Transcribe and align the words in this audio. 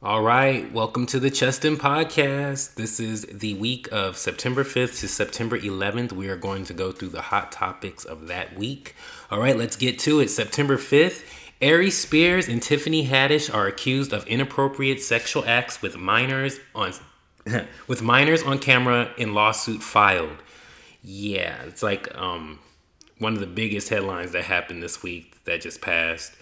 All 0.00 0.22
right, 0.22 0.72
welcome 0.72 1.06
to 1.06 1.18
the 1.18 1.28
Cheston 1.28 1.76
Podcast. 1.76 2.76
This 2.76 3.00
is 3.00 3.22
the 3.22 3.54
week 3.54 3.88
of 3.90 4.16
September 4.16 4.62
5th 4.62 5.00
to 5.00 5.08
September 5.08 5.58
11th. 5.58 6.12
We 6.12 6.28
are 6.28 6.36
going 6.36 6.64
to 6.66 6.72
go 6.72 6.92
through 6.92 7.08
the 7.08 7.20
hot 7.20 7.50
topics 7.50 8.04
of 8.04 8.28
that 8.28 8.56
week. 8.56 8.94
All 9.28 9.40
right, 9.40 9.56
let's 9.56 9.74
get 9.74 9.98
to 10.00 10.20
it. 10.20 10.30
September 10.30 10.76
5th, 10.76 11.24
Aries 11.60 11.98
Spears 11.98 12.46
and 12.46 12.62
Tiffany 12.62 13.08
Haddish 13.08 13.52
are 13.52 13.66
accused 13.66 14.12
of 14.12 14.24
inappropriate 14.28 15.02
sexual 15.02 15.44
acts 15.44 15.82
with 15.82 15.96
minors 15.96 16.60
on 16.76 16.92
with 17.88 18.00
minors 18.00 18.44
on 18.44 18.60
camera 18.60 19.10
in 19.18 19.34
lawsuit 19.34 19.82
filed. 19.82 20.44
Yeah, 21.02 21.60
it's 21.64 21.82
like 21.82 22.16
um, 22.16 22.60
one 23.18 23.34
of 23.34 23.40
the 23.40 23.48
biggest 23.48 23.88
headlines 23.88 24.30
that 24.30 24.44
happened 24.44 24.80
this 24.80 25.02
week 25.02 25.42
that 25.42 25.60
just 25.60 25.80
passed. 25.80 26.34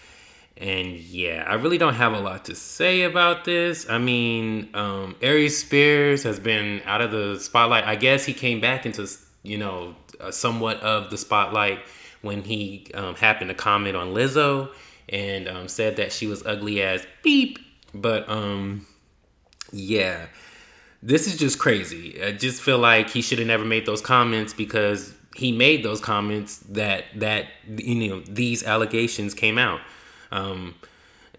And 0.59 0.96
yeah, 0.96 1.45
I 1.46 1.54
really 1.54 1.77
don't 1.77 1.95
have 1.95 2.14
a 2.14 2.18
lot 2.18 2.46
to 2.46 2.54
say 2.54 3.02
about 3.02 3.45
this. 3.45 3.88
I 3.88 3.98
mean, 3.98 4.70
um, 4.73 5.16
Aries 5.20 5.59
Spears 5.59 6.23
has 6.23 6.41
been 6.41 6.80
out 6.87 7.02
of 7.02 7.10
the 7.10 7.38
spotlight. 7.38 7.84
I 7.84 7.96
guess 7.96 8.24
he 8.24 8.32
came 8.32 8.60
back 8.60 8.87
into, 8.87 9.06
you 9.42 9.59
know, 9.59 9.95
uh, 10.19 10.30
somewhat 10.30 10.80
of 10.80 11.10
the 11.10 11.19
spotlight 11.19 11.80
when 12.23 12.42
he 12.42 12.87
um, 12.95 13.15
happened 13.16 13.48
to 13.51 13.55
comment 13.55 13.96
on 13.96 14.15
Lizzo 14.15 14.70
and 15.10 15.46
um, 15.46 15.69
said 15.69 15.96
that 15.96 16.10
she 16.10 16.27
was 16.27 16.45
ugly 16.46 16.80
as 16.82 17.07
beep. 17.23 17.59
But 17.93 18.29
um, 18.29 18.87
yeah, 19.73 20.27
this 21.02 21.27
is 21.27 21.37
just 21.37 21.59
crazy. 21.59 22.23
I 22.23 22.32
just 22.32 22.62
feel 22.62 22.79
like 22.79 23.10
he 23.10 23.20
should 23.20 23.38
have 23.38 23.46
never 23.46 23.65
made 23.65 23.84
those 23.87 24.01
comments 24.01 24.54
because 24.54 25.15
he 25.34 25.52
made 25.52 25.84
those 25.84 26.01
comments 26.01 26.59
that 26.70 27.04
that 27.16 27.46
you 27.68 28.09
know 28.09 28.20
these 28.20 28.65
allegations 28.65 29.34
came 29.34 29.59
out. 29.59 29.80
Um, 30.30 30.75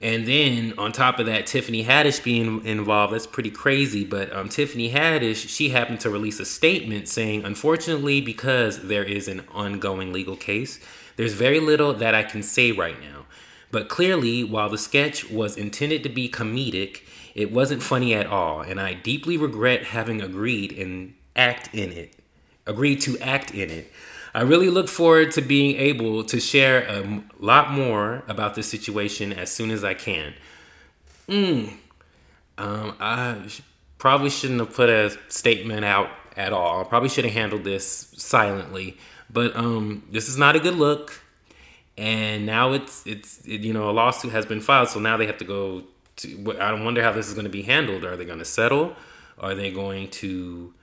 and 0.01 0.27
then 0.27 0.73
on 0.77 0.91
top 0.91 1.17
of 1.19 1.25
that, 1.25 1.47
Tiffany 1.47 1.83
Haddish 1.83 2.23
being 2.23 2.63
involved, 2.65 3.13
that's 3.13 3.25
pretty 3.25 3.49
crazy. 3.49 4.05
But 4.05 4.31
um, 4.31 4.47
Tiffany 4.47 4.91
Haddish, 4.91 5.47
she 5.49 5.69
happened 5.69 5.99
to 6.01 6.09
release 6.09 6.39
a 6.39 6.45
statement 6.45 7.07
saying, 7.07 7.43
unfortunately, 7.45 8.21
because 8.21 8.87
there 8.87 9.03
is 9.03 9.27
an 9.27 9.43
ongoing 9.53 10.13
legal 10.13 10.35
case, 10.35 10.79
there's 11.15 11.33
very 11.33 11.59
little 11.59 11.93
that 11.95 12.13
I 12.13 12.23
can 12.23 12.43
say 12.43 12.71
right 12.71 12.99
now. 13.01 13.25
But 13.71 13.89
clearly, 13.89 14.43
while 14.43 14.69
the 14.69 14.77
sketch 14.77 15.29
was 15.29 15.57
intended 15.57 16.03
to 16.03 16.09
be 16.09 16.29
comedic, 16.29 17.01
it 17.35 17.51
wasn't 17.51 17.83
funny 17.83 18.13
at 18.13 18.27
all, 18.27 18.61
and 18.61 18.79
I 18.79 18.93
deeply 18.93 19.37
regret 19.37 19.83
having 19.83 20.21
agreed 20.21 20.71
and 20.71 21.15
act 21.35 21.73
in 21.73 21.91
it. 21.91 22.13
Agreed 22.65 23.01
to 23.01 23.17
act 23.19 23.53
in 23.53 23.69
it. 23.69 23.91
I 24.37 24.41
really 24.41 24.69
look 24.69 24.87
forward 24.87 25.31
to 25.31 25.41
being 25.41 25.77
able 25.77 26.23
to 26.25 26.39
share 26.39 26.85
a 26.87 27.23
lot 27.39 27.71
more 27.71 28.21
about 28.27 28.53
this 28.53 28.69
situation 28.69 29.33
as 29.33 29.51
soon 29.51 29.71
as 29.71 29.83
I 29.83 29.95
can. 29.95 30.35
Mm. 31.27 31.73
Um, 32.59 32.95
I 32.99 33.37
probably 33.97 34.29
shouldn't 34.29 34.59
have 34.59 34.75
put 34.75 34.89
a 34.89 35.17
statement 35.29 35.83
out 35.85 36.11
at 36.35 36.53
all. 36.53 36.81
I 36.81 36.83
probably 36.83 37.09
should 37.09 37.25
have 37.25 37.33
handled 37.33 37.63
this 37.63 38.13
silently. 38.15 38.97
But 39.27 39.55
um, 39.55 40.03
this 40.11 40.29
is 40.29 40.37
not 40.37 40.55
a 40.55 40.59
good 40.59 40.75
look. 40.75 41.19
And 41.97 42.45
now 42.45 42.73
it's 42.73 43.07
it's 43.07 43.43
it, 43.43 43.61
you 43.61 43.73
know 43.73 43.89
a 43.89 43.91
lawsuit 43.91 44.33
has 44.33 44.45
been 44.45 44.61
filed, 44.61 44.89
so 44.89 44.99
now 44.99 45.17
they 45.17 45.25
have 45.25 45.39
to 45.39 45.45
go 45.45 45.81
to. 46.17 46.57
I 46.59 46.79
wonder 46.79 47.01
how 47.01 47.11
this 47.11 47.27
is 47.27 47.33
going 47.33 47.45
to 47.45 47.51
be 47.51 47.63
handled. 47.63 48.05
Are 48.05 48.15
they 48.15 48.25
going 48.25 48.37
to 48.37 48.45
settle? 48.45 48.95
Are 49.39 49.55
they 49.55 49.71
going 49.71 50.11
to? 50.21 50.75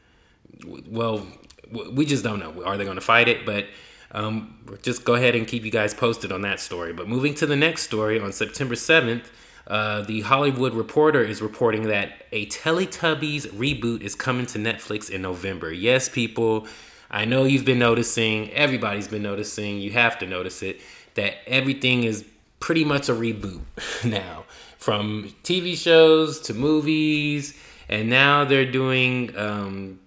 Well, 0.88 1.24
we 1.70 2.06
just 2.06 2.24
don't 2.24 2.38
know. 2.38 2.62
Are 2.64 2.76
they 2.76 2.84
going 2.84 2.96
to 2.96 3.00
fight 3.00 3.28
it? 3.28 3.44
But 3.46 3.66
um, 4.12 4.56
just 4.82 5.04
go 5.04 5.14
ahead 5.14 5.34
and 5.34 5.46
keep 5.46 5.64
you 5.64 5.70
guys 5.70 5.92
posted 5.92 6.32
on 6.32 6.42
that 6.42 6.60
story. 6.60 6.92
But 6.92 7.08
moving 7.08 7.34
to 7.34 7.46
the 7.46 7.56
next 7.56 7.82
story 7.82 8.20
on 8.20 8.32
September 8.32 8.74
7th, 8.74 9.24
uh, 9.66 10.02
the 10.02 10.20
Hollywood 10.22 10.74
Reporter 10.74 11.22
is 11.22 11.40
reporting 11.40 11.84
that 11.84 12.26
a 12.32 12.46
Teletubbies 12.46 13.48
reboot 13.48 14.02
is 14.02 14.14
coming 14.14 14.46
to 14.46 14.58
Netflix 14.58 15.10
in 15.10 15.22
November. 15.22 15.72
Yes, 15.72 16.08
people, 16.08 16.66
I 17.10 17.24
know 17.24 17.44
you've 17.44 17.64
been 17.64 17.78
noticing, 17.78 18.50
everybody's 18.52 19.08
been 19.08 19.22
noticing, 19.22 19.78
you 19.78 19.92
have 19.92 20.18
to 20.18 20.26
notice 20.26 20.62
it, 20.62 20.80
that 21.14 21.36
everything 21.46 22.04
is 22.04 22.24
pretty 22.60 22.84
much 22.84 23.08
a 23.08 23.12
reboot 23.12 23.60
now. 24.04 24.44
From 24.78 25.32
TV 25.42 25.76
shows 25.76 26.40
to 26.40 26.54
movies, 26.54 27.58
and 27.88 28.10
now 28.10 28.44
they're 28.44 28.70
doing 28.70 29.34
um, 29.34 29.98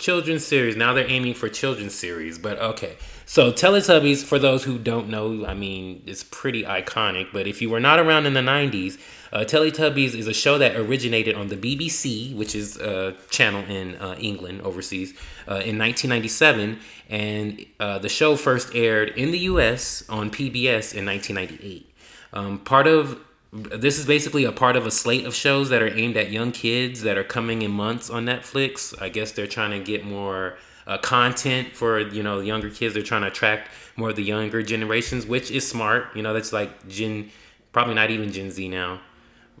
children's 0.00 0.44
series. 0.44 0.74
Now 0.74 0.92
they're 0.92 1.08
aiming 1.08 1.34
for 1.34 1.48
children's 1.48 1.94
series, 1.94 2.38
but 2.38 2.58
okay. 2.58 2.96
So 3.26 3.52
Teletubbies, 3.52 4.24
for 4.24 4.40
those 4.40 4.64
who 4.64 4.76
don't 4.76 5.08
know, 5.08 5.46
I 5.46 5.54
mean, 5.54 6.02
it's 6.06 6.24
pretty 6.24 6.64
iconic. 6.64 7.28
But 7.32 7.46
if 7.46 7.62
you 7.62 7.70
were 7.70 7.78
not 7.78 8.00
around 8.00 8.26
in 8.26 8.32
the 8.34 8.40
'90s, 8.40 8.98
uh, 9.32 9.40
Teletubbies 9.40 10.16
is 10.16 10.26
a 10.26 10.34
show 10.34 10.58
that 10.58 10.74
originated 10.74 11.36
on 11.36 11.46
the 11.46 11.56
BBC, 11.56 12.34
which 12.34 12.56
is 12.56 12.76
a 12.78 13.14
channel 13.30 13.62
in 13.68 13.94
uh, 13.96 14.16
England, 14.18 14.62
overseas, 14.62 15.12
uh, 15.46 15.62
in 15.62 15.78
1997, 15.78 16.80
and 17.08 17.64
uh, 17.78 17.98
the 18.00 18.08
show 18.08 18.34
first 18.34 18.74
aired 18.74 19.10
in 19.10 19.30
the 19.30 19.38
U.S. 19.50 20.02
on 20.08 20.30
PBS 20.30 20.94
in 20.94 21.06
1998. 21.06 21.86
Um, 22.32 22.58
part 22.58 22.86
of 22.86 23.20
this 23.52 23.98
is 23.98 24.06
basically 24.06 24.44
a 24.44 24.52
part 24.52 24.76
of 24.76 24.86
a 24.86 24.90
slate 24.90 25.24
of 25.26 25.34
shows 25.34 25.70
that 25.70 25.82
are 25.82 25.88
aimed 25.88 26.16
at 26.16 26.30
young 26.30 26.52
kids 26.52 27.02
that 27.02 27.18
are 27.18 27.24
coming 27.24 27.62
in 27.62 27.70
months 27.70 28.08
on 28.08 28.24
Netflix. 28.24 29.00
I 29.00 29.08
guess 29.08 29.32
they're 29.32 29.48
trying 29.48 29.72
to 29.72 29.80
get 29.80 30.04
more 30.04 30.56
uh, 30.86 30.98
content 30.98 31.74
for 31.74 31.98
you 31.98 32.22
know 32.22 32.40
younger 32.40 32.70
kids. 32.70 32.94
They're 32.94 33.02
trying 33.02 33.22
to 33.22 33.28
attract 33.28 33.70
more 33.96 34.10
of 34.10 34.16
the 34.16 34.22
younger 34.22 34.62
generations, 34.62 35.26
which 35.26 35.50
is 35.50 35.68
smart. 35.68 36.14
You 36.14 36.22
know, 36.22 36.32
that's 36.32 36.52
like 36.52 36.88
Gen, 36.88 37.30
probably 37.72 37.94
not 37.94 38.10
even 38.10 38.32
Gen 38.32 38.50
Z 38.50 38.68
now. 38.68 39.00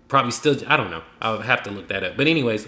Probably 0.08 0.32
still, 0.32 0.56
I 0.66 0.76
don't 0.76 0.90
know. 0.90 1.02
I'll 1.20 1.40
have 1.40 1.62
to 1.64 1.70
look 1.70 1.88
that 1.88 2.02
up. 2.02 2.16
But 2.16 2.26
anyways, 2.26 2.66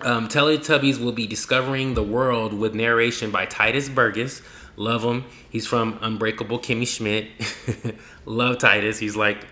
um, 0.00 0.28
Teletubbies 0.28 0.98
will 1.02 1.12
be 1.12 1.26
discovering 1.26 1.94
the 1.94 2.02
world 2.02 2.52
with 2.52 2.74
narration 2.74 3.30
by 3.30 3.46
Tituss 3.46 3.94
Burgess. 3.94 4.42
Love 4.76 5.02
him. 5.02 5.24
He's 5.50 5.66
from 5.66 5.98
Unbreakable 6.00 6.58
Kimmy 6.58 6.86
Schmidt. 6.86 7.28
Love 8.24 8.56
Tituss. 8.58 8.98
He's 8.98 9.16
like 9.16 9.46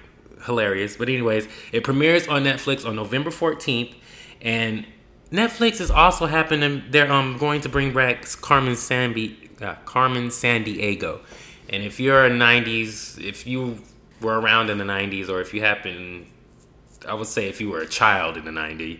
hilarious. 0.44 0.96
But 0.96 1.08
anyways, 1.08 1.48
it 1.72 1.84
premieres 1.84 2.28
on 2.28 2.44
Netflix 2.44 2.86
on 2.86 2.96
November 2.96 3.30
14th, 3.30 3.94
and 4.40 4.86
Netflix 5.30 5.80
is 5.80 5.90
also 5.90 6.26
happening. 6.26 6.82
They're 6.90 7.10
um 7.10 7.36
going 7.38 7.60
to 7.62 7.68
bring 7.68 7.92
back 7.92 8.24
Carmen 8.40 8.76
Sandy, 8.76 9.50
uh, 9.60 9.76
Carmen 9.84 10.28
Sandiego, 10.28 11.20
and 11.68 11.82
if 11.82 12.00
you're 12.00 12.26
a 12.26 12.30
'90s, 12.30 13.22
if 13.22 13.46
you 13.46 13.78
were 14.20 14.40
around 14.40 14.70
in 14.70 14.78
the 14.78 14.84
'90s, 14.84 15.28
or 15.28 15.40
if 15.40 15.54
you 15.54 15.60
happen, 15.60 16.26
I 17.06 17.14
would 17.14 17.28
say 17.28 17.48
if 17.48 17.60
you 17.60 17.70
were 17.70 17.80
a 17.80 17.86
child 17.86 18.36
in 18.36 18.44
the 18.44 18.50
'90s, 18.50 18.98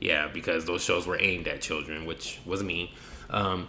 yeah, 0.00 0.28
because 0.28 0.66
those 0.66 0.82
shows 0.84 1.06
were 1.06 1.18
aimed 1.20 1.48
at 1.48 1.62
children, 1.62 2.04
which 2.04 2.40
was 2.44 2.62
me. 2.62 2.92
Um, 3.30 3.68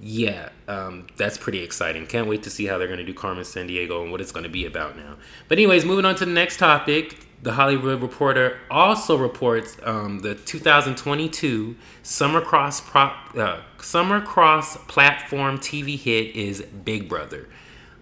yeah, 0.00 0.50
um, 0.68 1.06
that's 1.16 1.38
pretty 1.38 1.62
exciting. 1.62 2.06
Can't 2.06 2.28
wait 2.28 2.42
to 2.42 2.50
see 2.50 2.66
how 2.66 2.78
they're 2.78 2.86
going 2.86 2.98
to 2.98 3.04
do 3.04 3.14
Carmen 3.14 3.44
Sandiego 3.44 4.02
and 4.02 4.12
what 4.12 4.20
it's 4.20 4.32
going 4.32 4.44
to 4.44 4.50
be 4.50 4.66
about 4.66 4.96
now. 4.96 5.16
But, 5.48 5.58
anyways, 5.58 5.84
moving 5.84 6.04
on 6.04 6.14
to 6.16 6.24
the 6.24 6.32
next 6.32 6.58
topic. 6.58 7.18
The 7.42 7.52
Hollywood 7.52 8.00
Reporter 8.02 8.58
also 8.70 9.16
reports 9.16 9.76
um, 9.82 10.20
the 10.20 10.34
2022 10.34 11.76
Summer 12.02 12.40
Cross 12.40 12.80
prop, 12.82 13.36
uh, 13.36 13.60
Summer 13.80 14.20
Cross 14.20 14.78
platform 14.88 15.58
TV 15.58 15.98
hit 15.98 16.34
is 16.34 16.62
Big 16.62 17.08
Brother. 17.08 17.48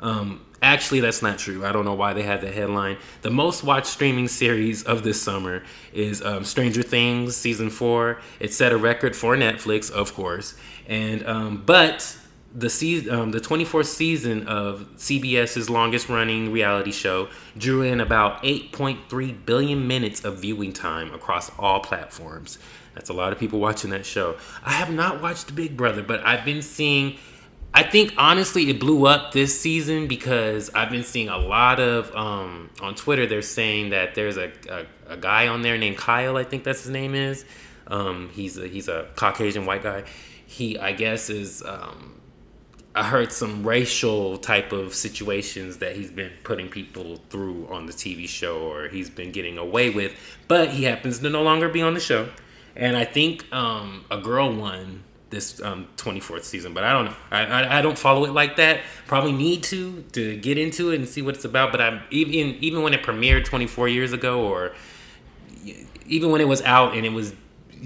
Um, 0.01 0.45
Actually, 0.65 1.01
that's 1.01 1.21
not 1.21 1.39
true. 1.39 1.63
I 1.63 1.73
don't 1.73 1.85
know 1.85 1.93
why 1.93 2.15
they 2.15 2.23
had 2.23 2.41
the 2.41 2.51
headline. 2.51 2.97
The 3.21 3.29
most 3.29 3.63
watched 3.63 3.87
streaming 3.87 4.29
series 4.29 4.83
of 4.83 5.03
this 5.03 5.21
summer 5.21 5.63
is 5.93 6.23
um, 6.23 6.43
Stranger 6.43 6.83
Things 6.83 7.37
season 7.37 7.69
four. 7.69 8.23
It 8.41 8.51
set 8.55 8.73
a 8.73 8.79
record 8.79 9.15
for 9.15 9.37
Netflix, 9.37 9.91
of 9.91 10.15
course, 10.15 10.55
and 10.89 11.23
um, 11.27 11.63
but 11.67 12.17
the 12.55 12.71
season, 12.71 13.15
um, 13.15 13.31
the 13.33 13.41
24th 13.41 13.85
season 13.85 14.47
of 14.47 14.89
CBS's 14.97 15.69
longest 15.69 16.09
running 16.09 16.51
reality 16.51 16.93
show 16.93 17.29
drew 17.59 17.83
in 17.83 18.01
about 18.01 18.43
8.3 18.43 19.45
billion 19.45 19.87
minutes 19.87 20.25
of 20.25 20.39
viewing 20.39 20.73
time 20.73 21.13
across 21.13 21.51
all 21.59 21.81
platforms. 21.81 22.59
That's 22.95 23.11
a 23.11 23.13
lot 23.13 23.35
of 23.35 23.39
people 23.39 23.59
watching 23.59 23.91
that 23.91 24.07
show. 24.07 24.37
I 24.65 24.71
have 24.71 24.91
not 24.91 25.21
watched 25.21 25.55
Big 25.55 25.77
Brother, 25.77 26.03
but 26.03 26.27
I've 26.27 26.47
been 26.47 26.63
seeing 26.63 27.19
I 27.77 27.83
think 27.83 28.15
honestly 28.17 28.71
it 28.71 28.79
blew 28.79 29.07
up 29.07 29.33
this 29.33 29.61
season 29.61 30.07
because 30.07 30.71
I've 30.71 30.91
been 30.91 31.03
seeing 31.03 31.29
a 31.29 31.39
lot 31.39 31.81
of 31.81 32.15
um, 32.15 32.71
on 32.81 32.95
Twitter. 32.95 33.27
They're 33.27 33.43
saying 33.43 33.91
that 33.91 34.15
there's 34.15 34.37
a, 34.37 34.53
a, 34.71 35.15
a, 35.15 35.17
guy 35.17 35.49
on 35.49 35.63
there 35.63 35.77
named 35.77 35.99
Kyle. 35.99 36.37
I 36.37 36.45
think 36.45 36.63
that's 36.63 36.85
his 36.85 36.91
name 36.91 37.17
is. 37.17 37.45
Um, 37.89 38.31
he's 38.33 38.57
a, 38.57 38.69
he's 38.69 38.87
a 38.87 39.09
Caucasian 39.17 39.67
white 39.67 39.83
guy. 39.83 40.05
He 40.47 40.79
I 40.79 40.93
guess 40.93 41.29
is. 41.29 41.63
Um, 41.63 42.13
I 42.97 43.03
heard 43.03 43.33
some 43.33 43.67
racial 43.67 44.39
type 44.39 44.71
of 44.71 44.95
situations 44.95 45.79
that 45.79 45.97
he's 45.97 46.13
been 46.13 46.31
putting 46.45 46.69
people 46.69 47.17
through 47.29 47.67
on 47.67 47.87
the 47.87 47.93
TV 47.93 48.29
show, 48.29 48.71
or 48.71 48.87
he's 48.87 49.11
been 49.11 49.33
getting 49.33 49.59
away 49.59 49.91
with. 49.91 50.13
But 50.47 50.69
he 50.69 50.85
happens 50.85 51.19
to 51.19 51.29
no 51.29 51.43
longer 51.43 51.69
be 51.69 51.83
on 51.83 51.95
the 51.95 52.01
show, 52.01 52.29
and 52.77 52.97
I 52.97 53.05
think 53.05 53.53
um, 53.53 54.05
a 54.13 54.19
girl 54.19 54.55
won 54.55 55.03
this 55.35 55.61
um, 55.61 55.89
24th 55.97 56.45
season, 56.45 56.73
but 56.73 56.85
I 56.85 56.93
don't 56.93 57.07
know. 57.07 57.15
I, 57.31 57.45
I, 57.45 57.79
I, 57.79 57.83
don't 57.83 57.99
follow 57.99 58.25
it 58.25 58.33
like 58.33 58.57
that. 58.57 58.81
Probably 59.07 59.33
need 59.33 59.63
to 59.65 60.03
to 60.13 60.37
get 60.37 60.57
into 60.57 60.91
it 60.91 60.97
and 60.97 61.09
see 61.09 61.23
what 61.23 61.35
it's 61.35 61.45
about. 61.45 61.73
But 61.73 61.81
I'm 61.81 62.03
even 62.11 62.57
even 62.63 62.83
when 62.83 62.95
it 62.95 63.03
premiered 63.03 63.45
24 63.45 63.89
years 63.89 64.13
ago, 64.13 64.43
or 64.43 64.73
even 66.07 66.31
when 66.31 66.41
it 66.41 66.49
was 66.49 66.63
out 66.63 66.97
and 66.97 67.05
it 67.05 67.13
was 67.13 67.35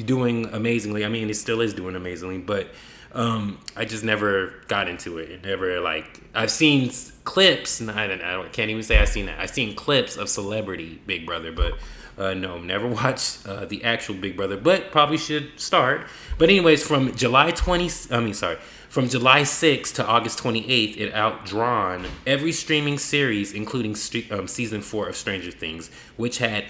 doing 0.05 0.47
amazingly. 0.53 1.05
I 1.05 1.09
mean, 1.09 1.31
it 1.31 1.35
still 1.35 1.61
is 1.61 1.75
doing 1.75 1.97
amazingly, 1.97 2.39
but 2.39 2.69
um, 3.13 3.59
I 3.77 3.85
just 3.85 4.05
never 4.05 4.55
got 4.69 4.89
into 4.89 5.19
it. 5.19 5.45
Never 5.45 5.81
like 5.81 6.23
I've 6.35 6.51
seen 6.51 6.91
clips. 7.25 7.81
And 7.81 7.91
I, 7.91 8.07
don't, 8.07 8.23
I 8.23 8.49
can't 8.49 8.71
even 8.71 8.83
say 8.83 8.99
I've 8.99 9.09
seen 9.09 9.27
that. 9.27 9.39
I've 9.39 9.51
seen 9.51 9.75
clips 9.75 10.17
of 10.17 10.29
Celebrity 10.29 11.01
Big 11.07 11.27
Brother, 11.27 11.53
but 11.53 11.75
uh, 12.19 12.35
no, 12.35 12.59
never 12.59 12.87
watched 13.01 13.47
uh, 13.47 13.65
the 13.65 13.83
actual 13.85 14.15
Big 14.15 14.37
Brother. 14.37 14.57
But 14.57 14.91
probably 14.91 15.17
should 15.17 15.59
start. 15.59 16.07
But 16.37 16.49
anyways, 16.51 16.87
from 16.87 17.15
July 17.15 17.51
twenty, 17.53 17.91
I 18.11 18.21
mean, 18.21 18.35
sorry, 18.35 18.59
from 18.89 19.09
July 19.09 19.43
6th 19.43 19.95
to 19.97 20.07
August 20.07 20.39
28th, 20.39 20.97
it 20.97 21.13
outdrawn 21.13 22.07
every 22.27 22.53
streaming 22.53 22.97
series, 22.97 23.53
including 23.53 23.95
um, 24.31 24.49
season 24.49 24.81
four 24.81 25.09
of 25.09 25.17
Stranger 25.17 25.51
Things, 25.51 25.91
which 26.17 26.39
had 26.39 26.65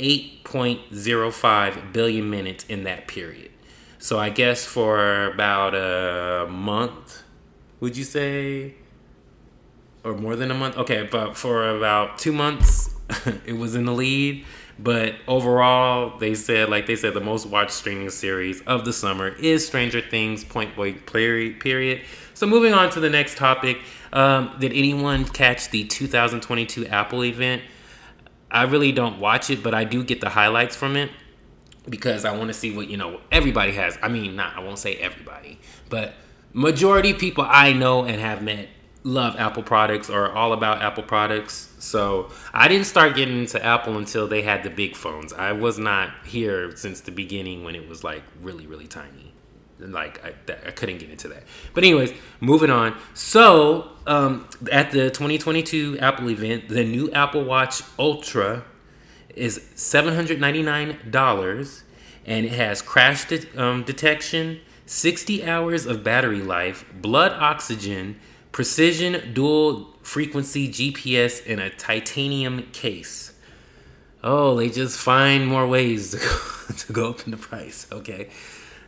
8.05 0.00 1.92
billion 1.92 2.28
minutes 2.28 2.64
in 2.64 2.82
that 2.84 3.06
period. 3.06 3.52
So 3.98 4.18
I 4.18 4.30
guess 4.30 4.64
for 4.64 5.26
about 5.26 5.74
a 5.74 6.48
month, 6.50 7.22
would 7.78 7.96
you 7.96 8.04
say? 8.04 8.74
Or 10.02 10.14
more 10.14 10.34
than 10.34 10.50
a 10.50 10.54
month? 10.54 10.76
Okay, 10.78 11.06
but 11.10 11.36
for 11.36 11.76
about 11.76 12.18
two 12.18 12.32
months, 12.32 12.94
it 13.46 13.56
was 13.56 13.74
in 13.74 13.84
the 13.84 13.92
lead. 13.92 14.44
But 14.82 15.16
overall, 15.28 16.18
they 16.18 16.34
said, 16.34 16.70
like 16.70 16.86
they 16.86 16.96
said, 16.96 17.12
the 17.12 17.20
most 17.20 17.44
watched 17.44 17.72
streaming 17.72 18.08
series 18.08 18.62
of 18.62 18.86
the 18.86 18.94
summer 18.94 19.28
is 19.28 19.66
Stranger 19.66 20.00
Things, 20.00 20.42
point 20.42 20.74
blank 20.74 21.06
period. 21.06 22.02
So 22.32 22.46
moving 22.46 22.72
on 22.72 22.88
to 22.90 23.00
the 23.00 23.10
next 23.10 23.36
topic. 23.36 23.78
Um, 24.12 24.56
did 24.58 24.72
anyone 24.72 25.26
catch 25.26 25.68
the 25.68 25.84
2022 25.84 26.86
Apple 26.86 27.24
event? 27.24 27.62
I 28.50 28.62
really 28.62 28.90
don't 28.90 29.20
watch 29.20 29.50
it, 29.50 29.62
but 29.62 29.74
I 29.74 29.84
do 29.84 30.02
get 30.02 30.22
the 30.22 30.30
highlights 30.30 30.76
from 30.76 30.96
it 30.96 31.10
because 31.88 32.24
I 32.24 32.34
want 32.34 32.48
to 32.48 32.54
see 32.54 32.74
what 32.74 32.88
you 32.88 32.96
know 32.96 33.20
everybody 33.30 33.72
has. 33.72 33.98
I 34.02 34.08
mean, 34.08 34.34
not 34.34 34.56
I 34.56 34.60
won't 34.60 34.78
say 34.78 34.94
everybody, 34.94 35.58
but 35.90 36.14
majority 36.54 37.12
people 37.12 37.44
I 37.46 37.74
know 37.74 38.04
and 38.04 38.18
have 38.18 38.42
met 38.42 38.68
love 39.02 39.34
Apple 39.38 39.62
products 39.62 40.10
or 40.10 40.30
all 40.32 40.52
about 40.52 40.82
Apple 40.82 41.02
products. 41.02 41.74
So 41.78 42.30
I 42.52 42.68
didn't 42.68 42.86
start 42.86 43.16
getting 43.16 43.38
into 43.38 43.64
Apple 43.64 43.96
until 43.96 44.28
they 44.28 44.42
had 44.42 44.62
the 44.62 44.68
big 44.70 44.96
phones. 44.96 45.32
I 45.32 45.52
was 45.52 45.78
not 45.78 46.10
here 46.26 46.76
since 46.76 47.00
the 47.00 47.10
beginning 47.10 47.64
when 47.64 47.74
it 47.74 47.88
was 47.88 48.04
like 48.04 48.22
really 48.42 48.66
really 48.66 48.86
tiny. 48.86 49.32
Like 49.78 50.22
I, 50.22 50.34
I 50.66 50.72
couldn't 50.72 50.98
get 50.98 51.08
into 51.10 51.28
that. 51.28 51.44
But 51.72 51.84
anyways, 51.84 52.12
moving 52.40 52.70
on. 52.70 52.98
So 53.14 53.92
um, 54.06 54.46
at 54.70 54.90
the 54.90 55.08
2022 55.10 55.98
Apple 56.00 56.28
event, 56.28 56.68
the 56.68 56.84
new 56.84 57.10
Apple 57.12 57.44
Watch 57.44 57.80
Ultra 57.98 58.64
is 59.34 59.58
$799 59.76 61.82
and 62.26 62.46
it 62.46 62.52
has 62.52 62.82
crash 62.82 63.24
de- 63.26 63.46
um, 63.56 63.84
detection, 63.84 64.60
60 64.84 65.46
hours 65.46 65.86
of 65.86 66.04
battery 66.04 66.42
life, 66.42 66.84
blood 67.00 67.32
oxygen, 67.32 68.20
precision 68.52 69.32
dual 69.32 69.90
frequency 70.02 70.68
GPS, 70.68 71.44
in 71.44 71.58
a 71.58 71.70
titanium 71.70 72.62
case. 72.72 73.32
Oh, 74.22 74.56
they 74.56 74.68
just 74.68 74.98
find 74.98 75.46
more 75.46 75.66
ways 75.66 76.10
to 76.10 76.18
go, 76.18 76.74
to 76.76 76.92
go 76.92 77.10
up 77.10 77.24
in 77.24 77.30
the 77.30 77.36
price. 77.36 77.86
Okay. 77.90 78.28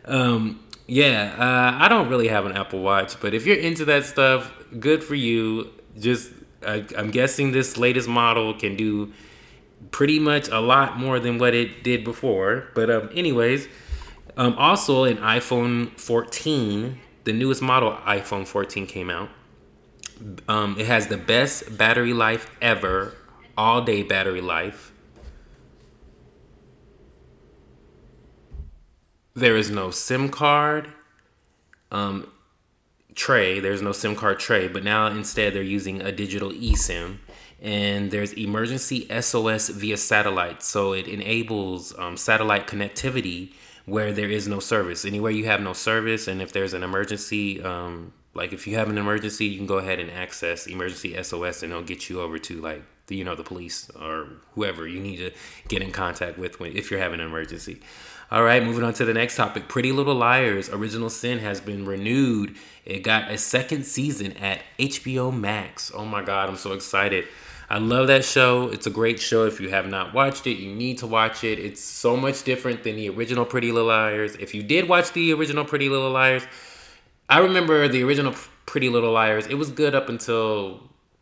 Um, 0.05 0.63
yeah, 0.85 1.35
uh, 1.37 1.83
I 1.83 1.87
don't 1.87 2.09
really 2.09 2.27
have 2.27 2.45
an 2.45 2.57
Apple 2.57 2.81
Watch, 2.81 3.19
but 3.21 3.33
if 3.33 3.45
you're 3.45 3.57
into 3.57 3.85
that 3.85 4.05
stuff, 4.05 4.51
good 4.79 5.03
for 5.03 5.15
you. 5.15 5.71
Just, 5.97 6.31
I, 6.65 6.85
I'm 6.97 7.09
guessing 7.09 7.51
this 7.51 7.77
latest 7.77 8.07
model 8.07 8.53
can 8.53 8.75
do 8.75 9.13
pretty 9.91 10.19
much 10.19 10.49
a 10.49 10.59
lot 10.59 10.97
more 10.97 11.19
than 11.19 11.37
what 11.37 11.53
it 11.53 11.83
did 11.83 12.03
before. 12.03 12.67
But 12.75 12.89
um, 12.89 13.09
anyways, 13.13 13.67
um, 14.35 14.55
also 14.57 15.05
an 15.05 15.17
iPhone 15.17 15.97
14, 15.97 16.99
the 17.23 17.33
newest 17.33 17.61
model 17.61 17.93
iPhone 18.05 18.45
14 18.45 18.87
came 18.87 19.09
out. 19.09 19.29
Um, 20.47 20.77
it 20.79 20.85
has 20.85 21.07
the 21.07 21.17
best 21.17 21.77
battery 21.77 22.13
life 22.13 22.49
ever, 22.61 23.13
all 23.57 23.81
day 23.81 24.03
battery 24.03 24.41
life. 24.41 24.91
There 29.35 29.57
is 29.57 29.71
no 29.71 29.89
SIM 29.89 30.29
card 30.29 30.89
um, 31.91 32.31
tray. 33.15 33.59
There's 33.59 33.81
no 33.81 33.91
SIM 33.91 34.15
card 34.15 34.39
tray, 34.39 34.67
but 34.67 34.83
now 34.83 35.07
instead 35.07 35.53
they're 35.53 35.63
using 35.63 36.01
a 36.01 36.11
digital 36.11 36.51
eSIM 36.51 37.17
and 37.63 38.11
there's 38.11 38.33
emergency 38.33 39.07
SOS 39.21 39.69
via 39.69 39.95
satellite. 39.95 40.61
So 40.61 40.91
it 40.93 41.07
enables 41.07 41.97
um, 41.97 42.17
satellite 42.17 42.67
connectivity 42.67 43.53
where 43.85 44.11
there 44.11 44.29
is 44.29 44.47
no 44.47 44.59
service. 44.59 45.05
Anywhere 45.05 45.31
you 45.31 45.45
have 45.45 45.61
no 45.61 45.73
service, 45.73 46.27
and 46.27 46.41
if 46.41 46.51
there's 46.51 46.73
an 46.73 46.83
emergency, 46.83 47.61
um, 47.63 48.13
like 48.33 48.53
if 48.53 48.67
you 48.67 48.75
have 48.77 48.89
an 48.89 48.97
emergency, 48.97 49.45
you 49.45 49.57
can 49.57 49.67
go 49.67 49.77
ahead 49.77 49.99
and 49.99 50.09
access 50.11 50.67
emergency 50.67 51.21
SOS, 51.21 51.63
and 51.63 51.71
it'll 51.71 51.83
get 51.83 52.09
you 52.09 52.21
over 52.21 52.37
to 52.39 52.61
like 52.61 52.83
the 53.07 53.15
you 53.15 53.23
know 53.23 53.35
the 53.35 53.43
police 53.43 53.89
or 53.99 54.27
whoever 54.55 54.87
you 54.87 54.99
need 54.99 55.17
to 55.17 55.31
get 55.67 55.81
in 55.81 55.91
contact 55.91 56.37
with 56.37 56.59
when 56.59 56.75
if 56.75 56.89
you're 56.89 56.99
having 56.99 57.19
an 57.19 57.27
emergency. 57.27 57.81
All 58.31 58.43
right, 58.43 58.63
moving 58.63 58.83
on 58.83 58.93
to 58.93 59.05
the 59.05 59.13
next 59.13 59.35
topic. 59.35 59.67
Pretty 59.67 59.91
Little 59.91 60.15
Liars 60.15 60.67
Original 60.69 61.09
Sin 61.09 61.39
has 61.39 61.61
been 61.61 61.85
renewed. 61.85 62.55
It 62.83 63.03
got 63.03 63.29
a 63.29 63.37
second 63.37 63.85
season 63.85 64.33
at 64.37 64.61
HBO 64.79 65.31
Max. 65.31 65.91
Oh 65.93 66.05
my 66.05 66.23
God, 66.23 66.49
I'm 66.49 66.57
so 66.57 66.73
excited. 66.73 67.25
I 67.69 67.77
love 67.77 68.07
that 68.07 68.25
show. 68.25 68.69
It's 68.69 68.87
a 68.87 68.89
great 68.89 69.19
show. 69.19 69.45
If 69.45 69.59
you 69.59 69.69
have 69.69 69.87
not 69.87 70.13
watched 70.13 70.47
it, 70.47 70.57
you 70.57 70.73
need 70.73 70.97
to 70.99 71.07
watch 71.07 71.43
it. 71.43 71.59
It's 71.59 71.81
so 71.81 72.17
much 72.17 72.43
different 72.43 72.83
than 72.83 72.95
the 72.95 73.09
original 73.09 73.45
Pretty 73.45 73.71
Little 73.71 73.89
Liars. 73.89 74.35
If 74.35 74.55
you 74.55 74.63
did 74.63 74.89
watch 74.89 75.11
the 75.13 75.31
original 75.33 75.63
Pretty 75.63 75.89
Little 75.89 76.11
Liars, 76.11 76.43
I 77.29 77.39
remember 77.39 77.87
the 77.87 78.03
original 78.03 78.33
Pretty 78.65 78.89
Little 78.89 79.11
Liars. 79.11 79.47
It 79.47 79.55
was 79.55 79.71
good 79.71 79.95
up 79.95 80.09
until 80.09 80.81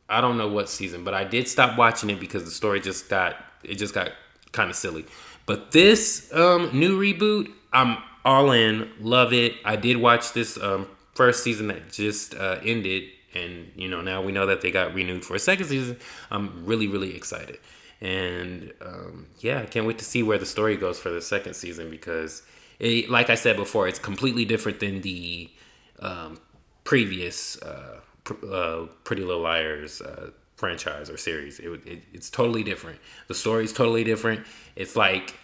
I 0.09 0.21
don't 0.21 0.37
know 0.37 0.47
what 0.47 0.69
season, 0.69 1.03
but 1.03 1.13
I 1.13 1.23
did 1.23 1.47
stop 1.47 1.77
watching 1.77 2.09
it 2.09 2.19
because 2.19 2.43
the 2.43 2.51
story 2.51 2.79
just 2.79 3.09
got 3.09 3.35
it 3.63 3.75
just 3.75 3.93
got 3.93 4.11
kind 4.51 4.69
of 4.69 4.75
silly. 4.75 5.05
But 5.45 5.71
this 5.71 6.31
um, 6.33 6.69
new 6.73 6.99
reboot, 6.99 7.51
I'm 7.73 7.97
all 8.23 8.51
in. 8.51 8.89
Love 8.99 9.33
it. 9.33 9.55
I 9.65 9.75
did 9.75 9.97
watch 9.97 10.33
this 10.33 10.57
um, 10.61 10.87
first 11.13 11.43
season 11.43 11.67
that 11.67 11.91
just 11.91 12.35
uh, 12.35 12.59
ended 12.63 13.09
and 13.33 13.71
you 13.75 13.87
know 13.87 14.01
now 14.01 14.21
we 14.21 14.31
know 14.31 14.45
that 14.45 14.61
they 14.61 14.71
got 14.71 14.93
renewed 14.93 15.23
for 15.23 15.35
a 15.35 15.39
second 15.39 15.65
season 15.65 15.97
i'm 16.29 16.65
really 16.65 16.87
really 16.87 17.15
excited 17.15 17.57
and 18.01 18.73
um, 18.81 19.27
yeah 19.39 19.59
i 19.59 19.65
can't 19.65 19.85
wait 19.85 19.97
to 19.97 20.05
see 20.05 20.23
where 20.23 20.37
the 20.37 20.45
story 20.45 20.75
goes 20.75 20.99
for 20.99 21.09
the 21.09 21.21
second 21.21 21.53
season 21.53 21.89
because 21.89 22.43
it, 22.79 23.09
like 23.09 23.29
i 23.29 23.35
said 23.35 23.55
before 23.55 23.87
it's 23.87 23.99
completely 23.99 24.45
different 24.45 24.79
than 24.79 25.01
the 25.01 25.49
um, 26.01 26.37
previous 26.83 27.61
uh, 27.61 27.99
pr- 28.23 28.45
uh, 28.51 28.85
pretty 29.03 29.23
little 29.23 29.41
liars 29.41 30.01
uh, 30.01 30.31
franchise 30.55 31.09
or 31.09 31.17
series 31.17 31.59
it, 31.59 31.69
it, 31.85 32.03
it's 32.13 32.29
totally 32.29 32.63
different 32.63 32.99
the 33.27 33.33
story's 33.33 33.73
totally 33.73 34.03
different 34.03 34.45
it's 34.75 34.95
like 34.95 35.35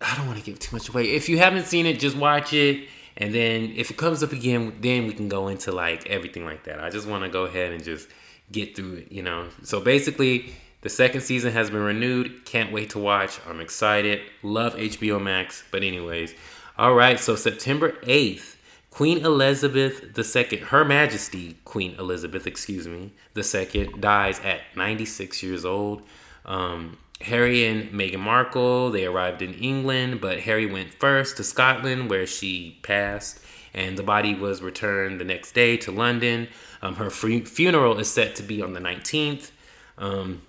i 0.00 0.14
don't 0.16 0.26
want 0.26 0.38
to 0.38 0.44
give 0.44 0.58
too 0.58 0.74
much 0.76 0.88
away 0.88 1.04
if 1.10 1.28
you 1.28 1.38
haven't 1.38 1.64
seen 1.64 1.86
it 1.86 1.98
just 1.98 2.16
watch 2.16 2.52
it 2.52 2.88
and 3.16 3.34
then 3.34 3.72
if 3.76 3.90
it 3.90 3.96
comes 3.96 4.22
up 4.22 4.32
again, 4.32 4.76
then 4.80 5.06
we 5.06 5.12
can 5.12 5.28
go 5.28 5.48
into 5.48 5.72
like 5.72 6.06
everything 6.08 6.44
like 6.44 6.64
that. 6.64 6.80
I 6.80 6.90
just 6.90 7.06
want 7.06 7.24
to 7.24 7.30
go 7.30 7.44
ahead 7.44 7.72
and 7.72 7.82
just 7.82 8.08
get 8.52 8.76
through 8.76 8.94
it, 8.94 9.12
you 9.12 9.22
know. 9.22 9.48
So 9.62 9.80
basically, 9.80 10.54
the 10.82 10.90
second 10.90 11.22
season 11.22 11.52
has 11.52 11.70
been 11.70 11.82
renewed. 11.82 12.44
Can't 12.44 12.72
wait 12.72 12.90
to 12.90 12.98
watch. 12.98 13.40
I'm 13.48 13.60
excited. 13.60 14.20
Love 14.42 14.74
HBO 14.74 15.20
Max. 15.22 15.64
But 15.70 15.82
anyways, 15.82 16.34
all 16.76 16.94
right. 16.94 17.18
So 17.18 17.36
September 17.36 17.92
8th, 18.02 18.55
Queen 18.96 19.26
Elizabeth 19.26 20.18
II, 20.18 20.58
Her 20.60 20.82
Majesty 20.82 21.58
Queen 21.66 21.94
Elizabeth, 21.98 22.46
excuse 22.46 22.88
me, 22.88 23.12
the 23.34 23.42
second 23.42 24.00
dies 24.00 24.40
at 24.40 24.62
96 24.74 25.42
years 25.42 25.66
old. 25.66 26.00
Um, 26.46 26.96
Harry 27.20 27.66
and 27.66 27.90
Meghan 27.90 28.20
Markle, 28.20 28.90
they 28.90 29.04
arrived 29.04 29.42
in 29.42 29.52
England, 29.52 30.22
but 30.22 30.40
Harry 30.40 30.64
went 30.64 30.94
first 30.94 31.36
to 31.36 31.44
Scotland 31.44 32.08
where 32.08 32.26
she 32.26 32.78
passed, 32.80 33.38
and 33.74 33.98
the 33.98 34.02
body 34.02 34.34
was 34.34 34.62
returned 34.62 35.20
the 35.20 35.24
next 35.24 35.52
day 35.52 35.76
to 35.76 35.92
London. 35.92 36.48
Um, 36.80 36.94
her 36.94 37.10
funeral 37.10 37.98
is 37.98 38.10
set 38.10 38.34
to 38.36 38.42
be 38.42 38.62
on 38.62 38.72
the 38.72 38.80
19th, 38.80 39.50
um, 39.98 40.40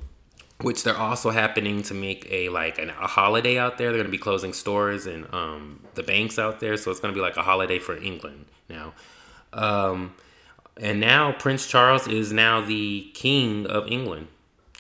which 0.61 0.83
they're 0.83 0.97
also 0.97 1.29
happening 1.29 1.83
to 1.83 1.93
make 1.93 2.27
a 2.31 2.49
like 2.49 2.79
an, 2.79 2.89
a 2.89 3.07
holiday 3.07 3.57
out 3.57 3.77
there. 3.77 3.87
They're 3.87 3.97
going 3.97 4.07
to 4.07 4.11
be 4.11 4.17
closing 4.17 4.53
stores 4.53 5.05
and 5.05 5.31
um, 5.33 5.81
the 5.95 6.03
banks 6.03 6.39
out 6.39 6.59
there, 6.59 6.77
so 6.77 6.91
it's 6.91 6.99
going 6.99 7.13
to 7.13 7.17
be 7.17 7.21
like 7.21 7.37
a 7.37 7.43
holiday 7.43 7.79
for 7.79 7.95
England 7.97 8.45
now. 8.69 8.93
Um, 9.53 10.15
and 10.79 10.99
now 10.99 11.31
Prince 11.31 11.67
Charles 11.67 12.07
is 12.07 12.31
now 12.31 12.61
the 12.61 13.09
king 13.13 13.65
of 13.65 13.87
England 13.87 14.27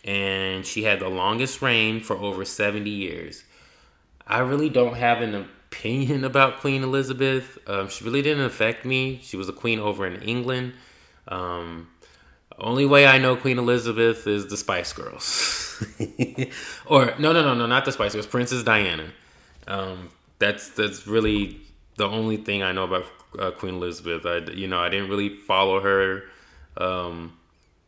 and 0.07 0.65
she 0.65 0.83
had 0.83 0.99
the 0.99 1.09
longest 1.09 1.61
reign 1.61 1.99
for 1.99 2.15
over 2.17 2.45
70 2.45 2.89
years. 2.89 3.43
I 4.25 4.39
really 4.39 4.69
don't 4.69 4.95
have 4.95 5.21
an 5.21 5.35
opinion 5.35 6.23
about 6.23 6.59
Queen 6.59 6.81
Elizabeth. 6.81 7.57
Um, 7.67 7.89
she 7.89 8.03
really 8.05 8.21
didn't 8.21 8.45
affect 8.45 8.85
me. 8.85 9.19
She 9.21 9.37
was 9.37 9.49
a 9.49 9.53
queen 9.53 9.79
over 9.79 10.07
in 10.07 10.21
England. 10.21 10.73
Um, 11.27 11.89
Only 12.59 12.85
way 12.85 13.05
I 13.05 13.19
know 13.19 13.35
Queen 13.35 13.59
Elizabeth 13.59 14.25
is 14.25 14.47
the 14.47 14.57
Spice 14.57 14.91
Girls, 14.91 15.85
or 16.87 17.13
no, 17.19 17.31
no, 17.31 17.43
no, 17.43 17.53
no, 17.53 17.67
not 17.67 17.85
the 17.85 17.91
Spice 17.91 18.13
Girls. 18.13 18.25
Princess 18.25 18.63
Diana. 18.63 19.11
Um, 19.67 20.09
that's 20.39 20.69
that's 20.69 21.05
really 21.05 21.61
the 21.97 22.07
only 22.07 22.37
thing 22.37 22.63
I 22.63 22.71
know 22.71 22.85
about 22.85 23.05
uh, 23.37 23.51
Queen 23.51 23.75
Elizabeth. 23.75 24.25
I, 24.25 24.51
you 24.51 24.67
know, 24.67 24.79
I 24.79 24.89
didn't 24.89 25.09
really 25.09 25.29
follow 25.29 25.81
her. 25.81 26.23
Um, 26.77 27.37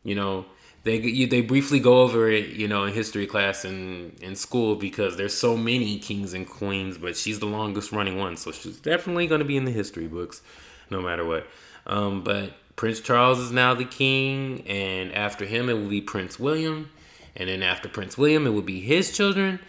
you 0.03 0.13
know, 0.13 0.45
they 0.83 0.97
you, 0.99 1.27
they 1.27 1.41
briefly 1.41 1.79
go 1.79 2.01
over 2.01 2.29
it, 2.29 2.49
you 2.49 2.67
know, 2.67 2.83
in 2.83 2.93
history 2.93 3.27
class 3.27 3.65
in 3.65 4.15
in 4.21 4.35
school 4.35 4.75
because 4.75 5.17
there's 5.17 5.35
so 5.35 5.57
many 5.57 5.97
kings 5.99 6.33
and 6.33 6.47
queens, 6.47 6.97
but 6.97 7.17
she's 7.17 7.39
the 7.39 7.47
longest 7.47 7.91
running 7.91 8.17
one, 8.17 8.37
so 8.37 8.51
she's 8.51 8.79
definitely 8.79 9.27
going 9.27 9.39
to 9.39 9.45
be 9.45 9.57
in 9.57 9.65
the 9.65 9.71
history 9.71 10.07
books, 10.07 10.41
no 10.89 11.01
matter 11.01 11.25
what. 11.25 11.47
Um, 11.87 12.23
but 12.23 12.53
Prince 12.79 13.01
Charles 13.01 13.39
is 13.39 13.51
now 13.51 13.73
the 13.73 13.83
king, 13.83 14.63
and 14.65 15.13
after 15.13 15.43
him, 15.43 15.67
it 15.67 15.73
will 15.73 15.89
be 15.89 15.99
Prince 15.99 16.39
William, 16.39 16.89
and 17.35 17.49
then 17.49 17.61
after 17.61 17.89
Prince 17.89 18.17
William, 18.17 18.47
it 18.47 18.51
will 18.51 18.61
be 18.61 18.79
his 18.79 19.11
children. 19.11 19.59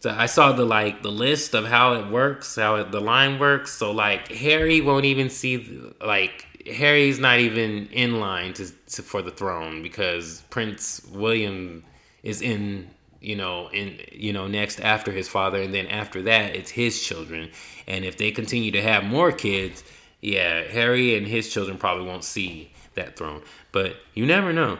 So 0.00 0.10
I 0.10 0.26
saw 0.26 0.52
the 0.52 0.66
like 0.66 1.02
the 1.02 1.10
list 1.10 1.54
of 1.54 1.64
how 1.64 1.94
it 1.94 2.08
works, 2.08 2.56
how 2.56 2.74
it, 2.74 2.92
the 2.92 3.00
line 3.00 3.38
works. 3.38 3.72
So 3.72 3.92
like 3.92 4.28
Harry 4.28 4.82
won't 4.82 5.06
even 5.06 5.30
see 5.30 5.80
like 6.04 6.46
Harry's 6.70 7.18
not 7.18 7.38
even 7.38 7.86
in 7.86 8.20
line 8.20 8.52
to, 8.52 8.70
to 8.88 9.00
for 9.02 9.22
the 9.22 9.30
throne 9.30 9.82
because 9.82 10.42
Prince 10.50 11.00
William 11.14 11.82
is 12.22 12.42
in 12.42 12.90
you 13.22 13.36
know 13.36 13.68
in 13.68 13.98
you 14.12 14.34
know 14.34 14.48
next 14.48 14.80
after 14.80 15.12
his 15.12 15.30
father, 15.30 15.62
and 15.62 15.72
then 15.72 15.86
after 15.86 16.20
that 16.20 16.54
it's 16.54 16.72
his 16.72 17.02
children. 17.02 17.48
And 17.86 18.04
if 18.04 18.18
they 18.18 18.30
continue 18.32 18.70
to 18.72 18.82
have 18.82 19.02
more 19.02 19.32
kids, 19.32 19.82
yeah, 20.24 20.62
Harry 20.62 21.16
and 21.16 21.26
his 21.26 21.50
children 21.50 21.76
probably 21.76 22.06
won't 22.06 22.24
see 22.24 22.72
that 22.94 23.16
throne, 23.16 23.42
but 23.72 23.96
you 24.14 24.24
never 24.24 24.52
know. 24.54 24.78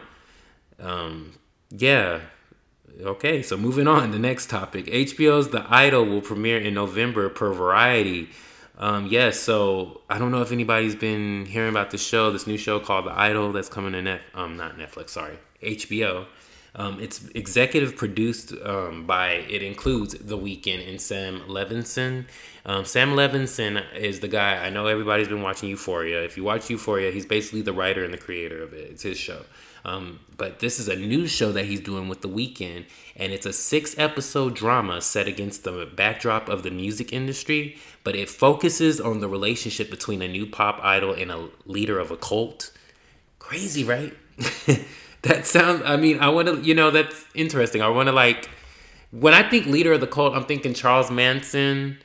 Um, 0.79 1.33
yeah. 1.69 2.21
Okay, 2.99 3.43
so 3.43 3.55
moving 3.55 3.87
on, 3.87 4.11
the 4.11 4.17
next 4.17 4.49
topic. 4.49 4.85
HBO's 4.87 5.49
The 5.49 5.65
Idol 5.69 6.05
will 6.05 6.21
premiere 6.21 6.59
in 6.59 6.73
November 6.73 7.29
per 7.29 7.53
Variety. 7.53 8.29
Um, 8.77 9.05
yes, 9.07 9.39
so 9.39 10.01
I 10.09 10.17
don't 10.17 10.31
know 10.31 10.41
if 10.41 10.51
anybody's 10.51 10.95
been 10.95 11.45
hearing 11.45 11.69
about 11.69 11.91
this 11.91 12.03
show, 12.03 12.31
this 12.31 12.47
new 12.47 12.57
show 12.57 12.79
called 12.79 13.05
The 13.05 13.17
Idol 13.17 13.51
that's 13.51 13.69
coming 13.69 13.91
to 13.91 14.01
net, 14.01 14.21
um, 14.33 14.57
not 14.57 14.77
Netflix, 14.77 15.11
sorry, 15.11 15.37
HBO. 15.61 16.25
Um, 16.75 16.99
it's 16.99 17.25
executive 17.33 17.95
produced 17.95 18.53
um, 18.63 19.05
by, 19.05 19.29
it 19.29 19.63
includes 19.63 20.13
The 20.13 20.37
Weeknd 20.37 20.87
and 20.89 20.99
Sam 20.99 21.41
Levinson. 21.47 22.25
Um, 22.65 22.83
Sam 22.83 23.11
Levinson 23.11 23.81
is 23.95 24.19
the 24.19 24.27
guy, 24.27 24.65
I 24.65 24.69
know 24.69 24.87
everybody's 24.87 25.29
been 25.29 25.41
watching 25.41 25.69
Euphoria. 25.69 26.23
If 26.23 26.35
you 26.35 26.43
watch 26.43 26.69
Euphoria, 26.69 27.11
he's 27.11 27.25
basically 27.25 27.61
the 27.61 27.71
writer 27.71 28.03
and 28.03 28.13
the 28.13 28.17
creator 28.17 28.61
of 28.61 28.73
it. 28.73 28.91
It's 28.91 29.03
his 29.03 29.17
show. 29.17 29.43
Um, 29.85 30.19
but 30.35 30.59
this 30.59 30.79
is 30.79 30.89
a 30.89 30.95
new 30.95 31.27
show 31.27 31.51
that 31.51 31.65
he's 31.65 31.79
doing 31.79 32.09
with 32.09 32.21
The 32.21 32.27
Weeknd, 32.27 32.85
and 33.15 33.31
it's 33.31 33.45
a 33.45 33.53
six 33.53 33.97
episode 33.97 34.55
drama 34.55 34.99
set 34.99 35.27
against 35.27 35.63
the 35.63 35.87
backdrop 35.95 36.49
of 36.49 36.63
the 36.63 36.71
music 36.71 37.13
industry, 37.13 37.77
but 38.03 38.15
it 38.15 38.27
focuses 38.27 38.99
on 38.99 39.19
the 39.19 39.29
relationship 39.29 39.91
between 39.91 40.23
a 40.23 40.27
new 40.27 40.47
pop 40.47 40.79
idol 40.83 41.13
and 41.13 41.31
a 41.31 41.49
leader 41.65 41.99
of 41.99 42.09
a 42.09 42.17
cult. 42.17 42.71
Crazy, 43.37 43.83
right? 43.83 44.13
that 45.25 45.45
sounds, 45.47 45.81
I 45.83 45.97
mean, 45.97 46.19
I 46.19 46.29
want 46.29 46.47
to, 46.47 46.59
you 46.61 46.73
know, 46.73 46.91
that's 46.91 47.25
interesting. 47.33 47.81
I 47.81 47.89
want 47.89 48.07
to, 48.07 48.13
like, 48.13 48.49
when 49.11 49.33
I 49.33 49.47
think 49.47 49.65
leader 49.65 49.93
of 49.93 50.01
the 50.01 50.07
cult, 50.07 50.35
I'm 50.35 50.45
thinking 50.45 50.73
Charles 50.73 51.09
Manson. 51.09 51.97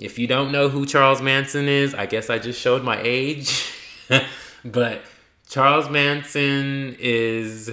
If 0.00 0.18
you 0.18 0.26
don't 0.26 0.50
know 0.50 0.68
who 0.68 0.86
Charles 0.86 1.20
Manson 1.20 1.68
is, 1.68 1.94
I 1.94 2.06
guess 2.06 2.30
I 2.30 2.38
just 2.38 2.60
showed 2.60 2.82
my 2.82 2.98
age. 3.02 3.72
but 4.64 5.02
Charles 5.48 5.88
Manson 5.90 6.96
is 6.98 7.70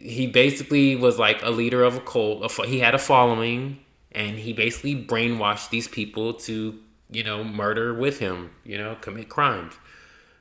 he 0.00 0.26
basically 0.26 0.96
was 0.96 1.18
like 1.18 1.42
a 1.42 1.50
leader 1.50 1.82
of 1.82 1.96
a 1.96 2.00
cult. 2.00 2.50
He 2.66 2.78
had 2.78 2.94
a 2.94 2.98
following, 2.98 3.78
and 4.12 4.38
he 4.38 4.52
basically 4.52 4.94
brainwashed 4.94 5.70
these 5.70 5.88
people 5.88 6.34
to 6.34 6.78
you 7.10 7.24
know 7.24 7.42
murder 7.42 7.92
with 7.94 8.18
him, 8.20 8.50
you 8.64 8.78
know, 8.78 8.96
commit 9.00 9.28
crimes. 9.28 9.74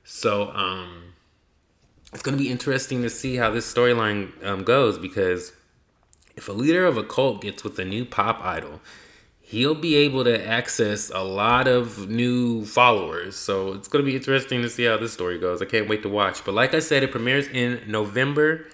So 0.04 0.52
um, 0.52 1.14
it's 2.18 2.24
going 2.24 2.36
to 2.36 2.44
be 2.44 2.50
interesting 2.50 3.04
to 3.04 3.12
see 3.12 3.36
how 3.36 3.52
this 3.52 3.72
storyline 3.72 4.32
um, 4.44 4.64
goes 4.64 4.98
because 4.98 5.54
if 6.36 6.50
a 6.50 6.52
leader 6.52 6.84
of 6.84 6.98
a 6.98 7.04
cult 7.04 7.42
gets 7.42 7.64
with 7.64 7.78
a 7.78 7.86
new 7.86 8.06
pop 8.06 8.44
idol, 8.44 8.82
he'll 9.40 9.76
be 9.76 9.94
able 9.98 10.24
to 10.24 10.44
access 10.44 11.12
a 11.14 11.22
lot 11.22 11.68
of 11.68 12.10
new 12.10 12.66
followers. 12.66 13.36
So 13.36 13.74
it's 13.74 13.88
going 13.88 14.04
to 14.04 14.12
be 14.12 14.16
interesting 14.16 14.64
to 14.64 14.70
see 14.70 14.86
how 14.86 14.98
this 14.98 15.14
story 15.14 15.38
goes. 15.38 15.62
I 15.62 15.66
can't 15.66 15.88
wait 15.88 16.02
to 16.02 16.10
watch. 16.10 16.44
But 16.44 16.56
like 16.56 16.74
I 16.74 16.80
said, 16.80 17.04
it 17.04 17.12
premieres 17.12 17.50
in 17.50 17.84
November, 17.86 18.66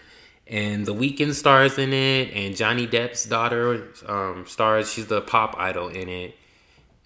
and 0.47 0.85
The 0.85 0.93
Weeknd 0.93 1.33
stars 1.33 1.77
in 1.77 1.91
it, 1.91 2.31
and 2.33 2.55
Johnny 2.55 2.87
Depp's 2.87 3.25
daughter 3.25 3.89
um, 4.07 4.45
stars. 4.47 4.89
She's 4.89 5.07
the 5.07 5.19
pop 5.19 5.57
idol 5.57 5.89
in 5.89 6.07
it. 6.07 6.37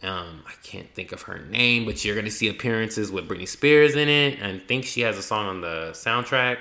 Um, 0.03 0.43
I 0.45 0.53
can't 0.61 0.93
think 0.93 1.11
of 1.11 1.23
her 1.23 1.39
name, 1.39 1.85
but 1.85 2.05
you're 2.05 2.13
to 2.25 2.31
see 2.31 2.49
appearances 2.49 3.11
with 3.11 3.27
Britney 3.27 3.47
Spears 3.47 3.95
in 3.95 4.07
it, 4.07 4.41
I 4.43 4.59
think 4.59 4.85
she 4.85 5.01
has 5.01 5.17
a 5.17 5.23
song 5.23 5.47
on 5.47 5.61
the 5.61 5.89
soundtrack. 5.93 6.57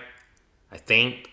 I 0.72 0.78
think 0.78 1.30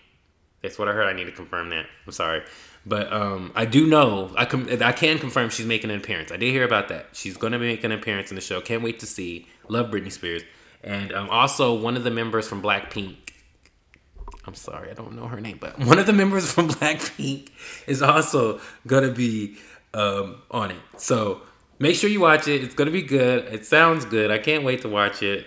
that's 0.62 0.78
what 0.78 0.88
I 0.88 0.92
heard. 0.92 1.06
I 1.06 1.14
need 1.14 1.24
to 1.24 1.32
confirm 1.32 1.70
that. 1.70 1.86
I'm 2.06 2.12
sorry. 2.12 2.42
But 2.86 3.12
um, 3.12 3.52
I 3.54 3.64
do 3.64 3.86
know 3.86 4.30
I 4.36 4.44
can 4.44 4.82
I 4.82 4.92
can 4.92 5.18
confirm 5.18 5.48
she's 5.48 5.66
making 5.66 5.90
an 5.90 5.96
appearance. 5.96 6.30
I 6.30 6.36
did 6.36 6.50
hear 6.50 6.64
about 6.64 6.88
that. 6.88 7.08
She's 7.12 7.36
to 7.36 7.50
be 7.50 7.58
making 7.58 7.86
an 7.86 7.92
appearance 7.92 8.30
in 8.30 8.34
the 8.34 8.40
show. 8.42 8.60
Can't 8.60 8.82
wait 8.82 9.00
to 9.00 9.06
see. 9.06 9.46
Love 9.68 9.90
Britney 9.90 10.12
Spears, 10.12 10.42
and 10.82 11.12
um, 11.12 11.30
also 11.30 11.72
one 11.74 11.96
of 11.96 12.04
the 12.04 12.10
members 12.10 12.46
from 12.46 12.62
Blackpink. 12.62 13.16
I'm 14.46 14.54
sorry, 14.54 14.90
I 14.90 14.94
don't 14.94 15.16
know 15.16 15.26
her 15.26 15.40
name, 15.40 15.56
but 15.58 15.78
one 15.86 15.98
of 15.98 16.04
the 16.04 16.12
members 16.12 16.52
from 16.52 16.68
Blackpink 16.68 17.48
is 17.86 18.02
also 18.02 18.60
gonna 18.86 19.12
be 19.12 19.56
um, 19.94 20.42
on 20.50 20.70
it. 20.70 20.80
So 20.98 21.40
make 21.78 21.96
sure 21.96 22.10
you 22.10 22.20
watch 22.20 22.48
it. 22.48 22.62
It's 22.62 22.74
gonna 22.74 22.90
be 22.90 23.02
good. 23.02 23.44
It 23.52 23.66
sounds 23.66 24.04
good. 24.04 24.30
I 24.30 24.38
can't 24.38 24.64
wait 24.64 24.82
to 24.82 24.88
watch 24.88 25.22
it. 25.22 25.46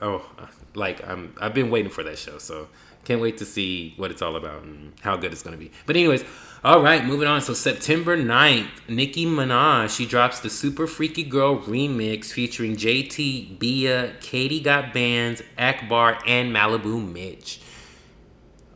Oh, 0.00 0.28
like 0.74 1.06
I'm 1.06 1.34
I've 1.40 1.54
been 1.54 1.70
waiting 1.70 1.90
for 1.90 2.02
that 2.04 2.18
show, 2.18 2.38
so 2.38 2.68
can't 3.04 3.20
wait 3.20 3.38
to 3.38 3.44
see 3.44 3.94
what 3.96 4.10
it's 4.10 4.20
all 4.20 4.36
about 4.36 4.62
and 4.62 4.92
how 5.00 5.16
good 5.16 5.32
it's 5.32 5.42
gonna 5.42 5.56
be. 5.56 5.70
But 5.86 5.96
anyways, 5.96 6.24
all 6.64 6.82
right, 6.82 7.04
moving 7.04 7.28
on. 7.28 7.40
So 7.40 7.54
September 7.54 8.16
9th, 8.16 8.88
Nicki 8.88 9.24
Minaj, 9.24 9.96
she 9.96 10.04
drops 10.04 10.40
the 10.40 10.50
Super 10.50 10.86
Freaky 10.86 11.22
Girl 11.22 11.58
remix 11.58 12.26
featuring 12.26 12.76
JT, 12.76 13.58
Bia, 13.58 14.14
Katie 14.20 14.60
Got 14.60 14.92
Bandz, 14.92 15.42
Akbar, 15.56 16.18
and 16.26 16.54
Maliibu 16.54 17.12
Miitch. 17.12 17.60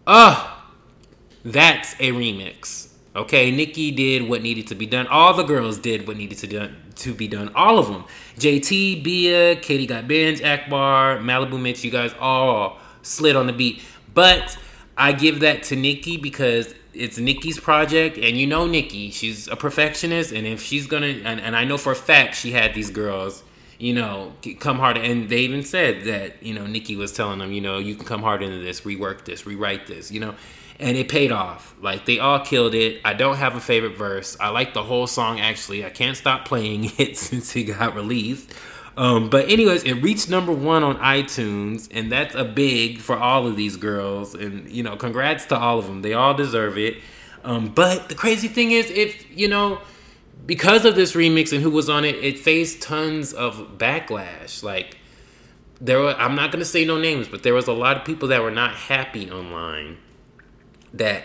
Oh, 0.07 0.63
that's 1.45 1.95
a 1.95 2.13
remix. 2.13 2.92
Okay, 3.15 3.51
Nicki 3.51 3.91
did 3.91 4.27
what 4.29 4.43
needed 4.43 4.67
to 4.69 4.75
be 4.75 4.87
done. 4.87 5.07
All 5.07 5.35
the 5.35 5.43
girls 5.43 5.77
did 5.79 6.07
what 6.07 6.17
needed 6.17 6.39
to 6.39 6.47
done 6.47 6.77
to 6.97 7.15
be 7.15 7.29
done. 7.29 7.51
All 7.55 7.79
of 7.79 7.89
them. 7.89 8.05
JT, 8.39 9.03
Bia, 9.03 9.57
Katie 9.57 9.87
Got 9.87 10.05
Bandz, 10.05 10.43
Akbar, 10.43 11.19
Maliibu 11.19 11.61
Miitch, 11.61 11.85
you 11.85 11.91
guys 11.91 12.15
all 12.19 12.79
slid 13.03 13.37
on 13.37 13.47
the 13.47 13.53
beat. 13.53 13.83
But 14.15 14.57
I 14.97 15.13
give 15.13 15.41
that 15.41 15.63
to 15.65 15.77
Nicki 15.77 16.17
because 16.17 16.75
it's 16.95 17.19
Nicki's 17.19 17.59
project, 17.59 18.17
and 18.17 18.37
you 18.39 18.47
know 18.47 18.67
Nicki, 18.67 19.11
she's 19.11 19.49
a 19.49 19.57
perfectionist, 19.57 20.33
and 20.33 20.47
if 20.47 20.63
she's 20.63 20.87
gonna, 20.87 21.07
and, 21.07 21.41
and 21.41 21.57
I 21.57 21.65
know 21.65 21.79
for 21.79 21.93
a 21.93 21.97
fact 21.97 22.35
she 22.35 22.53
had 22.53 22.75
these 22.75 22.91
girls, 22.91 23.43
you 23.79 23.95
know, 23.95 24.33
come 24.61 24.79
hard, 24.79 24.97
and 24.97 25.29
they 25.29 25.39
even 25.39 25.63
said 25.65 26.05
that, 26.05 26.43
you 26.43 26.55
know, 26.55 26.67
Nicki 26.67 26.97
was 26.97 27.13
telling 27.13 27.41
them, 27.41 27.53
you 27.53 27.61
know, 27.61 27.79
you 27.79 27.95
can 27.95 28.05
come 28.05 28.23
hard 28.23 28.43
into 28.43 28.59
this, 28.59 28.83
rework 28.83 29.25
this, 29.25 29.47
rewrite 29.47 29.87
this, 29.87 30.11
you 30.11 30.21
know, 30.21 30.35
and 30.83 30.97
it 30.97 31.09
paid 31.09 31.33
off. 31.33 31.75
Like 31.81 32.05
they 32.05 32.19
all 32.19 32.41
killed 32.41 32.75
it. 32.75 33.01
I 33.05 33.15
don't 33.15 33.37
have 33.37 33.55
a 33.55 33.61
favorite 33.61 33.97
verse. 33.97 34.37
I 34.41 34.49
like 34.49 34.75
the 34.75 34.83
whole 34.83 35.07
song 35.07 35.41
actually. 35.41 35.85
I 35.85 35.91
can't 35.91 36.17
stop 36.17 36.47
playing 36.47 36.93
it 36.99 37.17
since 37.17 37.55
it 37.57 37.65
got 37.65 37.95
released. 37.95 38.53
Um, 38.95 39.31
but 39.31 39.49
anyways, 39.49 39.85
it 39.85 39.95
reached 39.95 40.29
number 40.29 40.53
one 40.53 40.83
on 40.83 40.99
iTunes, 40.99 41.89
and 41.93 42.13
that's 42.13 42.35
a 42.35 42.45
big 42.45 42.99
for 42.99 43.17
all 43.17 43.47
of 43.47 43.57
these 43.57 43.77
girls. 43.77 44.35
And 44.35 44.71
you 44.71 44.83
know, 44.83 44.97
congrats 44.97 45.47
to 45.47 45.59
all 45.59 45.79
of 45.79 45.87
them. 45.87 46.03
They 46.03 46.13
all 46.13 46.35
deserve 46.35 46.77
it. 46.77 46.99
Um, 47.45 47.69
but 47.69 48.09
the 48.09 48.15
crazy 48.15 48.49
thing 48.49 48.73
is, 48.73 48.91
if 48.91 49.25
you 49.31 49.49
know, 49.49 49.81
because 50.45 50.85
of 50.85 50.95
this 50.95 51.15
remix 51.15 51.53
and 51.53 51.63
who 51.63 51.71
was 51.71 51.89
on 51.89 52.05
it, 52.05 52.17
it 52.17 52.39
faced 52.39 52.83
tons 52.83 53.33
of 53.33 53.79
backlash. 53.79 54.63
Like 54.63 54.99
there 55.81 56.01
were, 56.01 56.15
I'm 56.15 56.35
not 56.35 56.53
gonna 56.53 56.67
say 56.67 56.85
no 56.85 56.99
names, 56.99 57.29
but 57.29 57.45
there 57.45 57.55
was 57.55 57.69
a 57.69 57.73
lot 57.73 57.97
of 57.97 58.05
people 58.05 58.29
that 58.29 58.43
were 58.43 58.51
not 58.51 58.75
happy 58.75 59.31
online 59.31 59.97
that 60.95 61.25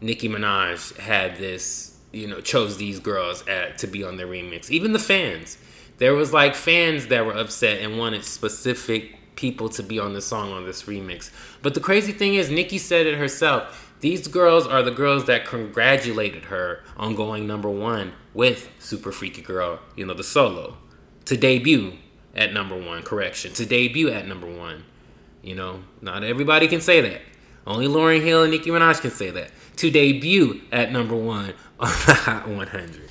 Nicki 0.00 0.28
Minaj 0.28 0.96
had 0.98 1.36
this, 1.36 1.98
you 2.12 2.26
know, 2.26 2.40
chose 2.40 2.76
these 2.76 3.00
girls 3.00 3.46
at, 3.46 3.78
to 3.78 3.86
be 3.86 4.04
on 4.04 4.16
their 4.16 4.26
remix. 4.26 4.70
Even 4.70 4.92
the 4.92 4.98
fans 4.98 5.58
there 5.98 6.14
was 6.14 6.32
like 6.32 6.54
fans 6.54 7.08
that 7.08 7.26
were 7.26 7.36
upset 7.36 7.80
and 7.80 7.98
wanted 7.98 8.24
specific 8.24 9.16
people 9.36 9.68
to 9.68 9.82
be 9.82 9.98
on 9.98 10.14
the 10.14 10.20
song 10.20 10.52
on 10.52 10.64
this 10.64 10.84
remix. 10.84 11.30
But 11.60 11.74
the 11.74 11.80
crazy 11.80 12.12
thing 12.12 12.34
is, 12.34 12.50
Nicki 12.50 12.78
said 12.78 13.06
it 13.06 13.18
herself. 13.18 13.92
These 14.00 14.28
girls 14.28 14.66
are 14.66 14.82
the 14.82 14.92
girls 14.92 15.24
that 15.24 15.44
congratulated 15.44 16.46
her 16.46 16.84
on 16.96 17.16
going 17.16 17.48
number 17.48 17.68
one 17.68 18.12
with 18.32 18.70
Super 18.78 19.10
Freaky 19.10 19.42
Girl, 19.42 19.80
you 19.96 20.06
know, 20.06 20.14
the 20.14 20.22
solo, 20.22 20.76
to 21.24 21.36
debut 21.36 21.94
at 22.34 22.52
number 22.52 22.76
one. 22.76 23.02
Correction, 23.02 23.52
to 23.54 23.66
debut 23.66 24.08
at 24.08 24.26
number 24.26 24.46
one. 24.46 24.84
You 25.42 25.56
know, 25.56 25.82
not 26.00 26.22
everybody 26.22 26.68
can 26.68 26.80
say 26.80 27.00
that. 27.00 27.22
Only 27.66 27.86
Lauryn 27.86 28.22
Hill 28.22 28.42
and 28.42 28.52
Nicki 28.52 28.70
Minaj 28.70 29.00
can 29.00 29.10
say 29.10 29.30
that. 29.30 29.50
To 29.76 29.90
debut 29.90 30.62
at 30.72 30.90
number 30.90 31.14
one 31.14 31.54
on 31.80 31.88
the 32.06 32.14
Hot 32.14 32.48
100. 32.48 33.08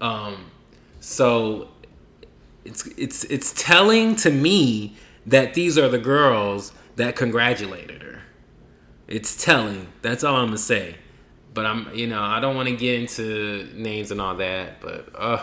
Um, 0.00 0.50
so 1.00 1.68
it's 2.64 2.86
it's 2.96 3.24
it's 3.24 3.52
telling 3.52 4.16
to 4.16 4.30
me 4.30 4.96
that 5.26 5.54
these 5.54 5.76
are 5.76 5.88
the 5.88 5.98
girls 5.98 6.72
that 6.96 7.16
congratulated 7.16 8.02
her. 8.02 8.22
It's 9.08 9.42
telling. 9.42 9.88
That's 10.02 10.24
all 10.24 10.36
I'm 10.36 10.46
gonna 10.46 10.58
say. 10.58 10.96
But 11.52 11.66
I'm, 11.66 11.92
you 11.94 12.06
know, 12.06 12.22
I 12.22 12.38
don't 12.38 12.54
want 12.54 12.68
to 12.68 12.76
get 12.76 13.00
into 13.00 13.68
names 13.74 14.12
and 14.12 14.20
all 14.20 14.36
that. 14.36 14.80
But 14.80 15.08
uh, 15.16 15.42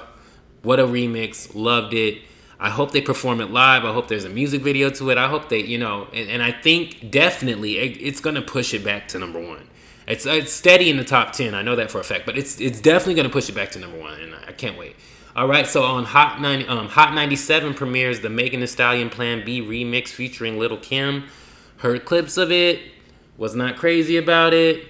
what 0.61 0.79
a 0.79 0.83
remix! 0.83 1.53
Loved 1.53 1.93
it. 1.93 2.21
I 2.59 2.69
hope 2.69 2.91
they 2.91 3.01
perform 3.01 3.39
it 3.41 3.51
live. 3.51 3.85
I 3.85 3.93
hope 3.93 4.07
there's 4.07 4.25
a 4.25 4.29
music 4.29 4.61
video 4.61 4.89
to 4.91 5.11
it. 5.11 5.17
I 5.17 5.27
hope 5.27 5.49
they, 5.49 5.63
you 5.63 5.77
know, 5.77 6.07
and, 6.13 6.29
and 6.29 6.43
I 6.43 6.51
think 6.51 7.11
definitely 7.11 7.77
it, 7.77 7.97
it's 8.01 8.19
gonna 8.19 8.41
push 8.41 8.73
it 8.73 8.83
back 8.83 9.07
to 9.09 9.19
number 9.19 9.39
one. 9.39 9.67
It's 10.07 10.25
it's 10.25 10.53
steady 10.53 10.89
in 10.89 10.97
the 10.97 11.03
top 11.03 11.33
ten. 11.33 11.53
I 11.53 11.61
know 11.61 11.75
that 11.75 11.91
for 11.91 11.99
a 11.99 12.03
fact, 12.03 12.25
but 12.25 12.37
it's 12.37 12.59
it's 12.59 12.81
definitely 12.81 13.15
gonna 13.15 13.29
push 13.29 13.49
it 13.49 13.55
back 13.55 13.71
to 13.71 13.79
number 13.79 13.99
one, 13.99 14.19
and 14.19 14.33
I 14.35 14.53
can't 14.53 14.77
wait. 14.77 14.95
All 15.35 15.47
right, 15.47 15.67
so 15.67 15.83
on 15.83 16.03
Hot 16.03 16.41
90, 16.41 16.67
um, 16.67 16.87
Hot 16.87 17.13
97 17.13 17.75
premieres 17.75 18.21
the 18.21 18.29
Megan 18.29 18.59
Thee 18.59 18.65
Stallion 18.65 19.11
Plan 19.11 19.45
B 19.45 19.61
remix 19.61 20.07
featuring 20.07 20.57
Little 20.57 20.77
Kim. 20.77 21.25
Heard 21.77 22.05
clips 22.05 22.37
of 22.37 22.51
it, 22.51 22.81
was 23.37 23.53
not 23.53 23.77
crazy 23.77 24.17
about 24.17 24.55
it. 24.55 24.87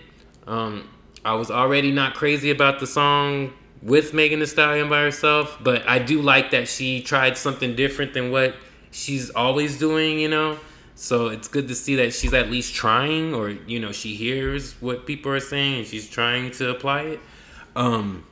Um, 0.47 0.87
I 1.25 1.33
was 1.33 1.51
already 1.51 1.91
not 1.91 2.13
crazy 2.13 2.49
about 2.49 2.79
the 2.79 2.87
song 2.87 3.51
with 3.87 4.13
Megan 4.13 4.41
Thee 4.41 4.45
Stallion 4.45 4.89
by 4.89 5.01
herself, 5.01 5.57
but 5.63 5.87
I 5.87 5.99
do 5.99 6.21
like 6.21 6.51
that 6.51 6.67
she 6.67 7.01
tried 7.01 7.37
something 7.37 7.73
different 7.73 8.13
than 8.13 8.31
what 8.31 8.53
she's 8.91 9.29
always 9.29 9.79
doing, 9.79 10.19
you 10.19 10.27
know. 10.27 10.59
So 10.95 11.27
it's 11.27 11.47
good 11.47 11.69
to 11.69 11.75
see 11.75 11.95
that 11.95 12.13
she's 12.13 12.33
at 12.33 12.51
least 12.51 12.75
trying, 12.75 13.33
or 13.33 13.49
you 13.49 13.79
know, 13.79 13.93
she 13.93 14.15
hears 14.15 14.73
what 14.81 15.05
people 15.05 15.31
are 15.31 15.39
saying 15.39 15.79
and 15.79 15.87
she's 15.87 16.09
trying 16.09 16.51
to 16.51 16.69
apply 16.69 17.01
it. 17.03 17.19
Um, 17.77 18.25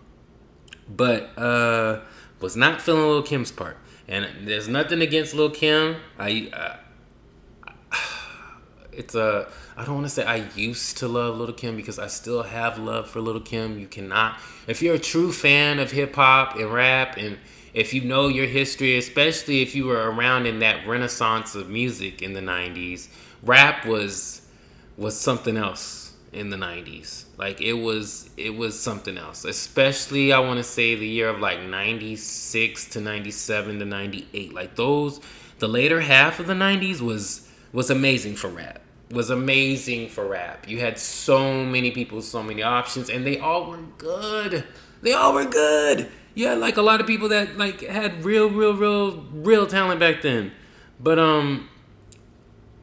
but 0.89 1.31
uh, 1.37 2.01
was 2.41 2.57
not 2.57 2.81
feeling 2.81 3.03
Lil 3.03 3.23
Kim's 3.23 3.51
part, 3.53 3.77
and 4.09 4.27
there's 4.45 4.67
nothing 4.67 5.01
against 5.01 5.33
Lil 5.33 5.51
Kim. 5.51 5.95
I, 6.19 6.49
uh, 6.51 6.75
it's 8.97 9.15
a 9.15 9.47
I 9.77 9.85
don't 9.85 9.95
want 9.95 10.05
to 10.05 10.09
say 10.09 10.25
I 10.25 10.47
used 10.55 10.97
to 10.97 11.07
love 11.07 11.37
Little 11.37 11.55
Kim 11.55 11.75
because 11.75 11.99
I 11.99 12.07
still 12.07 12.43
have 12.43 12.77
love 12.77 13.09
for 13.09 13.21
Little 13.21 13.41
Kim. 13.41 13.79
You 13.79 13.87
cannot, 13.87 14.39
if 14.67 14.81
you're 14.81 14.95
a 14.95 14.99
true 14.99 15.31
fan 15.31 15.79
of 15.79 15.91
hip 15.91 16.15
hop 16.15 16.55
and 16.55 16.71
rap, 16.71 17.17
and 17.17 17.37
if 17.73 17.93
you 17.93 18.01
know 18.01 18.27
your 18.27 18.47
history, 18.47 18.97
especially 18.97 19.61
if 19.61 19.75
you 19.75 19.85
were 19.85 20.09
around 20.11 20.45
in 20.45 20.59
that 20.59 20.87
renaissance 20.87 21.55
of 21.55 21.69
music 21.69 22.21
in 22.21 22.33
the 22.33 22.41
'90s, 22.41 23.07
rap 23.43 23.85
was 23.85 24.41
was 24.97 25.19
something 25.19 25.57
else 25.57 26.13
in 26.31 26.49
the 26.49 26.57
90s 26.57 27.23
like 27.37 27.61
it 27.61 27.73
was 27.73 28.29
it 28.37 28.55
was 28.55 28.79
something 28.79 29.17
else. 29.17 29.45
Especially 29.45 30.33
i 30.33 30.39
want 30.39 30.57
to 30.57 30.63
say 30.63 30.95
the 30.95 31.07
year 31.07 31.29
of 31.29 31.39
like 31.39 31.61
96 31.61 32.89
to 32.89 33.01
97 33.01 33.79
to 33.79 33.85
98 33.85 34.53
like 34.53 34.75
those 34.75 35.19
the 35.59 35.67
later 35.67 36.01
half 36.01 36.39
of 36.39 36.47
the 36.47 36.53
90s 36.53 37.01
was 37.01 37.49
was 37.71 37.89
amazing 37.89 38.35
for 38.35 38.49
rap 38.49 38.81
was 39.15 39.29
amazing 39.29 40.09
for 40.09 40.27
rap 40.27 40.67
you 40.67 40.79
had 40.79 40.99
so 40.99 41.63
many 41.63 41.91
people 41.91 42.21
so 42.21 42.43
many 42.43 42.61
options 42.61 43.09
and 43.09 43.25
they 43.25 43.39
all 43.39 43.69
were 43.69 43.83
good 43.97 44.63
they 45.01 45.13
all 45.13 45.33
were 45.33 45.45
good 45.45 46.09
you 46.33 46.47
had 46.47 46.59
like 46.59 46.77
a 46.77 46.81
lot 46.81 47.01
of 47.01 47.07
people 47.07 47.29
that 47.29 47.57
like 47.57 47.81
had 47.81 48.23
real 48.23 48.49
real 48.49 48.75
real 48.75 49.23
real 49.31 49.65
talent 49.65 49.99
back 49.99 50.21
then 50.21 50.51
but 50.99 51.17
um 51.17 51.67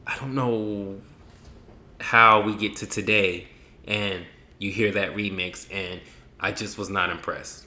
i 0.05 0.17
don't 0.17 0.35
know 0.35 0.99
how 2.01 2.41
we 2.41 2.55
get 2.55 2.75
to 2.75 2.85
today 2.85 3.47
and 3.87 4.25
you 4.59 4.71
hear 4.71 4.91
that 4.91 5.15
remix 5.15 5.67
and 5.71 6.01
I 6.43 6.51
just 6.51 6.77
was 6.77 6.89
not 6.89 7.09
impressed. 7.09 7.65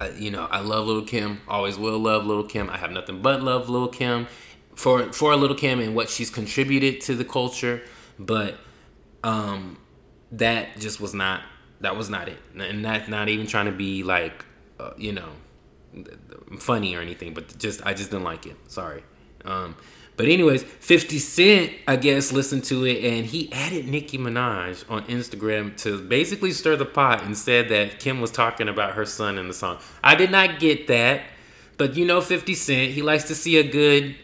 Uh, 0.00 0.08
you 0.16 0.30
know, 0.30 0.48
I 0.50 0.60
love 0.60 0.86
Little 0.86 1.04
Kim, 1.04 1.42
always 1.46 1.76
will 1.76 1.98
love 1.98 2.24
Little 2.24 2.44
Kim. 2.44 2.70
I 2.70 2.78
have 2.78 2.90
nothing 2.90 3.20
but 3.20 3.42
love 3.42 3.68
Little 3.68 3.88
Kim 3.88 4.26
for 4.74 5.12
for 5.12 5.32
a 5.32 5.36
Little 5.36 5.56
Kim 5.56 5.80
and 5.80 5.94
what 5.94 6.08
she's 6.08 6.30
contributed 6.30 7.00
to 7.02 7.14
the 7.14 7.24
culture, 7.24 7.82
but 8.18 8.56
um 9.24 9.78
that 10.32 10.78
just 10.78 11.00
was 11.00 11.14
not 11.14 11.42
that 11.80 11.96
was 11.96 12.08
not 12.08 12.28
it. 12.28 12.38
And 12.58 12.84
that's 12.84 13.08
not 13.08 13.28
even 13.28 13.46
trying 13.46 13.66
to 13.66 13.72
be 13.72 14.02
like 14.02 14.44
uh, 14.80 14.92
you 14.96 15.12
know 15.12 15.30
funny 16.58 16.94
or 16.94 17.00
anything, 17.00 17.34
but 17.34 17.58
just 17.58 17.84
I 17.84 17.94
just 17.94 18.10
didn't 18.10 18.24
like 18.24 18.46
it. 18.46 18.56
Sorry. 18.68 19.02
Um 19.44 19.76
but 20.14 20.26
anyways, 20.26 20.62
50 20.62 21.18
Cent, 21.18 21.72
I 21.88 21.96
guess, 21.96 22.32
listened 22.32 22.64
to 22.64 22.84
it 22.84 23.02
and 23.02 23.26
he 23.26 23.50
added 23.50 23.88
Nicki 23.88 24.18
Minaj 24.18 24.88
on 24.90 25.04
Instagram 25.04 25.76
to 25.78 26.02
basically 26.02 26.52
stir 26.52 26.76
the 26.76 26.84
pot 26.84 27.22
and 27.22 27.36
said 27.36 27.70
that 27.70 27.98
Kim 27.98 28.20
was 28.20 28.30
talking 28.30 28.68
about 28.68 28.94
her 28.94 29.06
son 29.06 29.38
in 29.38 29.48
the 29.48 29.54
song. 29.54 29.78
I 30.04 30.14
did 30.14 30.30
not 30.30 30.60
get 30.60 30.86
that, 30.88 31.22
but 31.78 31.96
you 31.96 32.04
know 32.04 32.20
50 32.20 32.54
Cent, 32.54 32.92
he 32.92 33.02
likes 33.02 33.24
to 33.24 33.34
see 33.34 33.56
a 33.56 33.62
good 33.62 34.14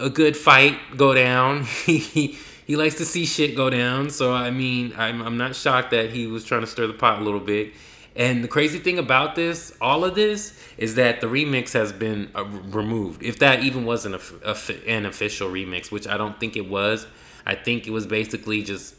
a 0.00 0.10
good 0.10 0.36
fight 0.36 0.78
go 0.96 1.14
down. 1.14 1.64
he 1.86 2.38
he 2.66 2.76
likes 2.76 2.96
to 2.96 3.04
see 3.04 3.26
shit 3.26 3.56
go 3.56 3.70
down. 3.70 4.10
So 4.10 4.32
I 4.32 4.50
mean, 4.50 4.94
I'm 4.96 5.22
I'm 5.22 5.36
not 5.36 5.54
shocked 5.54 5.90
that 5.90 6.10
he 6.10 6.26
was 6.26 6.44
trying 6.44 6.62
to 6.62 6.66
stir 6.66 6.86
the 6.86 6.94
pot 6.94 7.20
a 7.20 7.24
little 7.24 7.40
bit. 7.40 7.74
And 8.16 8.42
the 8.42 8.48
crazy 8.48 8.80
thing 8.80 8.98
about 8.98 9.36
this, 9.36 9.72
all 9.80 10.04
of 10.04 10.14
this, 10.16 10.58
is 10.76 10.96
that 10.96 11.20
the 11.20 11.28
remix 11.28 11.72
has 11.74 11.92
been 11.92 12.30
uh, 12.34 12.44
removed. 12.44 13.22
If 13.22 13.38
that 13.38 13.62
even 13.62 13.84
wasn't 13.84 14.16
a, 14.16 14.50
a, 14.50 14.88
an 14.88 15.06
official 15.06 15.48
remix, 15.48 15.92
which 15.92 16.08
I 16.08 16.16
don't 16.16 16.38
think 16.40 16.56
it 16.56 16.68
was, 16.68 17.06
I 17.46 17.54
think 17.54 17.86
it 17.86 17.90
was 17.90 18.06
basically 18.06 18.62
just 18.62 18.96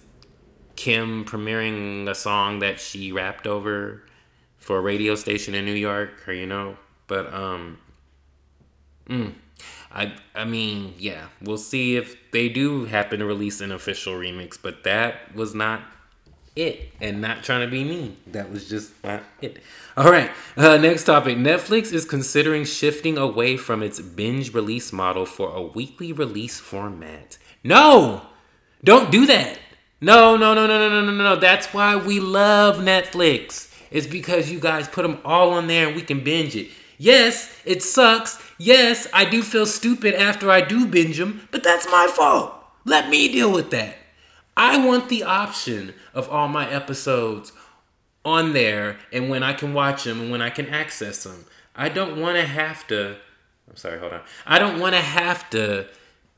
Kim 0.75 1.25
premiering 1.25 2.09
a 2.09 2.15
song 2.15 2.59
that 2.59 2.79
she 2.79 3.11
rapped 3.11 3.45
over 3.45 4.03
for 4.57 4.77
a 4.77 4.81
radio 4.81 5.15
station 5.15 5.53
in 5.53 5.65
New 5.65 5.73
York, 5.73 6.27
or 6.27 6.33
you 6.33 6.47
know. 6.47 6.77
But 7.07 7.33
um, 7.33 7.77
mm, 9.07 9.33
I 9.93 10.13
I 10.36 10.45
mean, 10.45 10.93
yeah, 10.97 11.27
we'll 11.41 11.58
see 11.58 11.97
if 11.97 12.32
they 12.32 12.49
do 12.49 12.86
happen 12.86 13.19
to 13.19 13.25
release 13.25 13.62
an 13.62 13.71
official 13.71 14.13
remix. 14.13 14.58
But 14.62 14.84
that 14.84 15.36
was 15.36 15.54
not 15.54 15.82
it 16.56 16.91
and 16.99 17.21
not 17.21 17.43
trying 17.43 17.62
to 17.62 17.71
be 17.71 17.84
mean. 17.84 18.17
That 18.27 18.51
was 18.51 18.67
just 18.67 18.91
not 19.04 19.23
it. 19.41 19.62
All 19.97 20.12
right, 20.12 20.32
uh, 20.58 20.77
next 20.77 21.06
topic. 21.06 21.38
Netflix 21.38 21.93
is 21.93 22.06
considering 22.06 22.65
shifting 22.65 23.17
away 23.17 23.58
from 23.58 23.84
its 23.84 23.99
binge 23.99 24.54
release 24.54 24.93
model 24.93 25.25
for 25.25 25.54
a 25.56 25.62
weekly 25.62 26.13
release 26.13 26.60
format. 26.60 27.38
No, 27.63 28.21
don't 28.84 29.12
do 29.12 29.25
that. 29.27 29.60
No, 29.99 30.36
no, 30.36 30.54
no, 30.54 30.65
no, 30.65 30.80
no, 30.80 30.89
no, 30.89 31.12
no, 31.12 31.23
no. 31.23 31.36
That's 31.36 31.67
why 31.67 31.95
we 31.95 32.19
love 32.19 32.77
Netflix. 32.77 33.71
It's 33.91 34.08
because 34.08 34.49
you 34.49 34.60
guys 34.60 34.88
put 34.88 35.04
them 35.04 35.19
all 35.23 35.51
on 35.51 35.67
there 35.67 35.88
and 35.88 35.95
we 35.95 36.01
can 36.01 36.23
binge 36.23 36.56
it. 36.56 36.69
Yes, 36.97 37.56
it 37.65 37.84
sucks. 37.84 38.39
Yes, 38.63 39.08
I 39.12 39.26
do 39.26 39.41
feel 39.41 39.65
stupid 39.65 40.13
after 40.13 40.52
I 40.52 40.62
do 40.62 40.86
binge 40.86 41.17
them, 41.17 41.47
but 41.50 41.63
that's 41.63 41.88
my 41.88 42.06
fault. 42.06 42.54
Let 42.86 43.10
me 43.10 43.28
deal 43.28 43.52
with 43.52 43.71
that. 43.71 43.95
I 44.56 44.86
want 44.86 45.10
the 45.10 45.24
option 45.24 45.95
of 46.13 46.30
all 46.30 46.47
my 46.47 46.69
episodes 46.69 47.54
on 48.24 48.54
there 48.54 49.00
and 49.12 49.32
when 49.32 49.41
I 49.41 49.54
can 49.54 49.74
watch 49.74 50.04
them 50.04 50.21
and 50.21 50.30
when 50.30 50.43
I 50.43 50.52
can 50.52 50.67
access 50.67 51.24
them. 51.24 51.45
I 51.76 51.89
don't 51.89 52.21
want 52.21 52.36
to 52.36 52.45
have 52.45 52.86
to. 52.89 53.15
I'm 53.67 53.78
sorry, 53.78 53.97
hold 53.97 54.13
on. 54.13 54.21
I 54.45 54.60
don't 54.60 54.80
want 54.80 54.93
to 54.93 55.02
have 55.02 55.50
to 55.50 55.88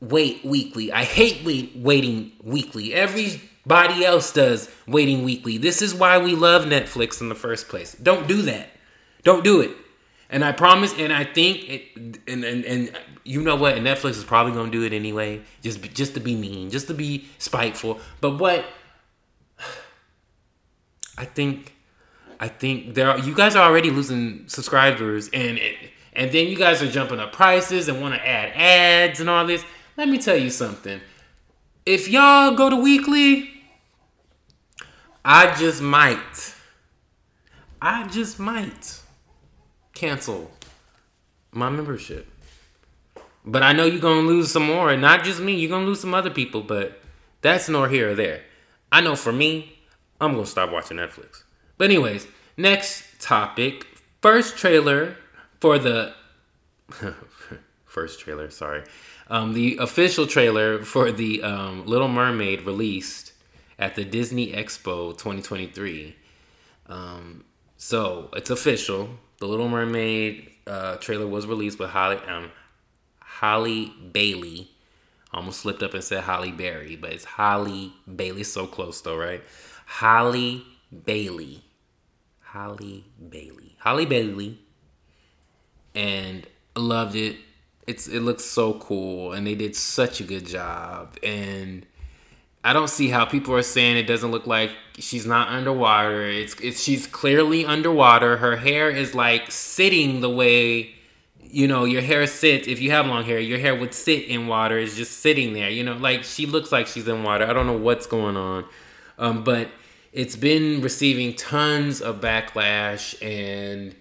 wait 0.00 0.42
weekly. 0.46 0.90
I 0.90 1.04
hate 1.04 1.44
wait, 1.44 1.76
waiting 1.76 2.32
weekly. 2.42 2.94
Everybody 2.94 4.02
else 4.02 4.32
does 4.32 4.70
waiting 4.86 5.24
weekly. 5.24 5.58
This 5.58 5.82
is 5.82 5.94
why 5.94 6.16
we 6.16 6.34
love 6.34 6.64
Netflix 6.64 7.20
in 7.20 7.28
the 7.28 7.34
first 7.34 7.68
place. 7.68 7.94
Don't 8.02 8.26
do 8.26 8.40
that. 8.40 8.70
Don't 9.24 9.44
do 9.44 9.60
it. 9.60 9.76
And 10.34 10.44
I 10.44 10.50
promise, 10.50 10.92
and 10.98 11.12
I 11.12 11.22
think, 11.22 11.70
it, 11.70 11.82
and, 12.26 12.42
and 12.42 12.64
and 12.64 12.98
you 13.22 13.40
know 13.40 13.54
what? 13.54 13.76
And 13.76 13.86
Netflix 13.86 14.16
is 14.16 14.24
probably 14.24 14.52
gonna 14.52 14.68
do 14.68 14.82
it 14.82 14.92
anyway, 14.92 15.42
just 15.62 15.80
just 15.94 16.14
to 16.14 16.20
be 16.20 16.34
mean, 16.34 16.70
just 16.70 16.88
to 16.88 16.94
be 16.94 17.28
spiteful. 17.38 18.00
But 18.20 18.40
what 18.40 18.64
I 21.16 21.24
think, 21.24 21.76
I 22.40 22.48
think 22.48 22.96
there 22.96 23.12
are 23.12 23.18
you 23.20 23.32
guys 23.32 23.54
are 23.54 23.64
already 23.64 23.92
losing 23.92 24.48
subscribers, 24.48 25.30
and 25.32 25.56
it, 25.56 25.76
and 26.14 26.32
then 26.32 26.48
you 26.48 26.56
guys 26.56 26.82
are 26.82 26.90
jumping 26.90 27.20
up 27.20 27.32
prices 27.32 27.86
and 27.88 28.02
want 28.02 28.16
to 28.16 28.28
add 28.28 28.50
ads 28.56 29.20
and 29.20 29.30
all 29.30 29.46
this. 29.46 29.64
Let 29.96 30.08
me 30.08 30.18
tell 30.18 30.36
you 30.36 30.50
something. 30.50 31.00
If 31.86 32.08
y'all 32.08 32.56
go 32.56 32.70
to 32.70 32.76
weekly, 32.76 33.50
I 35.24 35.54
just 35.54 35.80
might. 35.80 36.56
I 37.80 38.08
just 38.08 38.40
might 38.40 39.03
cancel 39.94 40.50
my 41.52 41.70
membership. 41.70 42.28
But 43.44 43.62
I 43.62 43.72
know 43.72 43.84
you're 43.84 44.00
gonna 44.00 44.26
lose 44.26 44.50
some 44.50 44.66
more, 44.66 44.90
and 44.90 45.02
not 45.02 45.24
just 45.24 45.40
me. 45.40 45.54
You're 45.54 45.70
gonna 45.70 45.86
lose 45.86 46.00
some 46.00 46.14
other 46.14 46.30
people, 46.30 46.62
but 46.62 47.00
that's 47.42 47.68
nor 47.68 47.88
here 47.88 48.10
or 48.10 48.14
there. 48.14 48.42
I 48.90 49.00
know 49.00 49.16
for 49.16 49.32
me, 49.32 49.78
I'm 50.20 50.32
gonna 50.32 50.46
stop 50.46 50.70
watching 50.70 50.96
Netflix. 50.96 51.44
But 51.76 51.86
anyways, 51.86 52.26
next 52.56 53.20
topic. 53.20 53.86
First 54.22 54.56
trailer 54.56 55.16
for 55.60 55.78
the 55.78 56.14
first 57.84 58.20
trailer. 58.20 58.50
Sorry. 58.50 58.84
Um, 59.28 59.52
the 59.52 59.78
official 59.78 60.26
trailer 60.26 60.82
for 60.82 61.12
the 61.12 61.42
um, 61.42 61.86
Little 61.86 62.08
Mermaid 62.08 62.62
released 62.62 63.32
at 63.78 63.94
the 63.94 64.04
Disney 64.04 64.52
Expo 64.52 65.12
2023. 65.12 66.16
Um, 66.86 67.44
so 67.84 68.30
it's 68.32 68.48
official. 68.48 69.10
The 69.40 69.46
Little 69.46 69.68
Mermaid 69.68 70.50
uh, 70.66 70.96
trailer 70.96 71.26
was 71.26 71.46
released 71.46 71.78
with 71.78 71.90
Holly 71.90 72.16
um, 72.26 72.50
Halle 73.20 73.92
Bailey. 74.10 74.70
Almost 75.34 75.60
slipped 75.60 75.82
up 75.82 75.92
and 75.92 76.02
said 76.02 76.22
Holly 76.22 76.50
Berry, 76.50 76.96
but 76.96 77.12
it's 77.12 77.26
Holly 77.26 77.92
Bailey. 78.16 78.42
So 78.42 78.66
close 78.66 79.02
though, 79.02 79.18
right? 79.18 79.42
Holly 79.84 80.64
Bailey. 81.04 81.62
Holly 82.40 83.04
Bailey. 83.28 83.76
Holly 83.80 84.06
Bailey. 84.06 84.58
And 85.94 86.46
loved 86.74 87.16
it. 87.16 87.36
It's 87.86 88.08
it 88.08 88.20
looks 88.20 88.46
so 88.46 88.78
cool 88.78 89.34
and 89.34 89.46
they 89.46 89.54
did 89.54 89.76
such 89.76 90.22
a 90.22 90.24
good 90.24 90.46
job. 90.46 91.18
And 91.22 91.84
I 92.64 92.72
don't 92.72 92.88
see 92.88 93.10
how 93.10 93.26
people 93.26 93.54
are 93.54 93.62
saying 93.62 93.98
it 93.98 94.06
doesn't 94.06 94.30
look 94.30 94.46
like 94.46 94.70
she's 94.98 95.26
not 95.26 95.48
underwater. 95.48 96.26
It's 96.26 96.54
it's 96.60 96.82
she's 96.82 97.06
clearly 97.06 97.66
underwater. 97.66 98.38
Her 98.38 98.56
hair 98.56 98.88
is 98.88 99.14
like 99.14 99.52
sitting 99.52 100.22
the 100.22 100.30
way 100.30 100.94
you 101.42 101.68
know 101.68 101.84
your 101.84 102.00
hair 102.00 102.26
sits. 102.26 102.66
If 102.66 102.80
you 102.80 102.90
have 102.90 103.06
long 103.06 103.24
hair 103.24 103.38
your 103.38 103.58
hair 103.58 103.74
would 103.74 103.92
sit 103.92 104.24
in 104.24 104.46
water. 104.46 104.78
It's 104.78 104.96
just 104.96 105.20
sitting 105.20 105.52
there 105.52 105.68
you 105.68 105.84
know? 105.84 105.92
Like 105.92 106.24
she 106.24 106.46
looks 106.46 106.72
like 106.72 106.86
she's 106.86 107.06
in 107.06 107.22
water. 107.22 107.46
I 107.46 107.52
don't 107.52 107.66
know 107.66 107.76
what's 107.76 108.06
going 108.06 108.38
on. 108.38 108.64
Um, 109.18 109.44
but 109.44 109.68
it's 110.14 110.34
been 110.34 110.80
receiving 110.80 111.34
tons 111.34 112.00
of 112.00 112.20
backlash 112.22 113.14
and 113.22 113.94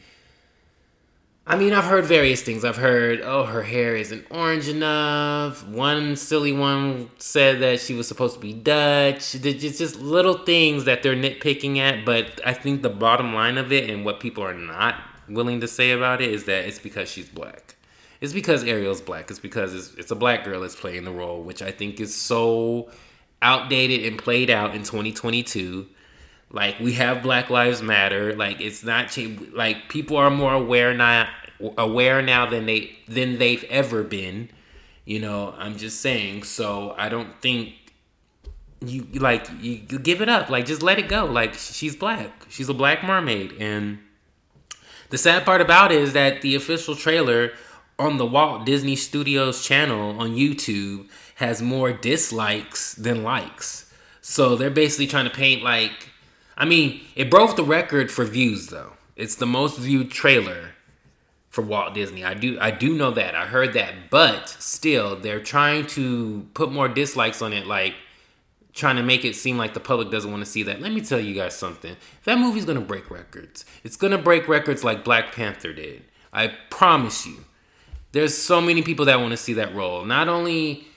I 1.45 1.57
mean, 1.57 1.73
I've 1.73 1.83
heard 1.83 2.05
various 2.05 2.41
things. 2.41 2.63
I've 2.63 2.77
heard, 2.77 3.19
oh, 3.21 3.43
her 3.43 3.63
hair 3.63 3.97
isn't 3.97 4.25
orange 4.29 4.69
enough. 4.69 5.67
One 5.67 6.15
silly 6.15 6.53
one 6.53 7.09
said 7.17 7.59
that 7.59 7.81
she 7.81 7.93
was 7.93 8.07
supposed 8.07 8.35
to 8.35 8.39
be 8.39 8.53
Dutch. 8.53 9.35
It's 9.35 9.77
just 9.77 9.99
little 9.99 10.37
things 10.45 10.85
that 10.85 11.03
they're 11.03 11.17
nitpicking 11.17 11.79
at. 11.79 12.05
But 12.05 12.39
I 12.45 12.53
think 12.53 12.81
the 12.81 12.89
bottom 12.89 13.33
line 13.33 13.57
of 13.57 13.73
it 13.73 13.89
and 13.89 14.05
what 14.05 14.21
people 14.21 14.41
are 14.41 14.53
not 14.53 14.95
willing 15.27 15.59
to 15.59 15.67
say 15.67 15.91
about 15.91 16.21
it 16.21 16.29
is 16.29 16.45
that 16.45 16.63
it's 16.63 16.79
because 16.79 17.09
she's 17.09 17.27
black. 17.27 17.75
It's 18.21 18.31
because 18.31 18.63
Ariel's 18.63 19.01
black. 19.01 19.29
It's 19.29 19.39
because 19.39 19.73
it's, 19.73 19.93
it's 19.95 20.11
a 20.11 20.15
black 20.15 20.45
girl 20.45 20.61
that's 20.61 20.77
playing 20.77 21.03
the 21.03 21.11
role, 21.11 21.43
which 21.43 21.61
I 21.61 21.71
think 21.71 21.99
is 21.99 22.15
so 22.15 22.89
outdated 23.41 24.05
and 24.05 24.17
played 24.17 24.49
out 24.49 24.73
in 24.73 24.83
2022 24.83 25.87
like 26.53 26.79
we 26.79 26.93
have 26.93 27.21
Black 27.23 27.49
Lives 27.49 27.81
Matter. 27.81 28.33
Like 28.35 28.61
it's 28.61 28.83
not 28.83 29.17
like 29.51 29.89
people 29.89 30.15
are 30.15 30.29
more 30.29 30.53
aware 30.53 30.93
now 30.93 31.27
aware 31.77 32.21
now 32.21 32.45
than 32.45 32.67
they 32.67 32.95
than 33.07 33.39
they've 33.39 33.63
ever 33.65 34.03
been. 34.03 34.49
You 35.03 35.19
know, 35.19 35.53
I'm 35.57 35.75
just 35.75 35.99
saying. 35.99 36.43
So 36.43 36.95
I 36.97 37.09
don't 37.09 37.41
think 37.41 37.73
you 38.79 39.03
like 39.15 39.49
you, 39.59 39.81
you 39.89 39.99
give 39.99 40.21
it 40.21 40.29
up. 40.29 40.49
Like 40.49 40.65
just 40.65 40.83
let 40.83 40.99
it 40.99 41.09
go. 41.09 41.25
Like 41.25 41.55
she's 41.55 41.95
black. 41.95 42.45
She's 42.49 42.69
a 42.69 42.73
black 42.73 43.03
mermaid 43.03 43.53
and 43.59 43.99
the 45.09 45.17
sad 45.19 45.45
part 45.45 45.61
about 45.61 45.91
it 45.91 46.01
is 46.01 46.13
that 46.13 46.41
the 46.41 46.55
official 46.55 46.95
trailer 46.95 47.51
on 47.99 48.17
the 48.17 48.25
Walt 48.25 48.65
Disney 48.65 48.95
Studios 48.95 49.63
channel 49.63 50.19
on 50.19 50.35
YouTube 50.35 51.07
has 51.35 51.61
more 51.61 51.93
dislikes 51.93 52.95
than 52.95 53.21
likes. 53.21 53.93
So 54.21 54.55
they're 54.55 54.71
basically 54.71 55.05
trying 55.05 55.25
to 55.25 55.29
paint 55.29 55.61
like 55.61 56.09
I 56.57 56.65
mean, 56.65 57.01
it 57.15 57.29
broke 57.29 57.55
the 57.55 57.63
record 57.63 58.11
for 58.11 58.25
views 58.25 58.67
though. 58.67 58.93
It's 59.15 59.35
the 59.35 59.45
most 59.45 59.77
viewed 59.79 60.11
trailer 60.11 60.71
for 61.49 61.61
Walt 61.61 61.93
Disney. 61.93 62.23
I 62.23 62.33
do 62.33 62.57
I 62.59 62.71
do 62.71 62.95
know 62.95 63.11
that. 63.11 63.35
I 63.35 63.45
heard 63.45 63.73
that, 63.73 64.09
but 64.09 64.49
still 64.49 65.15
they're 65.15 65.39
trying 65.43 65.87
to 65.87 66.47
put 66.53 66.71
more 66.71 66.87
dislikes 66.87 67.41
on 67.41 67.53
it 67.53 67.67
like 67.67 67.95
trying 68.73 68.95
to 68.95 69.03
make 69.03 69.23
it 69.23 69.35
seem 69.35 69.57
like 69.57 69.73
the 69.73 69.79
public 69.79 70.09
doesn't 70.09 70.31
want 70.31 70.43
to 70.43 70.49
see 70.49 70.63
that. 70.63 70.81
Let 70.81 70.91
me 70.91 71.01
tell 71.01 71.19
you 71.19 71.35
guys 71.35 71.55
something. 71.55 71.95
That 72.23 72.39
movie's 72.39 72.65
going 72.65 72.79
to 72.79 72.83
break 72.83 73.11
records. 73.11 73.65
It's 73.83 73.95
going 73.95 74.11
to 74.11 74.17
break 74.17 74.47
records 74.47 74.83
like 74.83 75.03
Black 75.03 75.31
Panther 75.31 75.73
did. 75.73 76.03
I 76.31 76.47
promise 76.71 77.25
you. 77.25 77.45
There's 78.13 78.35
so 78.35 78.61
many 78.61 78.81
people 78.81 79.05
that 79.05 79.19
want 79.19 79.31
to 79.31 79.37
see 79.37 79.53
that 79.53 79.75
role. 79.75 80.05
Not 80.05 80.27
only 80.27 80.87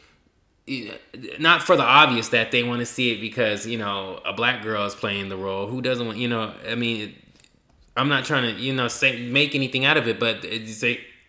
not 1.38 1.62
for 1.62 1.76
the 1.76 1.82
obvious 1.82 2.30
that 2.30 2.50
they 2.50 2.62
want 2.62 2.80
to 2.80 2.86
see 2.86 3.12
it 3.12 3.20
because 3.20 3.66
you 3.66 3.78
know 3.78 4.20
a 4.24 4.32
black 4.32 4.62
girl 4.62 4.84
is 4.84 4.94
playing 4.94 5.28
the 5.28 5.36
role. 5.36 5.68
Who 5.68 5.80
doesn't 5.80 6.04
want 6.04 6.18
you 6.18 6.28
know? 6.28 6.52
I 6.68 6.74
mean, 6.74 7.14
I'm 7.96 8.08
not 8.08 8.24
trying 8.24 8.54
to 8.54 8.60
you 8.60 8.74
know 8.74 8.88
say 8.88 9.28
make 9.28 9.54
anything 9.54 9.84
out 9.84 9.96
of 9.96 10.08
it, 10.08 10.18
but 10.18 10.44
it's 10.44 10.82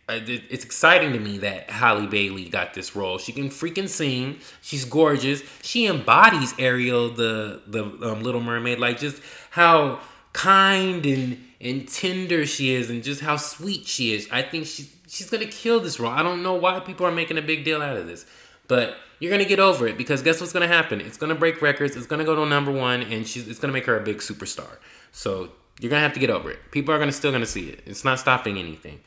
it's 0.10 0.64
exciting 0.64 1.14
to 1.14 1.20
me 1.20 1.38
that 1.40 1.70
Holly 1.70 2.08
Bailey 2.08 2.50
got 2.50 2.74
this 2.74 2.96
role. 2.96 3.18
She 3.20 3.32
can 3.32 3.50
freaking 3.50 3.90
sing. 3.90 4.40
She's 4.62 4.86
gorgeous. 4.86 5.44
She 5.62 5.86
embodies 5.86 6.56
Ariel, 6.58 7.10
the 7.10 7.62
the 7.68 7.84
um, 7.84 8.24
Little 8.24 8.42
Mermaid. 8.42 8.80
Like 8.80 9.00
just 9.00 9.22
how 9.52 10.00
kind 10.34 11.06
and 11.06 11.44
and 11.62 11.88
tender 11.88 12.46
she 12.48 12.74
is, 12.74 12.90
and 12.90 13.04
just 13.04 13.22
how 13.22 13.38
sweet 13.38 13.86
she 13.86 14.14
is. 14.14 14.28
I 14.32 14.42
think 14.42 14.66
she's 14.66 14.92
she's 15.08 15.30
gonna 15.30 15.46
kill 15.46 15.80
this 15.80 16.00
role. 16.00 16.12
I 16.12 16.24
don't 16.24 16.42
know 16.42 16.56
why 16.56 16.80
people 16.80 17.06
are 17.06 17.12
making 17.12 17.38
a 17.38 17.42
big 17.44 17.64
deal 17.66 17.84
out 17.84 17.98
of 17.98 18.08
this, 18.08 18.26
but 18.68 18.98
you're 19.20 19.32
gonna 19.32 19.46
get 19.46 19.60
over 19.60 19.88
it 19.88 19.98
because 19.98 20.22
guess 20.22 20.40
what's 20.40 20.54
gonna 20.54 20.68
happen? 20.68 21.02
It's 21.02 21.18
gonna 21.18 21.36
break 21.36 21.62
records. 21.62 21.96
It's 21.96 22.08
gonna 22.08 22.26
go 22.26 22.36
to 22.36 22.46
number 22.46 22.72
one, 22.72 23.02
and 23.02 23.28
she's 23.28 23.48
it's 23.48 23.60
gonna 23.60 23.74
make 23.74 23.86
her 23.86 23.98
a 24.00 24.04
big 24.04 24.18
superstar. 24.18 24.78
So 25.12 25.52
you're 25.80 25.90
gonna 25.90 26.02
have 26.02 26.14
to 26.14 26.20
get 26.20 26.30
over 26.30 26.52
it. 26.52 26.60
People 26.72 26.94
are 26.94 27.00
gonna 27.00 27.12
still 27.12 27.32
gonna 27.32 27.46
see 27.46 27.70
it. 27.70 27.82
It's 27.86 28.04
not 28.04 28.20
stopping 28.20 28.58
anything. 28.58 29.02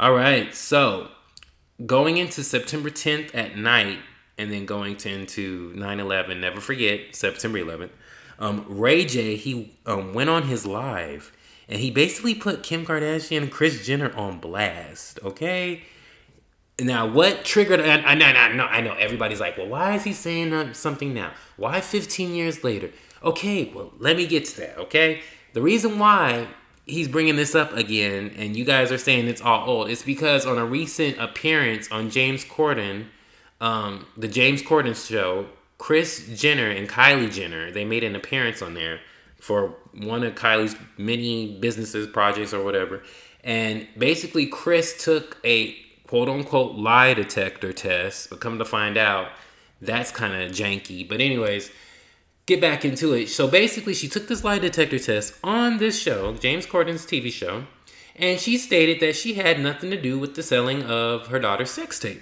All 0.00 0.12
right. 0.12 0.54
So 0.54 1.08
going 1.84 2.16
into 2.16 2.42
September 2.42 2.90
10th 2.90 3.34
at 3.34 3.56
night, 3.56 3.98
and 4.38 4.52
then 4.52 4.66
going 4.66 4.96
to 4.96 5.08
into 5.10 5.72
9/11. 5.74 6.40
Never 6.40 6.60
forget 6.60 7.14
September 7.14 7.58
11th. 7.58 7.90
Um, 8.38 8.64
Ray 8.68 9.04
J 9.04 9.36
he 9.36 9.76
um, 9.86 10.14
went 10.14 10.30
on 10.30 10.44
his 10.44 10.66
live 10.66 11.32
and 11.68 11.78
he 11.78 11.90
basically 11.90 12.34
put 12.34 12.62
Kim 12.62 12.84
Kardashian 12.84 13.42
and 13.42 13.52
Kris 13.52 13.86
Jenner 13.86 14.12
on 14.16 14.38
blast. 14.38 15.20
Okay 15.22 15.82
now, 16.84 17.06
what 17.06 17.44
triggered? 17.44 17.80
I, 17.80 17.96
I, 18.00 18.12
I, 18.12 18.52
know, 18.54 18.64
I 18.64 18.80
know. 18.80 18.94
Everybody's 18.94 19.40
like, 19.40 19.56
"Well, 19.56 19.68
why 19.68 19.94
is 19.94 20.04
he 20.04 20.12
saying 20.12 20.74
something 20.74 21.14
now? 21.14 21.32
Why 21.56 21.80
15 21.80 22.34
years 22.34 22.64
later?" 22.64 22.90
Okay, 23.22 23.70
well, 23.74 23.92
let 23.98 24.16
me 24.16 24.26
get 24.26 24.44
to 24.46 24.56
that. 24.60 24.78
Okay, 24.78 25.22
the 25.52 25.62
reason 25.62 25.98
why 25.98 26.48
he's 26.86 27.08
bringing 27.08 27.36
this 27.36 27.54
up 27.54 27.72
again, 27.76 28.32
and 28.36 28.56
you 28.56 28.64
guys 28.64 28.90
are 28.90 28.98
saying 28.98 29.28
it's 29.28 29.40
all 29.40 29.68
old, 29.68 29.90
it's 29.90 30.02
because 30.02 30.44
on 30.44 30.58
a 30.58 30.64
recent 30.64 31.18
appearance 31.18 31.90
on 31.92 32.10
James 32.10 32.44
Corden, 32.44 33.06
um, 33.60 34.06
the 34.16 34.28
James 34.28 34.62
Corden 34.62 34.94
show, 34.94 35.46
Kris 35.78 36.28
Jenner 36.34 36.68
and 36.68 36.88
Kylie 36.88 37.32
Jenner, 37.32 37.70
they 37.70 37.84
made 37.84 38.04
an 38.04 38.16
appearance 38.16 38.62
on 38.62 38.74
there 38.74 39.00
for 39.38 39.74
one 39.94 40.22
of 40.22 40.34
Kylie's 40.34 40.76
many 40.96 41.58
businesses, 41.58 42.06
projects, 42.06 42.54
or 42.54 42.64
whatever. 42.64 43.02
And 43.44 43.88
basically, 43.98 44.46
Kris 44.46 45.02
took 45.02 45.38
a 45.44 45.76
quote 46.12 46.28
unquote 46.28 46.74
lie 46.74 47.14
detector 47.14 47.72
test, 47.72 48.28
but 48.28 48.38
come 48.38 48.58
to 48.58 48.66
find 48.66 48.98
out 48.98 49.28
that's 49.80 50.10
kind 50.10 50.34
of 50.34 50.52
janky. 50.52 51.08
But, 51.08 51.22
anyways, 51.22 51.70
get 52.44 52.60
back 52.60 52.84
into 52.84 53.14
it. 53.14 53.30
So, 53.30 53.48
basically, 53.48 53.94
she 53.94 54.08
took 54.08 54.28
this 54.28 54.44
lie 54.44 54.58
detector 54.58 54.98
test 54.98 55.32
on 55.42 55.78
this 55.78 55.98
show, 55.98 56.34
James 56.34 56.66
Corden's 56.66 57.06
TV 57.06 57.32
show, 57.32 57.64
and 58.14 58.38
she 58.38 58.58
stated 58.58 59.00
that 59.00 59.16
she 59.16 59.32
had 59.32 59.58
nothing 59.58 59.90
to 59.90 59.98
do 59.98 60.18
with 60.18 60.34
the 60.34 60.42
selling 60.42 60.82
of 60.82 61.28
her 61.28 61.38
daughter's 61.38 61.70
sex 61.70 61.98
tape. 61.98 62.20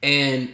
And 0.00 0.52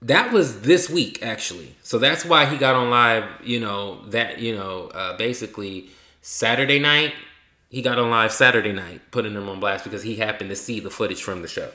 that 0.00 0.32
was 0.32 0.60
this 0.60 0.88
week, 0.88 1.18
actually. 1.24 1.74
So, 1.82 1.98
that's 1.98 2.24
why 2.24 2.46
he 2.46 2.56
got 2.56 2.76
on 2.76 2.90
live, 2.90 3.24
you 3.42 3.58
know, 3.58 4.06
that, 4.10 4.38
you 4.38 4.54
know, 4.54 4.92
uh, 4.94 5.16
basically 5.16 5.90
Saturday 6.22 6.78
night 6.78 7.14
he 7.74 7.82
got 7.82 7.98
on 7.98 8.08
live 8.08 8.30
Saturday 8.30 8.72
night, 8.72 9.00
putting 9.10 9.34
them 9.34 9.48
on 9.48 9.58
blast 9.58 9.82
because 9.82 10.04
he 10.04 10.14
happened 10.14 10.48
to 10.48 10.54
see 10.54 10.78
the 10.78 10.90
footage 10.90 11.24
from 11.24 11.42
the 11.42 11.48
show. 11.48 11.72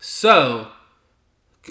So, 0.00 0.66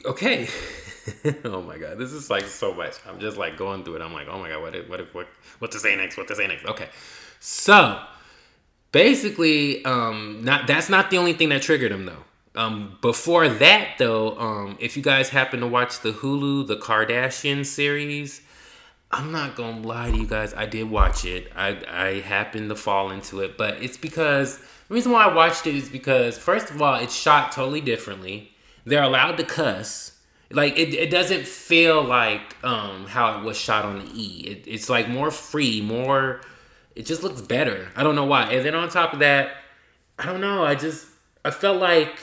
okay. 0.06 0.47
oh 1.43 1.62
my 1.62 1.77
god, 1.77 1.97
this 1.97 2.13
is 2.13 2.30
like 2.30 2.45
so 2.45 2.73
much. 2.73 2.93
I'm 3.06 3.19
just 3.19 3.36
like 3.36 3.58
going 3.58 3.84
through 3.84 3.97
it. 3.97 4.01
I'm 4.01 4.13
like, 4.13 4.27
oh 4.30 4.39
my 4.39 4.47
god, 4.47 4.62
what 4.62 4.89
what 4.89 5.13
what 5.13 5.27
what 5.60 5.71
to 5.71 5.80
say 5.80 5.97
next? 5.97 6.15
What 6.15 6.30
to 6.30 6.36
say 6.36 6.47
next? 6.47 6.65
Okay, 6.65 6.88
so 7.41 8.01
basically, 8.93 9.84
um, 9.84 10.45
not 10.45 10.65
that's 10.65 10.88
not 10.88 11.12
the 11.12 11.17
only 11.17 11.34
thing 11.34 11.49
that 11.49 11.62
triggered 11.62 11.91
him 11.91 12.06
though. 12.06 12.23
Um, 12.56 12.97
before 13.01 13.49
that 13.49 13.95
though, 13.99 14.38
um, 14.39 14.77
if 14.80 14.95
you 14.95 15.03
guys 15.03 15.27
happen 15.27 15.60
to 15.60 15.67
watch 15.67 15.99
the 15.99 16.13
Hulu 16.13 16.67
the 16.67 16.77
Kardashian 16.77 17.65
series, 17.65 18.41
I'm 19.12 19.32
not 19.32 19.56
gonna 19.56 19.88
lie 19.88 20.12
to 20.12 20.17
you 20.17 20.28
guys. 20.28 20.54
I 20.54 20.65
did 20.65 20.89
watch 20.89 21.24
it. 21.24 21.52
I 21.56 21.82
I 21.89 22.20
happened 22.22 22.70
to 22.70 22.76
fall 22.76 23.12
into 23.12 23.39
it, 23.39 23.58
but 23.58 23.82
it's 23.82 23.98
because 23.98 24.58
the 24.58 24.93
reason 24.93 25.12
why 25.12 25.26
I 25.26 25.34
watched 25.34 25.65
it 25.65 25.76
is 25.76 25.89
because 25.89 26.38
first 26.38 26.70
of 26.70 26.82
all, 26.82 26.96
it's 26.96 27.15
shot 27.15 27.52
totally 27.52 27.82
differently. 27.82 28.52
They're 28.86 29.04
allowed 29.04 29.38
to 29.38 29.43
cuss. 29.43 30.13
Like 30.50 30.78
it, 30.78 30.93
it 30.93 31.10
doesn't 31.10 31.48
feel 31.48 32.04
like 32.04 32.56
um 32.63 33.06
how 33.08 33.39
it 33.39 33.43
was 33.43 33.58
shot 33.58 33.86
on 33.86 34.00
the 34.00 34.12
E. 34.13 34.46
It, 34.48 34.63
it's 34.67 34.89
like 34.89 35.08
more 35.08 35.32
free, 35.32 35.82
more. 35.82 36.41
It 36.96 37.06
just 37.06 37.24
looks 37.24 37.41
better. 37.41 37.89
I 37.96 38.04
don't 38.04 38.15
know 38.15 38.26
why. 38.26 38.52
And 38.52 38.65
then 38.65 38.76
on 38.76 38.89
top 38.89 39.13
of 39.13 39.20
that, 39.20 39.52
I 40.20 40.26
don't 40.26 40.41
know. 40.41 40.65
I 40.65 40.76
just 40.76 41.08
I 41.46 41.52
felt 41.52 41.80
like 41.80 42.20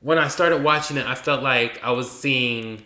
when 0.00 0.18
I 0.18 0.28
started 0.28 0.62
watching 0.62 0.96
it, 0.96 1.06
I 1.06 1.14
felt 1.14 1.42
like 1.42 1.82
I 1.82 1.90
was 1.90 2.10
seeing 2.10 2.82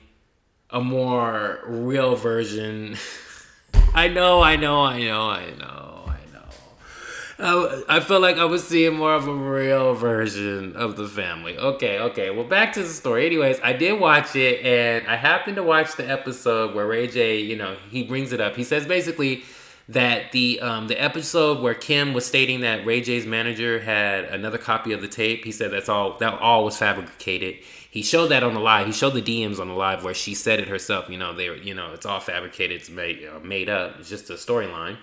a 0.70 0.80
more 0.80 1.60
real 1.66 2.16
version. 2.16 2.96
I 3.94 4.08
know, 4.08 4.42
I 4.42 4.56
know, 4.56 4.82
I 4.82 5.02
know, 5.02 5.22
I 5.22 5.50
know, 5.58 6.04
I 6.06 6.18
know. 6.32 7.84
I, 7.88 7.96
I 7.96 8.00
felt 8.00 8.22
like 8.22 8.36
I 8.36 8.44
was 8.44 8.66
seeing 8.66 8.94
more 8.96 9.14
of 9.14 9.26
a 9.26 9.34
real 9.34 9.94
version 9.94 10.76
of 10.76 10.96
the 10.96 11.08
family. 11.08 11.56
Okay, 11.56 11.98
okay. 11.98 12.30
Well, 12.30 12.44
back 12.44 12.74
to 12.74 12.82
the 12.82 12.88
story. 12.88 13.26
Anyways, 13.26 13.60
I 13.62 13.72
did 13.72 13.98
watch 13.98 14.36
it, 14.36 14.64
and 14.64 15.06
I 15.06 15.16
happened 15.16 15.56
to 15.56 15.62
watch 15.62 15.96
the 15.96 16.08
episode 16.08 16.74
where 16.74 16.86
Ray 16.86 17.06
J, 17.06 17.40
you 17.40 17.56
know, 17.56 17.76
he 17.90 18.02
brings 18.02 18.32
it 18.32 18.40
up. 18.40 18.54
He 18.54 18.64
says 18.64 18.86
basically 18.86 19.44
that 19.88 20.32
the 20.32 20.60
um, 20.60 20.88
the 20.88 21.00
episode 21.00 21.60
where 21.60 21.74
Kim 21.74 22.12
was 22.12 22.26
stating 22.26 22.60
that 22.60 22.84
Ray 22.84 23.00
J's 23.00 23.24
manager 23.24 23.80
had 23.80 24.24
another 24.26 24.58
copy 24.58 24.92
of 24.92 25.00
the 25.00 25.08
tape, 25.08 25.44
he 25.44 25.52
said 25.52 25.70
that's 25.70 25.88
all 25.88 26.18
that 26.18 26.34
all 26.34 26.64
was 26.64 26.76
fabricated. 26.76 27.56
He 27.90 28.02
showed 28.02 28.26
that 28.28 28.42
on 28.42 28.52
the 28.52 28.60
live. 28.60 28.86
He 28.86 28.92
showed 28.92 29.14
the 29.14 29.22
DMs 29.22 29.58
on 29.58 29.68
the 29.68 29.74
live 29.74 30.04
where 30.04 30.12
she 30.12 30.34
said 30.34 30.60
it 30.60 30.68
herself. 30.68 31.08
You 31.08 31.16
know, 31.16 31.32
they 31.32 31.48
were, 31.48 31.56
you 31.56 31.74
know, 31.74 31.94
it's 31.94 32.04
all 32.04 32.20
fabricated, 32.20 32.80
it's 32.80 32.90
made 32.90 33.26
uh, 33.26 33.40
made 33.40 33.70
up. 33.70 33.96
It's 33.98 34.10
just 34.10 34.28
a 34.28 34.34
storyline. 34.34 34.98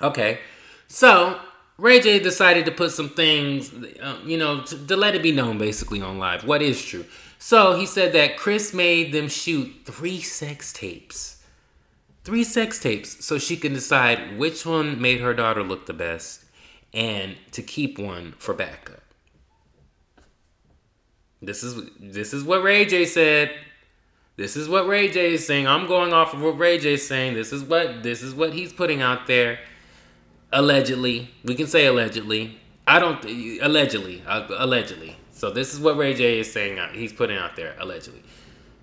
Okay, 0.00 0.38
so 0.86 1.40
Ray 1.76 2.00
J 2.00 2.20
decided 2.20 2.64
to 2.66 2.70
put 2.70 2.92
some 2.92 3.08
things, 3.08 3.72
uh, 4.00 4.18
you 4.24 4.38
know, 4.38 4.62
to, 4.62 4.86
to 4.86 4.96
let 4.96 5.16
it 5.16 5.22
be 5.22 5.32
known 5.32 5.58
basically 5.58 6.00
on 6.00 6.18
live 6.18 6.44
what 6.44 6.62
is 6.62 6.82
true. 6.82 7.04
So 7.38 7.76
he 7.76 7.86
said 7.86 8.12
that 8.12 8.36
Kris 8.36 8.72
made 8.72 9.12
them 9.12 9.28
shoot 9.28 9.72
three 9.84 10.20
sex 10.20 10.72
tapes 10.72 11.35
three 12.26 12.42
sex 12.42 12.80
tapes 12.80 13.24
so 13.24 13.38
she 13.38 13.56
can 13.56 13.72
decide 13.72 14.36
which 14.36 14.66
one 14.66 15.00
made 15.00 15.20
her 15.20 15.32
daughter 15.32 15.62
look 15.62 15.86
the 15.86 15.92
best 15.92 16.44
and 16.92 17.36
to 17.52 17.62
keep 17.62 18.00
one 18.00 18.34
for 18.36 18.52
backup. 18.52 19.00
This 21.40 21.62
is 21.62 21.88
this 22.00 22.34
is 22.34 22.42
what 22.42 22.64
Ray 22.64 22.84
J 22.84 23.04
said. 23.04 23.52
This 24.36 24.56
is 24.56 24.68
what 24.68 24.88
Ray 24.88 25.08
J 25.08 25.34
is 25.34 25.46
saying. 25.46 25.68
I'm 25.68 25.86
going 25.86 26.12
off 26.12 26.34
of 26.34 26.42
what 26.42 26.58
Ray 26.58 26.78
J 26.78 26.94
is 26.94 27.06
saying. 27.06 27.34
This 27.34 27.52
is 27.52 27.62
what 27.62 28.02
this 28.02 28.22
is 28.22 28.34
what 28.34 28.52
he's 28.52 28.72
putting 28.72 29.00
out 29.00 29.28
there. 29.28 29.60
Allegedly, 30.52 31.30
we 31.44 31.54
can 31.54 31.68
say 31.68 31.86
allegedly. 31.86 32.58
I 32.88 32.98
don't 32.98 33.24
allegedly, 33.62 34.24
uh, 34.26 34.46
allegedly. 34.58 35.16
So 35.30 35.50
this 35.50 35.72
is 35.72 35.78
what 35.78 35.96
Ray 35.96 36.14
J 36.14 36.40
is 36.40 36.52
saying. 36.52 36.80
He's 36.92 37.12
putting 37.12 37.36
out 37.36 37.54
there 37.54 37.76
allegedly. 37.78 38.22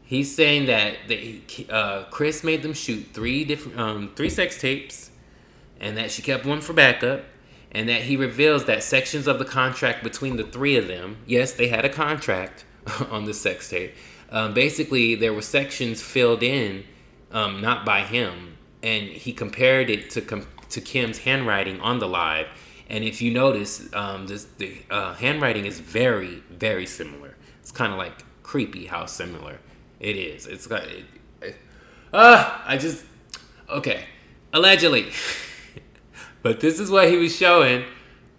He's 0.06 0.36
saying 0.36 0.66
that 0.66 0.98
they, 1.08 1.42
uh, 1.70 2.04
Kris 2.06 2.44
made 2.44 2.62
them 2.62 2.74
shoot 2.74 3.08
three 3.14 3.46
different, 3.46 3.80
um, 3.80 4.12
three 4.16 4.30
sex 4.30 4.60
tapes, 4.60 5.12
and 5.80 5.98
that 5.98 6.12
she 6.12 6.22
kept 6.22 6.46
one 6.46 6.62
for 6.62 6.74
backup, 6.74 7.24
and 7.72 7.90
that 7.90 8.04
he 8.04 8.16
reveals 8.16 8.66
that 8.66 8.84
sections 8.84 9.28
of 9.28 9.40
the 9.40 9.46
contract 9.46 10.04
between 10.04 10.36
the 10.36 10.44
three 10.44 10.76
of 10.76 10.88
them, 10.88 11.18
yes, 11.26 11.54
they 11.54 11.68
had 11.68 11.86
a 11.86 11.90
contract 11.90 12.66
on 13.10 13.26
the 13.26 13.34
sex 13.34 13.70
tape. 13.70 13.96
Um, 14.30 14.54
basically, 14.54 15.16
there 15.16 15.34
were 15.34 15.42
sections 15.42 16.02
filled 16.02 16.44
in, 16.44 16.84
um, 17.32 17.62
not 17.62 17.86
by 17.86 18.02
him, 18.02 18.58
and 18.82 19.08
he 19.08 19.32
compared 19.32 19.90
it 19.90 20.10
to 20.12 20.22
com- 20.22 20.48
to 20.70 20.82
Kim's 20.82 21.20
handwriting 21.20 21.80
on 21.82 22.00
the 22.00 22.08
live. 22.08 22.48
And 22.90 23.04
if 23.04 23.22
you 23.22 23.32
notice, 23.32 23.94
um, 23.94 24.28
this, 24.28 24.46
the 24.58 24.76
uh, 24.90 25.14
handwriting 25.14 25.66
is 25.66 25.80
very, 25.80 26.44
very 26.50 26.86
similar. 26.86 27.36
It's 27.62 27.72
kind 27.72 27.94
of 27.94 28.00
like 28.00 28.24
creepy 28.42 28.88
how 28.88 29.06
similar 29.06 29.60
it 30.04 30.18
is. 30.18 30.46
It's 30.46 30.68
got. 30.68 30.84
It, 31.42 31.56
uh, 32.14 32.60
I 32.66 32.78
just. 32.78 33.06
Okay. 33.70 34.06
Allegedly. 34.54 35.12
but 36.44 36.60
this 36.60 36.80
is 36.80 36.92
what 36.92 37.10
he 37.10 37.18
was 37.18 37.36
showing 37.36 37.86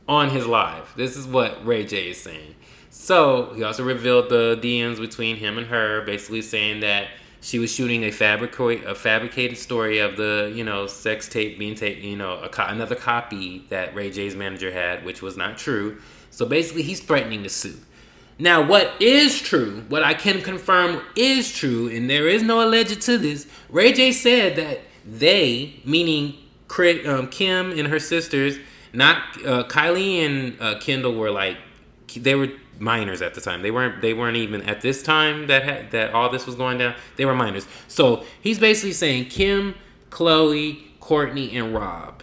on 0.07 0.31
his 0.31 0.47
live. 0.47 0.93
This 0.97 1.17
is 1.17 1.27
what 1.27 1.65
Ray 1.67 1.85
J 1.85 2.11
is 2.11 2.21
saying. 2.21 2.55
So 2.91 3.53
he 3.55 3.65
also 3.65 3.83
revealed 3.83 4.29
the 4.29 4.59
DMs 4.63 5.01
between 5.01 5.37
him 5.37 5.59
and 5.59 5.67
her, 5.67 6.03
basically 6.03 6.43
saying 6.43 6.81
that 6.81 7.09
she 7.41 7.59
was 7.59 7.73
shooting 7.73 8.05
a 8.05 8.11
fabricate 8.11 8.85
a 8.85 8.95
fabricated 8.95 9.59
story 9.59 9.99
of 9.99 10.17
the 10.17 10.53
you 10.55 10.65
know 10.65 10.87
sex 10.87 11.29
tape 11.29 11.59
being 11.59 11.75
taken, 11.75 12.05
you 12.05 12.17
know, 12.17 12.47
co- 12.53 12.67
another 12.67 12.95
copy 12.95 13.65
that 13.71 13.95
Ray 13.95 14.11
J's 14.11 14.37
manager 14.37 14.71
had, 14.71 15.05
which 15.05 15.21
was 15.21 15.37
not 15.37 15.59
true. 15.59 16.01
So 16.31 16.47
basically, 16.47 16.83
he's 16.83 17.01
threatening 17.01 17.43
to 17.43 17.49
sue. 17.49 17.77
Now, 18.39 18.67
what 18.67 19.01
is 19.01 19.41
true, 19.41 19.85
what 19.89 20.03
I 20.03 20.15
can 20.15 20.43
confirm 20.43 21.03
is 21.15 21.53
true, 21.53 21.89
and 21.89 22.11
there 22.11 22.29
is 22.29 22.43
no 22.43 22.67
alleged 22.67 23.01
to 23.03 23.17
this, 23.17 23.47
Ray 23.69 23.93
J 23.93 24.11
said 24.11 24.57
that 24.57 24.81
they, 25.07 25.81
meaning 25.85 26.35
um, 27.07 27.29
Kim 27.29 27.71
and 27.79 27.89
her 27.89 28.01
sisters, 28.01 28.59
not 28.93 29.19
uh, 29.45 29.65
Kylie 29.65 30.25
and 30.25 30.61
uh, 30.61 30.79
Kendall, 30.81 31.15
were 31.15 31.31
like 31.31 31.59
they 32.17 32.35
were 32.35 32.49
minors 32.79 33.23
at 33.23 33.35
the 33.35 33.41
time. 33.41 33.63
They 33.63 33.71
weren't. 33.71 34.01
They 34.01 34.15
weren't 34.15 34.37
even 34.37 34.63
at 34.63 34.81
this 34.81 35.03
time 35.03 35.47
that 35.49 35.65
had, 35.65 35.91
that 35.93 36.13
all 36.13 36.31
this 36.31 36.47
was 36.47 36.55
going 36.55 36.79
down. 36.79 36.95
They 37.17 37.25
were 37.25 37.35
minors. 37.35 37.67
So 37.89 38.25
he's 38.41 38.59
basically 38.59 38.93
saying 38.93 39.27
Kim, 39.27 39.75
Khloe, 40.11 40.81
Kourtney, 41.01 41.55
and 41.55 41.75
Rob 41.75 42.14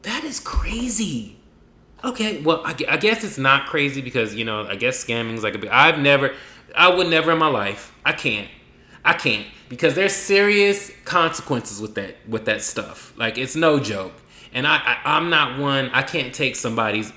That 0.01 0.25
is 0.25 0.41
crazy. 0.41 1.38
Okay, 2.06 2.39
well, 2.41 2.62
I, 2.63 2.76
I, 2.88 2.98
guess 2.98 3.24
it's 3.24 3.39
not 3.39 3.65
crazy 3.65 4.00
because 4.00 4.36
you 4.36 4.46
know 4.46 4.68
I 4.68 4.76
guess 4.76 5.04
scamming 5.04 5.34
is 5.34 5.44
like 5.44 5.56
a 5.56 5.58
big. 5.58 5.72
I've 5.72 5.98
never, 5.98 6.36
I 6.76 6.94
would 6.94 7.08
never 7.08 7.32
in 7.32 7.39
my 7.39 7.48
life. 7.48 7.91
I 8.06 8.13
can't, 8.13 8.48
I 9.04 9.13
can't 9.13 9.48
because 9.70 9.96
there's 9.96 10.13
serious 10.13 10.91
consequences 11.04 11.82
with 11.82 11.96
that 11.96 12.18
with 12.28 12.46
that 12.46 12.62
stuff. 12.62 13.12
Like 13.18 13.39
it's 13.39 13.56
no 13.56 13.80
joke, 13.80 14.13
and 14.54 14.68
I, 14.68 14.76
I 14.78 15.18
I'm 15.18 15.32
not 15.32 15.60
one. 15.60 15.89
I 15.94 16.04
can't 16.04 16.32
take 16.32 16.56
somebody's 16.56 17.12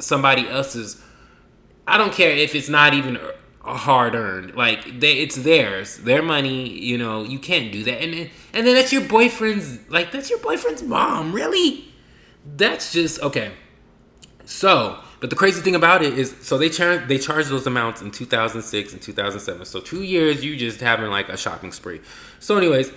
somebody 0.00 0.48
else's. 0.48 1.00
I 1.86 1.96
don't 1.96 2.12
care 2.12 2.32
if 2.32 2.56
it's 2.56 2.68
not 2.68 2.94
even 2.94 3.20
hard 3.60 4.16
earned. 4.16 4.56
Like 4.56 4.98
they, 4.98 5.18
it's 5.18 5.36
theirs, 5.36 5.98
their 5.98 6.22
money. 6.22 6.68
You 6.68 6.98
know, 6.98 7.22
you 7.22 7.38
can't 7.38 7.70
do 7.70 7.84
that. 7.84 8.02
And 8.02 8.12
then, 8.12 8.30
and 8.52 8.66
then 8.66 8.74
that's 8.74 8.92
your 8.92 9.02
boyfriend's. 9.02 9.88
Like 9.88 10.10
that's 10.10 10.28
your 10.28 10.40
boyfriend's 10.40 10.82
mom. 10.82 11.32
Really? 11.32 11.84
That's 12.44 12.92
just 12.92 13.22
okay. 13.22 13.52
So, 14.48 14.98
but 15.20 15.28
the 15.28 15.36
crazy 15.36 15.60
thing 15.60 15.74
about 15.74 16.02
it 16.02 16.18
is, 16.18 16.34
so 16.40 16.56
they 16.56 16.70
charge 16.70 17.06
they 17.06 17.18
charge 17.18 17.48
those 17.48 17.66
amounts 17.66 18.00
in 18.00 18.10
2006 18.10 18.94
and 18.94 19.02
2007. 19.02 19.66
So 19.66 19.78
two 19.78 20.02
years, 20.02 20.42
you 20.42 20.56
just 20.56 20.80
having 20.80 21.10
like 21.10 21.28
a 21.28 21.36
shopping 21.36 21.70
spree. 21.70 22.00
So, 22.40 22.56
anyways, 22.56 22.90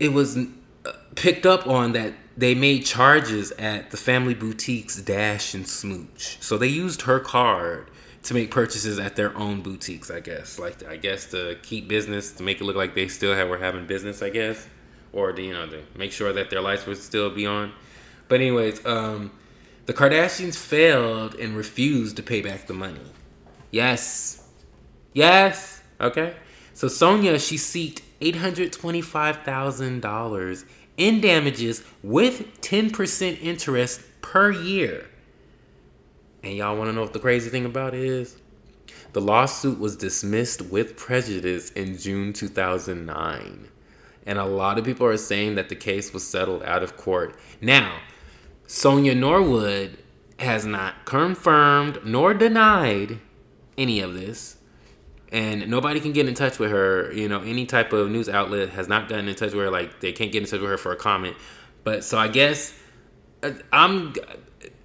it 0.00 0.12
was 0.12 0.36
uh, 0.36 0.92
picked 1.14 1.46
up 1.46 1.68
on 1.68 1.92
that 1.92 2.14
they 2.36 2.56
made 2.56 2.84
charges 2.86 3.52
at 3.52 3.92
the 3.92 3.96
family 3.96 4.34
boutiques 4.34 5.00
Dash 5.00 5.54
and 5.54 5.66
Smooch. 5.66 6.38
So 6.40 6.58
they 6.58 6.66
used 6.66 7.02
her 7.02 7.20
card 7.20 7.88
to 8.24 8.34
make 8.34 8.50
purchases 8.50 8.98
at 8.98 9.14
their 9.14 9.34
own 9.38 9.60
boutiques. 9.62 10.10
I 10.10 10.18
guess, 10.18 10.58
like 10.58 10.84
I 10.84 10.96
guess 10.96 11.30
to 11.30 11.56
keep 11.62 11.86
business, 11.86 12.32
to 12.32 12.42
make 12.42 12.60
it 12.60 12.64
look 12.64 12.74
like 12.74 12.96
they 12.96 13.06
still 13.06 13.36
have, 13.36 13.48
were 13.48 13.58
having 13.58 13.86
business. 13.86 14.22
I 14.22 14.30
guess, 14.30 14.66
or 15.12 15.30
to 15.30 15.40
you 15.40 15.52
know 15.52 15.68
to 15.68 15.84
make 15.94 16.10
sure 16.10 16.32
that 16.32 16.50
their 16.50 16.60
lights 16.60 16.84
would 16.86 16.98
still 16.98 17.30
be 17.30 17.46
on. 17.46 17.72
But 18.28 18.40
anyways, 18.40 18.84
um, 18.84 19.30
the 19.86 19.94
Kardashians 19.94 20.56
failed 20.56 21.34
and 21.34 21.56
refused 21.56 22.16
to 22.16 22.22
pay 22.22 22.40
back 22.40 22.66
the 22.66 22.74
money. 22.74 23.00
Yes, 23.70 24.48
yes. 25.12 25.82
Okay. 26.00 26.34
So 26.74 26.88
Sonja 26.88 27.40
she 27.46 27.56
seeked 27.56 28.02
eight 28.20 28.36
hundred 28.36 28.72
twenty-five 28.72 29.42
thousand 29.42 30.00
dollars 30.00 30.64
in 30.96 31.20
damages 31.20 31.84
with 32.02 32.60
ten 32.60 32.90
percent 32.90 33.38
interest 33.40 34.00
per 34.22 34.50
year. 34.50 35.06
And 36.42 36.54
y'all 36.54 36.76
want 36.76 36.88
to 36.88 36.92
know 36.92 37.02
what 37.02 37.12
the 37.12 37.18
crazy 37.18 37.50
thing 37.50 37.64
about 37.64 37.94
it 37.94 38.04
is? 38.04 38.36
The 39.12 39.20
lawsuit 39.20 39.78
was 39.80 39.96
dismissed 39.96 40.62
with 40.62 40.96
prejudice 40.96 41.70
in 41.70 41.96
June 41.96 42.32
2009. 42.32 43.68
And 44.26 44.38
a 44.38 44.44
lot 44.44 44.78
of 44.78 44.84
people 44.84 45.06
are 45.06 45.16
saying 45.16 45.54
that 45.54 45.68
the 45.68 45.74
case 45.74 46.12
was 46.12 46.26
settled 46.26 46.62
out 46.64 46.82
of 46.82 46.96
court. 46.96 47.34
Now, 47.60 47.98
Sonja 48.66 49.16
Norwood 49.16 49.98
has 50.38 50.66
not 50.66 51.04
confirmed 51.04 52.00
nor 52.04 52.34
denied 52.34 53.20
any 53.78 54.00
of 54.00 54.14
this. 54.14 54.56
And 55.32 55.68
nobody 55.68 56.00
can 56.00 56.12
get 56.12 56.28
in 56.28 56.34
touch 56.34 56.58
with 56.58 56.70
her. 56.70 57.12
You 57.12 57.28
know, 57.28 57.42
any 57.42 57.66
type 57.66 57.92
of 57.92 58.10
news 58.10 58.28
outlet 58.28 58.70
has 58.70 58.88
not 58.88 59.08
gotten 59.08 59.28
in 59.28 59.34
touch 59.34 59.52
with 59.52 59.64
her. 59.64 59.70
Like, 59.70 60.00
they 60.00 60.12
can't 60.12 60.30
get 60.30 60.42
in 60.42 60.48
touch 60.48 60.60
with 60.60 60.70
her 60.70 60.78
for 60.78 60.92
a 60.92 60.96
comment. 60.96 61.36
But 61.84 62.04
so 62.04 62.16
I 62.16 62.28
guess 62.28 62.72
uh, 63.42 63.52
I'm 63.72 64.14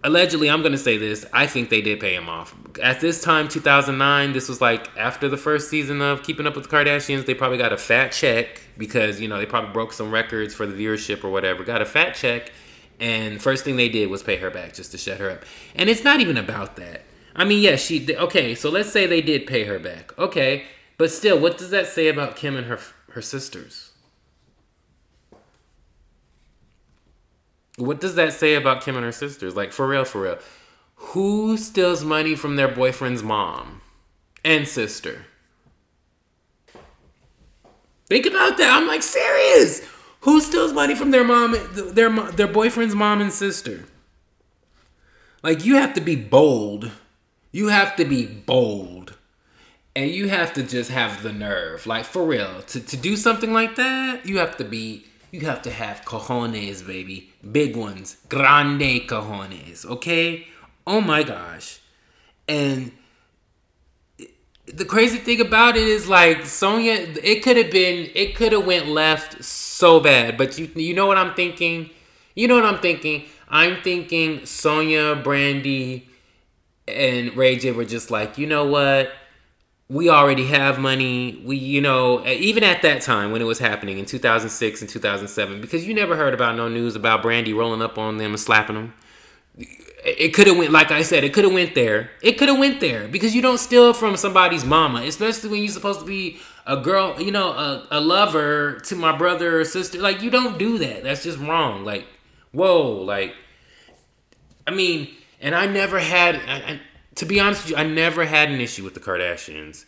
allegedly, 0.04 0.50
I'm 0.50 0.62
going 0.62 0.72
to 0.72 0.78
say 0.80 0.98
this. 0.98 1.26
I 1.32 1.46
think 1.46 1.70
they 1.70 1.82
did 1.82 2.00
pay 2.00 2.15
him 2.15 2.28
off. 2.28 2.56
At 2.82 3.00
this 3.00 3.24
time, 3.24 3.48
2009, 3.48 4.34
this 4.34 4.50
was 4.50 4.62
like 4.62 4.89
after 4.98 5.30
the 5.30 5.38
first 5.38 5.70
season 5.70 6.02
of 6.02 6.24
Keeping 6.24 6.48
Up 6.48 6.56
with 6.56 6.70
the 6.70 6.76
Kardashians. 6.76 7.26
They 7.26 7.36
probably 7.36 7.60
got 7.60 7.72
a 7.72 7.78
fat 7.78 8.12
check 8.12 8.62
because, 8.78 9.22
you 9.22 9.28
know, 9.28 9.38
they 9.38 9.46
probably 9.46 9.72
broke 9.72 9.94
some 9.94 10.12
records 10.12 10.56
for 10.56 10.65
the 10.65 10.74
viewership 10.74 11.24
or 11.24 11.30
whatever. 11.30 11.63
Got 11.63 11.82
a 11.82 11.86
fat 11.86 12.15
check. 12.15 12.52
And 13.01 13.41
first 13.41 13.65
thing 13.65 13.75
they 13.75 13.89
did 13.89 14.09
was 14.09 14.23
pay 14.23 14.37
her 14.37 14.51
back 14.51 14.73
just 14.73 14.91
to 14.91 14.97
shut 14.97 15.19
her 15.19 15.29
up. 15.29 15.43
And 15.75 15.89
it's 15.89 16.05
not 16.05 16.21
even 16.21 16.37
about 16.37 16.77
that. 16.77 17.01
I 17.35 17.43
mean, 17.43 17.61
yeah, 17.61 17.75
she, 17.75 18.15
okay, 18.15 18.55
so 18.55 18.69
let's 18.69 18.91
say 18.91 19.07
they 19.07 19.21
did 19.21 19.47
pay 19.47 19.63
her 19.65 19.79
back. 19.79 20.17
Okay. 20.19 20.65
But 20.97 21.11
still, 21.11 21.39
what 21.39 21.57
does 21.57 21.71
that 21.71 21.87
say 21.87 22.07
about 22.07 22.35
Kim 22.35 22.55
and 22.55 22.67
her 22.67 22.79
her 23.09 23.21
sisters? 23.23 23.91
What 27.77 27.99
does 27.99 28.13
that 28.15 28.33
say 28.33 28.53
about 28.53 28.83
Kim 28.83 28.95
and 28.95 29.03
her 29.03 29.11
sisters? 29.11 29.55
Like, 29.55 29.71
for 29.71 29.87
real, 29.87 30.05
for 30.05 30.21
real. 30.21 30.37
Who 30.95 31.57
steals 31.57 32.03
money 32.03 32.35
from 32.35 32.55
their 32.55 32.67
boyfriend's 32.67 33.23
mom 33.23 33.81
and 34.45 34.67
sister? 34.67 35.25
Think 38.05 38.27
about 38.27 38.57
that. 38.57 38.77
I'm 38.77 38.87
like, 38.87 39.01
serious. 39.01 39.81
Who 40.21 40.39
steals 40.39 40.73
money 40.73 40.95
from 40.95 41.12
their 41.12 41.23
mom, 41.23 41.55
their 41.73 42.10
their 42.10 42.47
boyfriend's 42.47 42.95
mom 42.95 43.21
and 43.21 43.31
sister? 43.31 43.86
Like, 45.43 45.65
you 45.65 45.75
have 45.75 45.93
to 45.95 46.01
be 46.01 46.15
bold. 46.15 46.91
You 47.51 47.69
have 47.69 47.95
to 47.95 48.05
be 48.05 48.25
bold. 48.25 49.17
And 49.95 50.12
you 50.12 50.29
have 50.29 50.53
to 50.53 50.63
just 50.63 50.91
have 50.91 51.23
the 51.23 51.34
nerve. 51.34 51.86
Like, 51.88 52.05
for 52.05 52.23
real. 52.23 52.62
To, 52.62 52.79
to 52.79 52.97
do 52.97 53.17
something 53.17 53.51
like 53.51 53.75
that, 53.75 54.25
you 54.25 54.38
have 54.38 54.57
to 54.57 54.63
be 54.63 55.05
you 55.31 55.41
have 55.41 55.62
to 55.63 55.71
have 55.71 56.03
cojones, 56.03 56.86
baby. 56.86 57.31
Big 57.51 57.75
ones. 57.75 58.17
Grande 58.29 59.07
cojones, 59.07 59.86
okay? 59.86 60.47
Oh 60.86 61.01
my 61.01 61.23
gosh. 61.23 61.79
And 62.47 62.91
the 64.73 64.86
crazy 64.86 65.17
thing 65.17 65.41
about 65.41 65.75
it 65.77 65.88
is 65.88 66.07
like 66.07 66.39
Sonja 66.39 67.17
it 67.23 67.43
could 67.43 67.57
have 67.57 67.71
been 67.71 68.10
it 68.15 68.36
could 68.36 68.51
have 68.51 68.65
went 68.65 68.88
left 68.88 69.43
so 69.43 69.99
bad, 69.99 70.38
but 70.38 70.57
you 70.57 70.69
you 70.75 70.93
know 70.93 71.07
what 71.07 71.17
I'm 71.17 71.34
thinking? 71.34 71.89
You 72.36 72.47
know 72.47 72.55
what 72.55 72.65
I'm 72.65 72.79
thinking? 72.79 73.25
I'm 73.49 73.81
thinking 73.81 74.39
Sonja, 74.41 75.21
Brandy, 75.21 76.07
and 76.88 77.36
Ray 77.36 77.57
J 77.57 77.71
were 77.71 77.86
just 77.86 78.10
like, 78.10 78.38
you 78.38 78.47
know 78.47 78.65
what? 78.65 79.12
we 79.91 80.10
already 80.10 80.45
have 80.47 80.79
money. 80.79 81.41
We, 81.43 81.57
you 81.57 81.81
know, 81.81 82.25
even 82.25 82.63
at 82.63 82.81
that 82.84 83.01
time 83.01 83.34
when 83.34 83.41
it 83.41 83.45
was 83.45 83.60
happening 83.60 83.99
in 83.99 84.05
2006 84.05 84.79
and 84.79 84.89
2007, 84.89 85.60
because 85.60 85.86
you 85.86 85.93
never 85.93 86.15
heard 86.15 86.34
about 86.34 86.55
no 86.55 86.69
news 86.69 86.95
about 86.95 87.21
Brandy 87.21 87.51
rolling 87.51 87.81
up 87.81 87.97
on 87.97 88.17
them 88.17 88.31
and 88.31 88.39
slapping 88.39 88.75
them. 88.75 88.93
It 90.03 90.33
could 90.33 90.47
have 90.47 90.57
went, 90.57 90.71
like 90.71 90.89
I 90.89 91.03
said, 91.03 91.23
it 91.23 91.31
could 91.31 91.43
have 91.43 91.53
went 91.53 91.75
there. 91.75 92.09
It 92.23 92.33
could 92.39 92.49
have 92.49 92.57
went 92.57 92.79
there 92.79 93.07
because 93.07 93.35
you 93.35 93.41
don't 93.41 93.59
steal 93.59 93.93
from 93.93 94.17
somebody's 94.17 94.65
mama, 94.65 95.03
especially 95.03 95.49
when 95.49 95.59
you're 95.61 95.71
supposed 95.71 95.99
to 95.99 96.05
be 96.05 96.39
a 96.65 96.77
girl, 96.77 97.21
you 97.21 97.31
know, 97.31 97.51
a, 97.51 97.87
a 97.91 97.99
lover 97.99 98.79
to 98.85 98.95
my 98.95 99.15
brother 99.15 99.59
or 99.59 99.65
sister. 99.65 99.99
Like 99.99 100.23
you 100.23 100.31
don't 100.31 100.57
do 100.57 100.79
that. 100.79 101.03
That's 101.03 101.23
just 101.23 101.37
wrong. 101.37 101.85
Like, 101.85 102.07
whoa, 102.51 102.93
like, 102.93 103.35
I 104.65 104.71
mean, 104.71 105.09
and 105.39 105.53
I 105.53 105.67
never 105.67 105.99
had. 105.99 106.35
I, 106.35 106.55
I, 106.55 106.81
to 107.15 107.25
be 107.25 107.39
honest 107.39 107.63
with 107.63 107.71
you, 107.71 107.77
I 107.77 107.83
never 107.83 108.25
had 108.25 108.49
an 108.49 108.59
issue 108.59 108.83
with 108.83 108.95
the 108.95 108.99
Kardashians. 108.99 109.85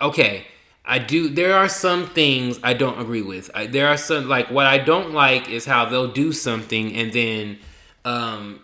Okay, 0.00 0.46
I 0.84 0.98
do. 0.98 1.28
There 1.28 1.56
are 1.56 1.68
some 1.68 2.06
things 2.06 2.58
I 2.62 2.72
don't 2.72 2.98
agree 2.98 3.22
with. 3.22 3.50
I, 3.54 3.66
there 3.66 3.88
are 3.88 3.98
some 3.98 4.28
like 4.28 4.50
what 4.50 4.66
I 4.66 4.78
don't 4.78 5.12
like 5.12 5.50
is 5.50 5.66
how 5.66 5.84
they'll 5.86 6.12
do 6.12 6.32
something 6.32 6.94
and 6.94 7.12
then, 7.12 7.58
um, 8.04 8.60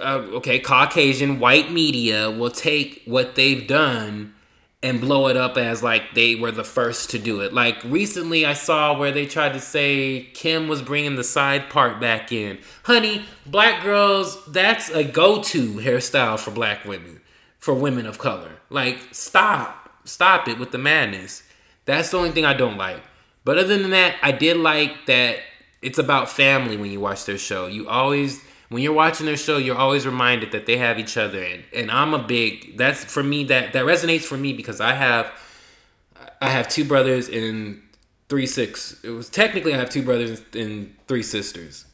uh, 0.00 0.22
okay, 0.34 0.58
Caucasian 0.58 1.38
white 1.38 1.70
media 1.70 2.30
will 2.30 2.50
take 2.50 3.02
what 3.06 3.34
they've 3.34 3.66
done 3.66 4.34
and 4.82 5.00
blow 5.00 5.28
it 5.28 5.36
up 5.36 5.58
as 5.58 5.82
like 5.82 6.14
they 6.14 6.34
were 6.34 6.50
the 6.50 6.64
first 6.64 7.10
to 7.10 7.18
do 7.18 7.40
it. 7.40 7.52
Like 7.52 7.82
recently, 7.84 8.46
I 8.46 8.54
saw 8.54 8.96
where 8.96 9.12
they 9.12 9.26
tried 9.26 9.52
to 9.52 9.60
say 9.60 10.28
Kim 10.32 10.68
was 10.68 10.80
bringing 10.80 11.16
the 11.16 11.24
side 11.24 11.68
part 11.68 12.00
back 12.00 12.32
in. 12.32 12.58
Honey, 12.84 13.26
black 13.46 13.82
girls, 13.82 14.42
that's 14.46 14.88
a 14.90 15.04
go 15.04 15.42
to 15.42 15.74
hairstyle 15.74 16.38
for 16.38 16.50
black 16.50 16.84
women, 16.84 17.20
for 17.58 17.74
women 17.74 18.06
of 18.06 18.18
color. 18.18 18.52
Like, 18.70 18.98
stop, 19.12 19.90
stop 20.04 20.48
it 20.48 20.58
with 20.58 20.70
the 20.72 20.78
madness. 20.78 21.42
That's 21.84 22.10
the 22.10 22.16
only 22.16 22.30
thing 22.30 22.46
I 22.46 22.54
don't 22.54 22.78
like. 22.78 23.02
But 23.44 23.58
other 23.58 23.76
than 23.76 23.90
that, 23.90 24.16
I 24.22 24.32
did 24.32 24.56
like 24.56 25.06
that 25.06 25.40
it's 25.82 25.98
about 25.98 26.30
family 26.30 26.76
when 26.76 26.90
you 26.90 27.00
watch 27.00 27.24
their 27.24 27.38
show. 27.38 27.66
You 27.66 27.88
always 27.88 28.42
when 28.70 28.82
you're 28.82 28.92
watching 28.92 29.26
their 29.26 29.36
show, 29.36 29.58
you're 29.58 29.76
always 29.76 30.06
reminded 30.06 30.52
that 30.52 30.64
they 30.64 30.78
have 30.78 30.98
each 30.98 31.16
other. 31.16 31.42
And, 31.42 31.64
and 31.74 31.90
I'm 31.90 32.14
a 32.14 32.22
big 32.22 32.78
that's 32.78 33.04
for 33.04 33.22
me 33.22 33.44
that 33.44 33.72
that 33.74 33.84
resonates 33.84 34.22
for 34.22 34.36
me 34.36 34.52
because 34.52 34.80
I 34.80 34.94
have 34.94 35.30
I 36.40 36.48
have 36.48 36.68
two 36.68 36.84
brothers 36.84 37.28
and 37.28 37.82
three 38.28 38.46
six. 38.46 38.98
It 39.02 39.10
was 39.10 39.28
technically 39.28 39.74
I 39.74 39.76
have 39.76 39.90
two 39.90 40.02
brothers 40.02 40.42
and 40.54 40.94
three 41.08 41.24
sisters. 41.24 41.84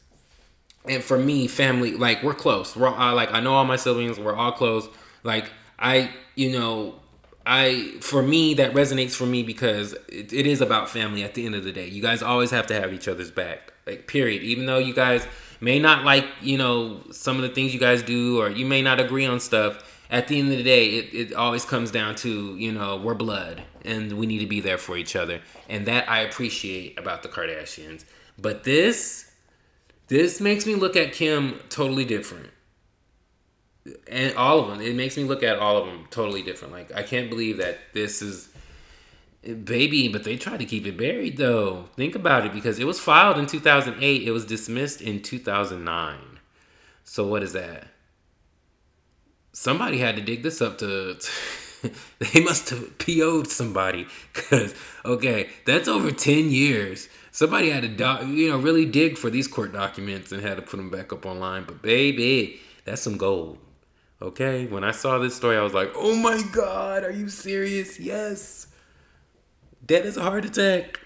And 0.85 1.03
for 1.03 1.17
me, 1.17 1.47
family 1.47 1.93
like 1.93 2.21
we're 2.21 2.35
close. 2.35 2.75
We're 2.75 2.87
all, 2.87 3.15
like 3.15 3.33
I 3.33 3.39
know 3.39 3.55
all 3.55 3.65
my 3.65 3.75
siblings. 3.75 4.19
We're 4.19 4.35
all 4.35 4.51
close. 4.51 4.87
Like 5.23 5.51
I, 5.79 6.11
you 6.35 6.51
know, 6.51 6.99
I 7.43 7.95
for 8.01 8.21
me 8.21 8.53
that 8.53 8.73
resonates 8.73 9.15
for 9.15 9.25
me 9.25 9.41
because 9.41 9.93
it, 10.09 10.31
it 10.31 10.45
is 10.45 10.61
about 10.61 10.91
family. 10.91 11.23
At 11.23 11.33
the 11.33 11.43
end 11.47 11.55
of 11.55 11.63
the 11.63 11.71
day, 11.71 11.87
you 11.87 12.03
guys 12.03 12.21
always 12.21 12.51
have 12.51 12.67
to 12.67 12.79
have 12.79 12.93
each 12.93 13.07
other's 13.07 13.31
back. 13.31 13.73
Like 13.87 14.05
period. 14.05 14.43
Even 14.43 14.67
though 14.67 14.77
you 14.77 14.93
guys 14.93 15.25
may 15.59 15.79
not 15.79 16.03
like 16.03 16.25
you 16.41 16.57
know 16.57 17.01
some 17.11 17.37
of 17.37 17.41
the 17.41 17.49
things 17.49 17.73
you 17.73 17.79
guys 17.79 18.03
do 18.03 18.41
or 18.41 18.49
you 18.49 18.65
may 18.65 18.81
not 18.81 18.99
agree 18.99 19.25
on 19.25 19.39
stuff. 19.39 19.93
At 20.09 20.29
the 20.29 20.39
end 20.39 20.51
of 20.51 20.57
the 20.57 20.63
day 20.63 20.89
it, 20.89 21.13
it 21.13 21.33
always 21.33 21.65
comes 21.65 21.91
down 21.91 22.15
to 22.15 22.55
you 22.57 22.71
know 22.71 22.97
we're 22.97 23.13
blood 23.13 23.63
and 23.83 24.13
we 24.13 24.25
need 24.25 24.39
to 24.39 24.47
be 24.47 24.59
there 24.59 24.77
for 24.77 24.97
each 24.97 25.15
other. 25.15 25.41
And 25.69 25.85
that 25.87 26.09
i 26.09 26.19
appreciate 26.19 26.97
about 26.99 27.23
the 27.23 27.29
kardashians. 27.29 28.05
But 28.37 28.63
this 28.63 29.31
this 30.07 30.39
makes 30.39 30.65
me 30.65 30.75
look 30.75 30.95
at 30.95 31.13
kim 31.13 31.59
totally 31.69 32.05
different. 32.05 32.49
And 34.09 34.35
all 34.35 34.59
of 34.59 34.67
them. 34.67 34.81
It 34.81 34.95
makes 34.95 35.15
me 35.15 35.23
look 35.23 35.43
at 35.43 35.59
all 35.59 35.77
of 35.77 35.85
them 35.85 36.07
totally 36.11 36.43
different. 36.43 36.73
Like 36.73 36.93
i 36.93 37.03
can't 37.03 37.29
believe 37.29 37.57
that 37.57 37.79
this 37.93 38.21
is 38.21 38.49
baby 39.63 40.07
but 40.07 40.23
they 40.23 40.35
tried 40.35 40.59
to 40.59 40.65
keep 40.65 40.85
it 40.85 40.97
buried 40.97 41.37
though. 41.37 41.85
Think 41.95 42.15
about 42.15 42.45
it 42.45 42.53
because 42.53 42.79
it 42.79 42.87
was 42.87 42.99
filed 42.99 43.37
in 43.37 43.45
2008 43.45 44.23
it 44.23 44.31
was 44.31 44.45
dismissed 44.45 45.01
in 45.01 45.21
2009 45.21 46.37
so 47.09 47.25
what 47.25 47.41
is 47.41 47.53
that? 47.53 47.87
Somebody 49.53 49.99
had 49.99 50.17
to 50.17 50.21
dig 50.21 50.43
this 50.43 50.61
up 50.61 50.77
to, 50.79 51.15
to 51.15 51.91
they 52.19 52.41
must 52.41 52.69
have 52.69 52.97
PO'd 52.97 53.47
somebody 53.47 54.07
because 54.33 54.75
okay 55.05 55.49
that's 55.65 55.87
over 55.87 56.11
10 56.11 56.51
years. 56.51 57.07
Somebody 57.31 57.69
had 57.69 57.97
to 57.97 58.25
you 58.27 58.49
know 58.49 58.57
really 58.57 58.85
dig 58.85 59.17
for 59.17 59.29
these 59.29 59.47
court 59.47 59.71
documents 59.71 60.31
and 60.31 60.41
had 60.41 60.57
to 60.57 60.61
put 60.61 60.77
them 60.77 60.89
back 60.89 61.13
up 61.13 61.25
online. 61.25 61.63
But 61.63 61.81
baby 61.81 62.59
that's 62.83 63.01
some 63.01 63.17
gold 63.17 63.57
okay? 64.21 64.65
When 64.65 64.83
i 64.83 64.91
saw 64.91 65.17
this 65.19 65.35
story 65.35 65.57
i 65.57 65.61
was 65.61 65.73
like 65.73 65.91
oh 65.95 66.15
my 66.15 66.41
god 66.51 67.03
are 67.03 67.11
you 67.11 67.29
serious? 67.29 67.99
Yes 67.99 68.67
Is 69.89 70.17
a 70.17 70.21
heart 70.21 70.43
attack. 70.43 70.99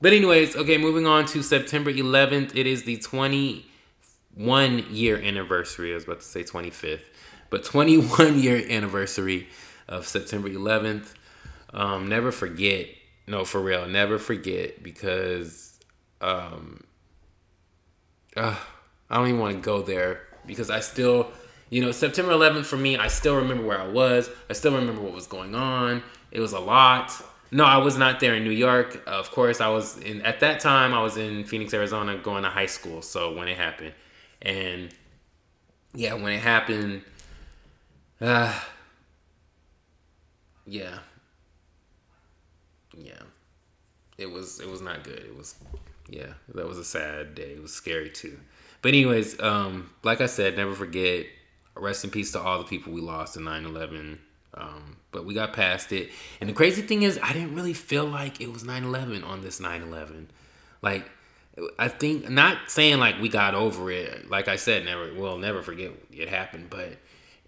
But 0.00 0.12
anyways, 0.12 0.56
okay, 0.56 0.76
moving 0.76 1.06
on 1.06 1.24
to 1.26 1.42
September 1.42 1.90
11th. 1.90 2.54
It 2.54 2.66
is 2.66 2.84
the 2.84 2.98
21 2.98 4.84
year 4.90 5.16
anniversary. 5.16 5.92
I 5.92 5.94
was 5.94 6.04
about 6.04 6.20
to 6.20 6.26
say 6.26 6.44
25th, 6.44 7.00
but 7.48 7.64
21 7.64 8.38
year 8.42 8.62
anniversary 8.68 9.48
of 9.88 10.06
September 10.06 10.50
11th. 10.50 11.14
Um, 11.72 12.08
never 12.08 12.30
forget. 12.30 12.88
No, 13.26 13.44
for 13.44 13.60
real, 13.60 13.86
never 13.86 14.18
forget 14.18 14.82
because 14.82 15.78
um, 16.20 16.84
uh, 18.36 18.54
I 19.08 19.16
don't 19.16 19.28
even 19.28 19.40
want 19.40 19.54
to 19.56 19.60
go 19.62 19.80
there 19.80 20.20
because 20.46 20.68
I 20.68 20.80
still, 20.80 21.32
you 21.70 21.80
know, 21.80 21.90
September 21.90 22.32
11th 22.32 22.66
for 22.66 22.76
me, 22.76 22.98
I 22.98 23.08
still 23.08 23.36
remember 23.36 23.66
where 23.66 23.80
I 23.80 23.88
was. 23.88 24.28
I 24.50 24.52
still 24.52 24.74
remember 24.74 25.00
what 25.00 25.14
was 25.14 25.26
going 25.26 25.54
on. 25.54 26.02
It 26.30 26.40
was 26.40 26.52
a 26.52 26.60
lot. 26.60 27.12
No, 27.50 27.64
I 27.64 27.78
was 27.78 27.96
not 27.96 28.20
there 28.20 28.34
in 28.34 28.44
New 28.44 28.50
York. 28.50 29.02
Of 29.06 29.30
course, 29.30 29.60
I 29.60 29.68
was 29.68 29.98
in 29.98 30.22
at 30.22 30.40
that 30.40 30.60
time. 30.60 30.92
I 30.92 31.02
was 31.02 31.16
in 31.16 31.44
Phoenix, 31.44 31.72
Arizona, 31.72 32.16
going 32.16 32.42
to 32.42 32.50
high 32.50 32.66
school. 32.66 33.02
So 33.02 33.34
when 33.34 33.48
it 33.48 33.56
happened, 33.56 33.92
and 34.42 34.90
yeah, 35.94 36.14
when 36.14 36.32
it 36.32 36.40
happened, 36.40 37.02
uh, 38.20 38.52
yeah, 40.66 40.98
yeah, 42.96 43.22
it 44.18 44.30
was 44.30 44.60
it 44.60 44.68
was 44.68 44.80
not 44.80 45.04
good. 45.04 45.18
It 45.20 45.36
was 45.36 45.54
yeah, 46.08 46.34
that 46.54 46.66
was 46.66 46.78
a 46.78 46.84
sad 46.84 47.34
day. 47.34 47.52
It 47.52 47.62
was 47.62 47.72
scary 47.72 48.10
too. 48.10 48.38
But 48.82 48.90
anyways, 48.90 49.40
um, 49.40 49.90
like 50.02 50.20
I 50.20 50.26
said, 50.26 50.56
never 50.56 50.74
forget. 50.74 51.26
Rest 51.74 52.04
in 52.04 52.10
peace 52.10 52.32
to 52.32 52.40
all 52.40 52.58
the 52.58 52.64
people 52.64 52.92
we 52.92 53.02
lost 53.02 53.36
in 53.36 53.42
9-11. 53.42 54.18
Um, 54.56 54.96
but 55.12 55.24
we 55.24 55.34
got 55.34 55.52
past 55.52 55.92
it. 55.92 56.10
And 56.40 56.48
the 56.48 56.54
crazy 56.54 56.82
thing 56.82 57.02
is, 57.02 57.18
I 57.22 57.32
didn't 57.32 57.54
really 57.54 57.72
feel 57.72 58.04
like 58.04 58.40
it 58.40 58.52
was 58.52 58.64
9-11 58.64 59.24
on 59.24 59.42
this 59.42 59.60
9-11. 59.60 60.26
Like, 60.82 61.08
I 61.78 61.88
think, 61.88 62.28
not 62.28 62.70
saying 62.70 62.98
like 62.98 63.20
we 63.20 63.28
got 63.28 63.54
over 63.54 63.90
it. 63.90 64.30
Like 64.30 64.48
I 64.48 64.56
said, 64.56 64.84
never, 64.84 65.12
we'll 65.14 65.38
never 65.38 65.62
forget 65.62 65.92
it 66.12 66.28
happened. 66.28 66.68
But 66.70 66.98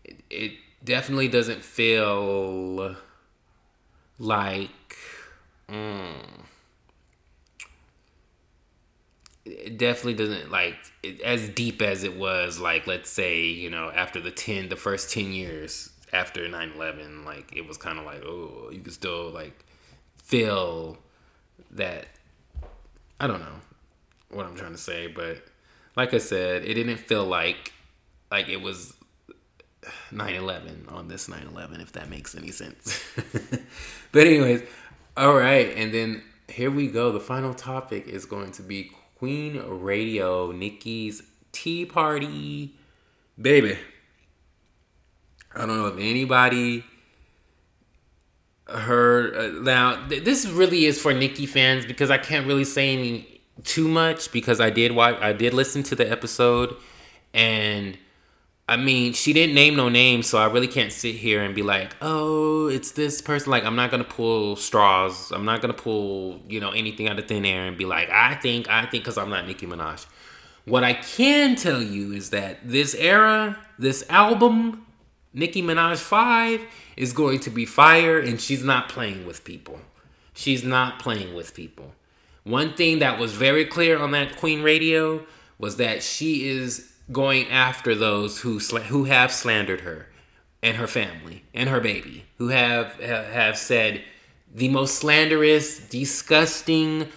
it, 0.04 0.16
it 0.30 0.52
definitely 0.82 1.28
doesn't 1.28 1.62
feel 1.62 2.96
like... 4.18 4.70
Mm, 5.68 6.14
it 9.44 9.78
definitely 9.78 10.14
doesn't 10.14 10.50
like 10.50 10.76
it, 11.02 11.20
as 11.20 11.48
deep 11.50 11.82
as 11.82 12.04
it 12.04 12.16
was 12.16 12.58
like 12.58 12.86
let's 12.86 13.10
say 13.10 13.44
you 13.46 13.70
know 13.70 13.90
after 13.94 14.20
the 14.20 14.30
10 14.30 14.68
the 14.68 14.76
first 14.76 15.12
10 15.12 15.32
years 15.32 15.90
after 16.12 16.40
9-11 16.48 17.24
like 17.24 17.54
it 17.54 17.66
was 17.66 17.76
kind 17.76 17.98
of 17.98 18.04
like 18.04 18.22
oh 18.24 18.70
you 18.72 18.80
could 18.80 18.92
still 18.92 19.30
like 19.30 19.64
feel 20.22 20.98
that 21.70 22.06
i 23.20 23.26
don't 23.26 23.40
know 23.40 23.60
what 24.30 24.46
i'm 24.46 24.56
trying 24.56 24.72
to 24.72 24.78
say 24.78 25.06
but 25.06 25.42
like 25.96 26.14
i 26.14 26.18
said 26.18 26.64
it 26.64 26.74
didn't 26.74 26.98
feel 26.98 27.24
like 27.24 27.72
like 28.30 28.48
it 28.48 28.60
was 28.60 28.94
9-11 30.10 30.92
on 30.92 31.08
this 31.08 31.28
9-11 31.28 31.80
if 31.80 31.92
that 31.92 32.10
makes 32.10 32.34
any 32.34 32.50
sense 32.50 33.02
but 34.12 34.26
anyways 34.26 34.62
all 35.16 35.34
right 35.34 35.74
and 35.76 35.92
then 35.92 36.22
here 36.48 36.70
we 36.70 36.88
go 36.88 37.12
the 37.12 37.20
final 37.20 37.54
topic 37.54 38.06
is 38.06 38.24
going 38.24 38.52
to 38.52 38.62
be 38.62 38.90
Queen 39.18 39.60
Radio, 39.66 40.52
Nicki's 40.52 41.24
Tea 41.50 41.84
Party. 41.84 42.76
Baby. 43.40 43.76
I 45.54 45.66
don't 45.66 45.76
know 45.76 45.86
if 45.86 45.98
anybody 45.98 46.84
heard. 48.68 49.34
Uh, 49.34 49.60
now, 49.62 50.06
th- 50.08 50.24
this 50.24 50.46
really 50.46 50.84
is 50.84 51.00
for 51.00 51.12
Nicki 51.14 51.46
fans 51.46 51.86
because 51.86 52.10
I 52.10 52.18
can't 52.18 52.46
really 52.46 52.64
say 52.64 52.92
any 52.92 53.40
too 53.64 53.88
much 53.88 54.30
because 54.30 54.60
I 54.60 54.70
did 54.70 54.92
watch, 54.92 55.16
I 55.20 55.32
did 55.32 55.54
listen 55.54 55.82
to 55.84 55.94
the 55.94 56.08
episode 56.10 56.76
and 57.34 57.98
I 58.68 58.76
mean, 58.76 59.14
she 59.14 59.32
didn't 59.32 59.54
name 59.54 59.76
no 59.76 59.88
names, 59.88 60.26
so 60.26 60.36
I 60.36 60.44
really 60.44 60.68
can't 60.68 60.92
sit 60.92 61.14
here 61.14 61.42
and 61.42 61.54
be 61.54 61.62
like, 61.62 61.96
"Oh, 62.02 62.68
it's 62.68 62.90
this 62.90 63.22
person." 63.22 63.50
Like, 63.50 63.64
I'm 63.64 63.76
not 63.76 63.90
gonna 63.90 64.04
pull 64.04 64.56
straws. 64.56 65.32
I'm 65.32 65.46
not 65.46 65.62
gonna 65.62 65.72
pull, 65.72 66.42
you 66.46 66.60
know, 66.60 66.70
anything 66.72 67.08
out 67.08 67.18
of 67.18 67.26
thin 67.26 67.46
air 67.46 67.64
and 67.64 67.78
be 67.78 67.86
like, 67.86 68.10
"I 68.10 68.34
think, 68.34 68.68
I 68.68 68.82
think," 68.84 69.04
because 69.04 69.16
I'm 69.16 69.30
not 69.30 69.46
Nicki 69.46 69.66
Minaj. 69.66 70.04
What 70.66 70.84
I 70.84 70.92
can 70.92 71.56
tell 71.56 71.82
you 71.82 72.12
is 72.12 72.28
that 72.28 72.58
this 72.62 72.94
era, 72.94 73.56
this 73.78 74.04
album, 74.10 74.84
Nicki 75.38 75.62
Minaj 75.62 75.98
Five, 75.98 76.62
is 76.96 77.12
going 77.12 77.38
to 77.40 77.50
be 77.50 77.64
fire, 77.64 78.18
and 78.18 78.40
she's 78.40 78.64
not 78.64 78.88
playing 78.88 79.24
with 79.24 79.44
people. 79.44 79.80
She's 80.34 80.64
not 80.64 80.98
playing 80.98 81.34
with 81.34 81.54
people. 81.54 81.92
One 82.42 82.74
thing 82.74 82.98
that 82.98 83.18
was 83.18 83.32
very 83.34 83.64
clear 83.64 83.98
on 83.98 84.10
that 84.12 84.36
Queen 84.36 84.62
Radio 84.62 85.24
was 85.58 85.76
that 85.76 86.02
she 86.02 86.48
is 86.48 86.92
going 87.12 87.48
after 87.48 87.94
those 87.94 88.40
who 88.40 88.60
sl- 88.60 88.78
who 88.78 89.04
have 89.04 89.32
slandered 89.32 89.82
her 89.82 90.08
and 90.62 90.76
her 90.76 90.86
family 90.86 91.44
and 91.54 91.68
her 91.68 91.80
baby, 91.80 92.24
who 92.38 92.48
have 92.48 92.98
have 93.00 93.56
said 93.56 94.02
the 94.54 94.68
most 94.68 94.96
slanderous, 94.96 95.78
disgusting, 95.78 97.08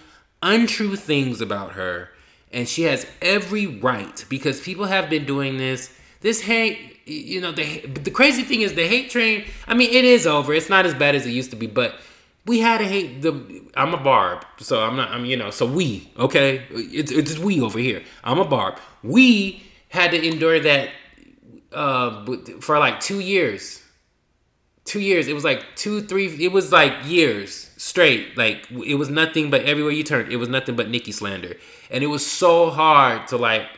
untrue 0.42 0.96
things 0.96 1.40
about 1.40 1.72
her, 1.72 2.10
and 2.52 2.68
she 2.68 2.82
has 2.82 3.06
every 3.20 3.66
right 3.66 4.24
because 4.28 4.60
people 4.60 4.86
have 4.86 5.08
been 5.10 5.24
doing 5.24 5.56
this. 5.56 5.92
This 6.22 6.40
hate, 6.40 7.00
you 7.06 7.40
know, 7.40 7.52
the 7.52 7.80
the 7.86 8.10
crazy 8.10 8.42
thing 8.42 8.62
is 8.62 8.74
the 8.74 8.86
hate 8.86 9.10
train. 9.10 9.44
I 9.66 9.74
mean, 9.74 9.90
it 9.90 10.04
is 10.04 10.26
over. 10.26 10.54
It's 10.54 10.70
not 10.70 10.86
as 10.86 10.94
bad 10.94 11.14
as 11.14 11.26
it 11.26 11.30
used 11.30 11.50
to 11.50 11.56
be, 11.56 11.66
but 11.66 11.96
we 12.46 12.60
had 12.60 12.78
to 12.78 12.84
hate 12.84 13.22
the 13.22 13.62
I'm 13.74 13.94
a 13.94 13.98
barb, 13.98 14.44
so 14.58 14.82
I'm 14.82 14.96
not 14.96 15.10
I'm 15.10 15.24
you 15.24 15.36
know, 15.36 15.50
so 15.50 15.66
we, 15.66 16.10
okay? 16.18 16.64
It's 16.70 17.12
it's 17.12 17.38
we 17.38 17.60
over 17.60 17.78
here. 17.78 18.02
I'm 18.24 18.38
a 18.38 18.44
barb. 18.44 18.78
We 19.02 19.62
had 19.88 20.10
to 20.12 20.26
endure 20.26 20.58
that 20.60 20.90
uh, 21.72 22.24
for 22.60 22.78
like 22.78 23.00
two 23.00 23.20
years. 23.20 23.80
Two 24.84 25.00
years. 25.00 25.28
It 25.28 25.34
was 25.34 25.44
like 25.44 25.64
two, 25.76 26.00
three. 26.02 26.26
It 26.44 26.50
was 26.50 26.72
like 26.72 26.92
years 27.04 27.70
straight. 27.76 28.36
Like 28.36 28.68
it 28.84 28.96
was 28.96 29.08
nothing 29.08 29.48
but 29.48 29.62
everywhere 29.62 29.92
you 29.92 30.02
turned, 30.02 30.32
it 30.32 30.38
was 30.38 30.48
nothing 30.48 30.74
but 30.74 30.88
Nicki 30.88 31.12
slander, 31.12 31.54
and 31.90 32.02
it 32.02 32.08
was 32.08 32.26
so 32.26 32.70
hard 32.70 33.28
to 33.28 33.36
like 33.36 33.68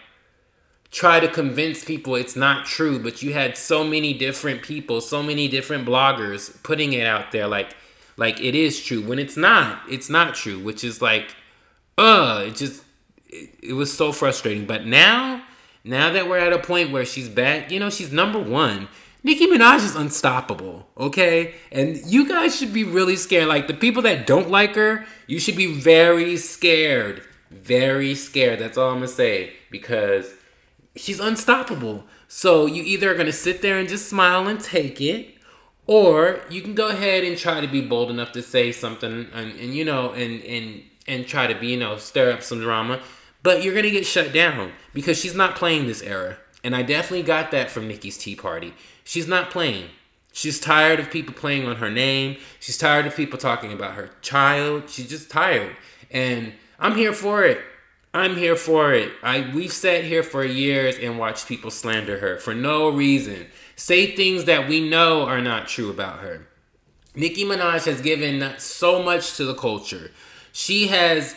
try 0.95 1.19
to 1.19 1.27
convince 1.29 1.85
people 1.85 2.15
it's 2.15 2.37
not 2.37 2.65
true. 2.65 2.99
But 2.99 3.23
you 3.23 3.33
had 3.33 3.59
so 3.59 3.85
many 3.85 4.15
different 4.15 4.63
people, 4.63 5.01
so 5.01 5.23
many 5.23 5.49
different 5.49 5.87
bloggers 5.87 6.63
putting 6.63 6.93
it 6.93 7.07
out 7.07 7.33
there, 7.33 7.49
like 7.49 7.77
like 8.17 8.41
it 8.41 8.55
is 8.55 8.83
true 8.83 9.03
when 9.03 9.19
it's 9.19 9.37
not. 9.37 9.83
It's 9.91 10.09
not 10.09 10.35
true, 10.35 10.59
which 10.61 10.85
is 10.85 11.03
like, 11.03 11.35
uh, 11.99 12.45
it 12.47 12.55
just 12.55 12.85
it, 13.27 13.51
it 13.63 13.73
was 13.73 13.93
so 13.93 14.13
frustrating. 14.13 14.67
But 14.67 14.87
now 14.87 15.43
now 15.83 16.13
that 16.13 16.29
we're 16.29 16.39
at 16.39 16.53
a 16.53 16.61
point 16.61 16.93
where 16.93 17.05
she's 17.05 17.29
back, 17.29 17.71
you 17.71 17.81
know, 17.81 17.91
she's 17.91 18.13
number 18.13 18.39
one. 18.39 18.89
Nicki 19.25 19.47
Minaj 19.47 19.79
is 19.79 19.97
unstoppable, 19.97 20.87
okay? 20.99 21.55
And 21.73 21.97
you 22.05 22.29
guys 22.29 22.55
should 22.55 22.75
be 22.75 22.85
really 22.85 23.17
scared. 23.17 23.49
Like 23.49 23.69
the 23.69 23.75
people 23.75 24.03
that 24.03 24.27
don't 24.27 24.51
like 24.51 24.75
her, 24.75 25.07
you 25.27 25.41
should 25.41 25.57
be 25.57 25.73
very 25.73 26.37
scared. 26.37 27.23
Very 27.51 28.15
scared. 28.15 28.59
That's 28.59 28.77
all 28.77 28.91
I'm 28.91 28.97
gonna 28.97 29.09
say. 29.09 29.55
Because 29.71 30.34
she's 30.97 31.21
unstoppable. 31.21 32.05
So 32.29 32.67
you 32.67 32.83
either 32.83 33.11
are 33.13 33.17
gonna 33.17 33.33
sit 33.33 33.63
there 33.63 33.79
and 33.79 33.89
just 33.89 34.09
smile 34.09 34.47
and 34.47 34.61
take 34.61 35.01
it, 35.01 35.35
or 35.87 36.41
you 36.51 36.63
can 36.63 36.75
go 36.75 36.89
ahead 36.89 37.25
and 37.25 37.37
try 37.37 37.61
to 37.61 37.69
be 37.69 37.81
bold 37.81 38.11
enough 38.11 38.33
to 38.33 38.43
say 38.43 38.73
something 38.73 39.29
and, 39.33 39.53
and 39.59 39.75
you 39.75 39.85
know 39.85 40.13
and 40.13 40.43
and 40.45 40.83
and 41.07 41.27
try 41.27 41.47
to 41.47 41.55
be, 41.55 41.69
you 41.69 41.77
know, 41.77 41.97
stir 41.97 42.33
up 42.33 42.43
some 42.43 42.61
drama. 42.61 43.01
But 43.43 43.63
you're 43.63 43.75
gonna 43.75 43.91
get 43.91 44.07
shut 44.07 44.33
down 44.33 44.73
because 44.95 45.19
she's 45.19 45.35
not 45.35 45.57
playing 45.57 45.87
this 45.87 46.03
era. 46.03 46.39
And 46.63 46.75
I 46.75 46.83
definitely 46.83 47.25
got 47.25 47.51
that 47.51 47.71
from 47.71 47.89
Nicki's 47.89 48.17
Tea 48.17 48.35
Party. 48.35 48.73
She's 49.05 49.29
not 49.29 49.51
playing. 49.51 49.91
She's 50.33 50.59
tired 50.59 50.99
of 50.99 51.11
people 51.11 51.35
playing 51.35 51.67
on 51.67 51.77
her 51.77 51.91
name. 51.91 52.39
She's 52.59 52.79
tired 52.79 53.07
of 53.07 53.15
people 53.15 53.39
talking 53.39 53.73
about 53.73 53.95
her 53.95 54.11
child. 54.23 54.89
She's 54.89 55.09
just 55.09 55.31
tired. 55.31 55.77
And 56.11 56.55
I'm 56.79 56.97
here 56.97 57.13
for 57.13 57.45
it. 57.45 57.61
I'm 58.15 58.37
here 58.37 58.55
for 58.55 58.95
it. 58.95 59.11
I 59.25 59.51
we've 59.53 59.73
sat 59.73 60.05
here 60.05 60.23
for 60.23 60.45
years 60.45 60.97
and 60.99 61.19
watched 61.19 61.49
people 61.49 61.73
slander 61.73 62.21
her 62.21 62.39
for 62.39 62.55
no 62.55 62.89
reason. 62.89 63.47
Say 63.75 64.15
things 64.15 64.45
that 64.45 64.69
we 64.69 64.89
know 64.89 65.27
are 65.27 65.41
not 65.41 65.67
true 65.67 65.91
about 65.91 66.21
her. 66.21 66.47
Nicki 67.17 67.45
Minaj 67.45 67.87
has 67.87 68.01
given 68.01 68.55
so 68.59 69.03
much 69.03 69.37
to 69.37 69.45
the 69.45 69.55
culture. 69.55 70.13
She 70.53 70.87
has 70.87 71.35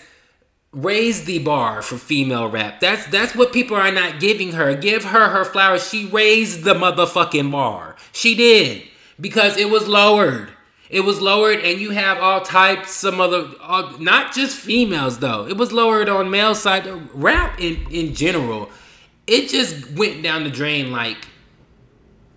raised 0.72 1.26
the 1.26 1.40
bar 1.40 1.82
for 1.82 1.98
female 1.98 2.48
rap. 2.48 2.80
That's 2.80 3.08
that's 3.08 3.36
what 3.36 3.54
people 3.54 3.76
are 3.76 3.92
not 3.92 4.20
giving 4.20 4.52
her. 4.52 4.76
Give 4.76 5.04
her 5.04 5.30
her 5.30 5.46
flowers. 5.46 5.90
She 5.90 6.06
raised 6.06 6.64
the 6.64 6.76
motherfucking 6.76 7.52
bar. 7.52 7.96
She 8.12 8.36
did 8.36 8.84
because 9.20 9.58
it 9.58 9.72
was 9.72 9.88
lowered. 9.88 10.52
It 10.90 11.02
was 11.02 11.20
lowered, 11.20 11.60
and 11.60 11.80
you 11.82 11.92
have 11.92 12.20
all 12.20 12.42
types 12.42 13.04
of 13.04 13.20
other, 13.20 13.50
all, 13.62 13.98
not 14.00 14.34
just 14.34 14.58
females 14.58 15.20
though. 15.20 15.48
It 15.48 15.58
was 15.58 15.74
lowered 15.74 16.08
on 16.08 16.30
male 16.30 16.56
side. 16.56 16.88
Rap 17.14 17.60
in 17.60 17.86
in 17.92 18.14
general, 18.14 18.70
it 19.26 19.50
just 19.50 19.92
went 19.92 20.24
down 20.24 20.46
the 20.46 20.50
drain. 20.50 20.92
Like 20.92 21.28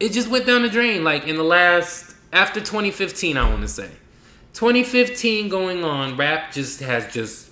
it 0.01 0.13
just 0.13 0.29
went 0.29 0.47
down 0.47 0.63
the 0.63 0.69
drain. 0.69 1.05
Like 1.05 1.29
in 1.29 1.37
the 1.37 1.45
last 1.45 2.17
after 2.33 2.59
2015, 2.61 3.37
I 3.37 3.49
want 3.49 3.63
to 3.63 3.69
say 3.69 3.91
2015 4.55 5.49
going 5.49 5.85
on, 5.85 6.17
rap 6.17 6.53
just 6.53 6.81
has 6.81 7.13
just 7.13 7.51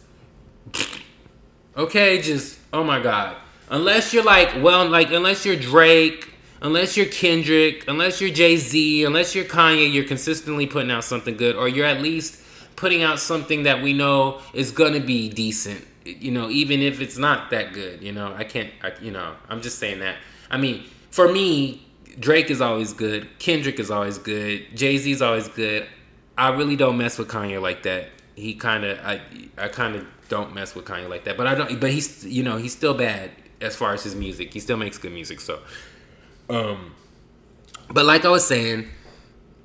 okay, 1.76 2.20
just 2.20 2.58
oh 2.72 2.82
my 2.82 3.00
god. 3.00 3.36
Unless 3.70 4.12
you're 4.14 4.24
like, 4.24 4.62
well, 4.62 4.88
like 4.88 5.12
unless 5.12 5.44
you're 5.44 5.56
Drake, 5.56 6.34
unless 6.62 6.96
you're 6.96 7.06
Kendrick, 7.06 7.84
unless 7.88 8.20
you're 8.20 8.30
Jay 8.30 8.56
Z, 8.56 9.04
unless 9.04 9.34
you're 9.34 9.44
Kanye, 9.44 9.92
you're 9.92 10.04
consistently 10.04 10.66
putting 10.66 10.90
out 10.90 11.04
something 11.04 11.36
good, 11.36 11.56
or 11.56 11.68
you're 11.68 11.86
at 11.86 12.00
least 12.02 12.42
putting 12.76 13.02
out 13.02 13.18
something 13.18 13.64
that 13.64 13.82
we 13.82 13.92
know 13.92 14.40
is 14.54 14.70
gonna 14.70 15.00
be 15.00 15.28
decent. 15.28 15.84
you 16.04 16.30
know, 16.30 16.48
even 16.48 16.80
if 16.80 17.02
it's 17.02 17.18
not 17.18 17.50
that 17.50 17.74
good, 17.74 18.02
you 18.02 18.12
know, 18.12 18.32
I 18.34 18.44
can't, 18.44 18.70
I, 18.82 18.92
you 19.02 19.10
know, 19.10 19.34
I'm 19.50 19.60
just 19.60 19.78
saying 19.78 19.98
that. 20.00 20.16
I 20.50 20.56
mean, 20.56 20.84
for 21.10 21.30
me, 21.30 21.86
Drake 22.18 22.50
is 22.50 22.60
always 22.60 22.92
good. 22.92 23.28
Kendrick 23.38 23.78
is 23.78 23.90
always 23.90 24.18
good. 24.18 24.74
Jay 24.74 24.96
Z 24.96 25.10
is 25.10 25.22
always 25.22 25.48
good. 25.48 25.86
I 26.36 26.50
really 26.50 26.76
don't 26.76 26.96
mess 26.96 27.18
with 27.18 27.28
Kanye 27.28 27.60
like 27.60 27.82
that. 27.82 28.08
He 28.36 28.54
kind 28.54 28.84
of, 28.84 28.98
I, 29.00 29.20
I 29.56 29.68
kind 29.68 29.96
of 29.96 30.06
don't 30.28 30.54
mess 30.54 30.74
with 30.74 30.84
Kanye 30.84 31.08
like 31.08 31.24
that. 31.24 31.36
But 31.36 31.46
I 31.46 31.54
don't. 31.54 31.80
But 31.80 31.90
he's, 31.90 32.24
you 32.24 32.42
know, 32.42 32.56
he's 32.56 32.72
still 32.72 32.94
bad 32.94 33.30
as 33.60 33.76
far 33.76 33.92
as 33.92 34.04
his 34.04 34.14
music. 34.14 34.52
He 34.52 34.60
still 34.60 34.76
makes 34.76 34.98
good 34.98 35.12
music. 35.12 35.40
So, 35.40 35.60
um, 36.48 36.94
but 37.92 38.04
like 38.04 38.24
I 38.24 38.28
was 38.28 38.46
saying, 38.46 38.88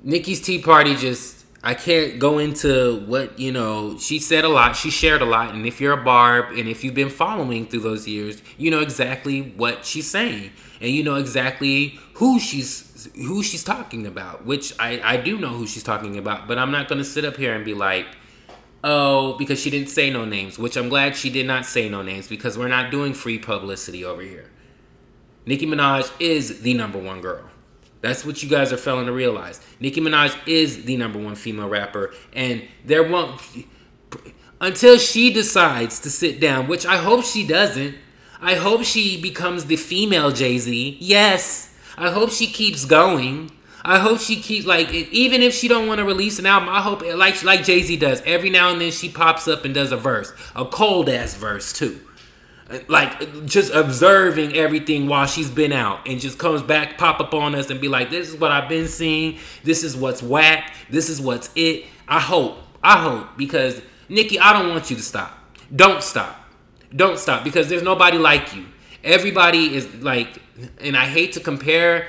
Nicki's 0.02 0.40
Tea 0.40 0.60
Party 0.60 0.94
just 0.96 1.44
I 1.66 1.72
can't 1.72 2.18
go 2.18 2.38
into 2.38 3.00
what, 3.06 3.38
you 3.38 3.50
know, 3.50 3.96
she 3.96 4.18
said 4.18 4.44
a 4.44 4.50
lot, 4.50 4.76
she 4.76 4.90
shared 4.90 5.22
a 5.22 5.24
lot, 5.24 5.54
and 5.54 5.64
if 5.64 5.80
you're 5.80 5.98
a 5.98 6.04
Barb 6.04 6.50
and 6.50 6.68
if 6.68 6.84
you've 6.84 6.94
been 6.94 7.08
following 7.08 7.66
through 7.66 7.80
those 7.80 8.06
years, 8.06 8.42
you 8.58 8.70
know 8.70 8.80
exactly 8.80 9.40
what 9.56 9.86
she's 9.86 10.10
saying. 10.10 10.52
And 10.82 10.90
you 10.90 11.02
know 11.02 11.14
exactly 11.14 11.98
who 12.14 12.38
she's 12.38 13.08
who 13.16 13.42
she's 13.42 13.64
talking 13.64 14.06
about, 14.06 14.44
which 14.44 14.74
I, 14.78 15.00
I 15.02 15.16
do 15.16 15.38
know 15.38 15.48
who 15.48 15.66
she's 15.66 15.82
talking 15.82 16.18
about, 16.18 16.46
but 16.46 16.58
I'm 16.58 16.70
not 16.70 16.86
gonna 16.86 17.04
sit 17.04 17.24
up 17.24 17.36
here 17.36 17.54
and 17.54 17.64
be 17.64 17.72
like, 17.72 18.06
oh, 18.82 19.38
because 19.38 19.58
she 19.58 19.70
didn't 19.70 19.88
say 19.88 20.10
no 20.10 20.26
names, 20.26 20.58
which 20.58 20.76
I'm 20.76 20.90
glad 20.90 21.16
she 21.16 21.30
did 21.30 21.46
not 21.46 21.64
say 21.64 21.88
no 21.88 22.02
names 22.02 22.28
because 22.28 22.58
we're 22.58 22.68
not 22.68 22.90
doing 22.90 23.14
free 23.14 23.38
publicity 23.38 24.04
over 24.04 24.20
here. 24.20 24.50
Nicki 25.46 25.66
Minaj 25.66 26.10
is 26.18 26.60
the 26.62 26.74
number 26.74 26.98
one 26.98 27.20
girl. 27.20 27.44
That's 28.00 28.24
what 28.24 28.42
you 28.42 28.48
guys 28.48 28.72
are 28.72 28.76
failing 28.76 29.06
to 29.06 29.12
realize. 29.12 29.60
Nicki 29.80 30.00
Minaj 30.00 30.36
is 30.46 30.84
the 30.84 30.96
number 30.96 31.18
one 31.18 31.34
female 31.34 31.68
rapper, 31.68 32.12
and 32.32 32.62
there 32.84 33.02
won't 33.02 33.40
until 34.60 34.98
she 34.98 35.32
decides 35.32 36.00
to 36.00 36.10
sit 36.10 36.40
down, 36.40 36.68
which 36.68 36.86
I 36.86 36.96
hope 36.96 37.24
she 37.24 37.46
doesn't. 37.46 37.96
I 38.40 38.56
hope 38.56 38.84
she 38.84 39.20
becomes 39.20 39.66
the 39.66 39.76
female 39.76 40.30
Jay 40.32 40.58
Z. 40.58 40.98
Yes, 41.00 41.74
I 41.96 42.10
hope 42.10 42.30
she 42.30 42.46
keeps 42.46 42.84
going. 42.84 43.50
I 43.86 43.98
hope 43.98 44.20
she 44.20 44.36
keeps 44.36 44.66
like 44.66 44.92
even 44.92 45.42
if 45.42 45.54
she 45.54 45.68
don't 45.68 45.86
want 45.86 45.98
to 45.98 46.04
release 46.04 46.38
an 46.38 46.46
album. 46.46 46.70
I 46.70 46.80
hope 46.80 47.02
like 47.02 47.42
like 47.42 47.64
Jay 47.64 47.82
Z 47.82 47.96
does. 47.96 48.22
Every 48.24 48.50
now 48.50 48.70
and 48.70 48.80
then 48.80 48.90
she 48.90 49.08
pops 49.08 49.48
up 49.48 49.64
and 49.64 49.74
does 49.74 49.92
a 49.92 49.96
verse, 49.96 50.32
a 50.56 50.64
cold 50.64 51.08
ass 51.08 51.34
verse 51.34 51.72
too 51.72 52.00
like 52.88 53.44
just 53.46 53.72
observing 53.74 54.56
everything 54.56 55.06
while 55.06 55.26
she's 55.26 55.50
been 55.50 55.72
out 55.72 56.06
and 56.08 56.18
just 56.20 56.38
comes 56.38 56.62
back 56.62 56.96
pop 56.96 57.20
up 57.20 57.34
on 57.34 57.54
us 57.54 57.68
and 57.68 57.80
be 57.80 57.88
like 57.88 58.08
this 58.10 58.28
is 58.30 58.36
what 58.36 58.50
i've 58.50 58.68
been 58.68 58.88
seeing. 58.88 59.38
This 59.62 59.84
is 59.84 59.96
what's 59.96 60.22
whack. 60.22 60.74
This 60.88 61.08
is 61.08 61.20
what's 61.20 61.50
it. 61.54 61.84
I 62.08 62.20
hope 62.20 62.58
i 62.82 62.98
hope 62.98 63.36
because 63.36 63.80
Nicki 64.08 64.38
i 64.38 64.52
don't 64.52 64.70
want 64.70 64.90
you 64.90 64.96
to 64.96 65.02
stop. 65.02 65.38
Don't 65.74 66.02
stop. 66.02 66.40
Don't 66.94 67.18
stop 67.18 67.44
because 67.44 67.68
there's 67.68 67.82
nobody 67.82 68.18
like 68.18 68.54
you. 68.54 68.66
Everybody 69.02 69.74
is 69.74 69.92
like 69.96 70.40
and 70.80 70.96
i 70.96 71.04
hate 71.04 71.32
to 71.32 71.40
compare 71.40 72.06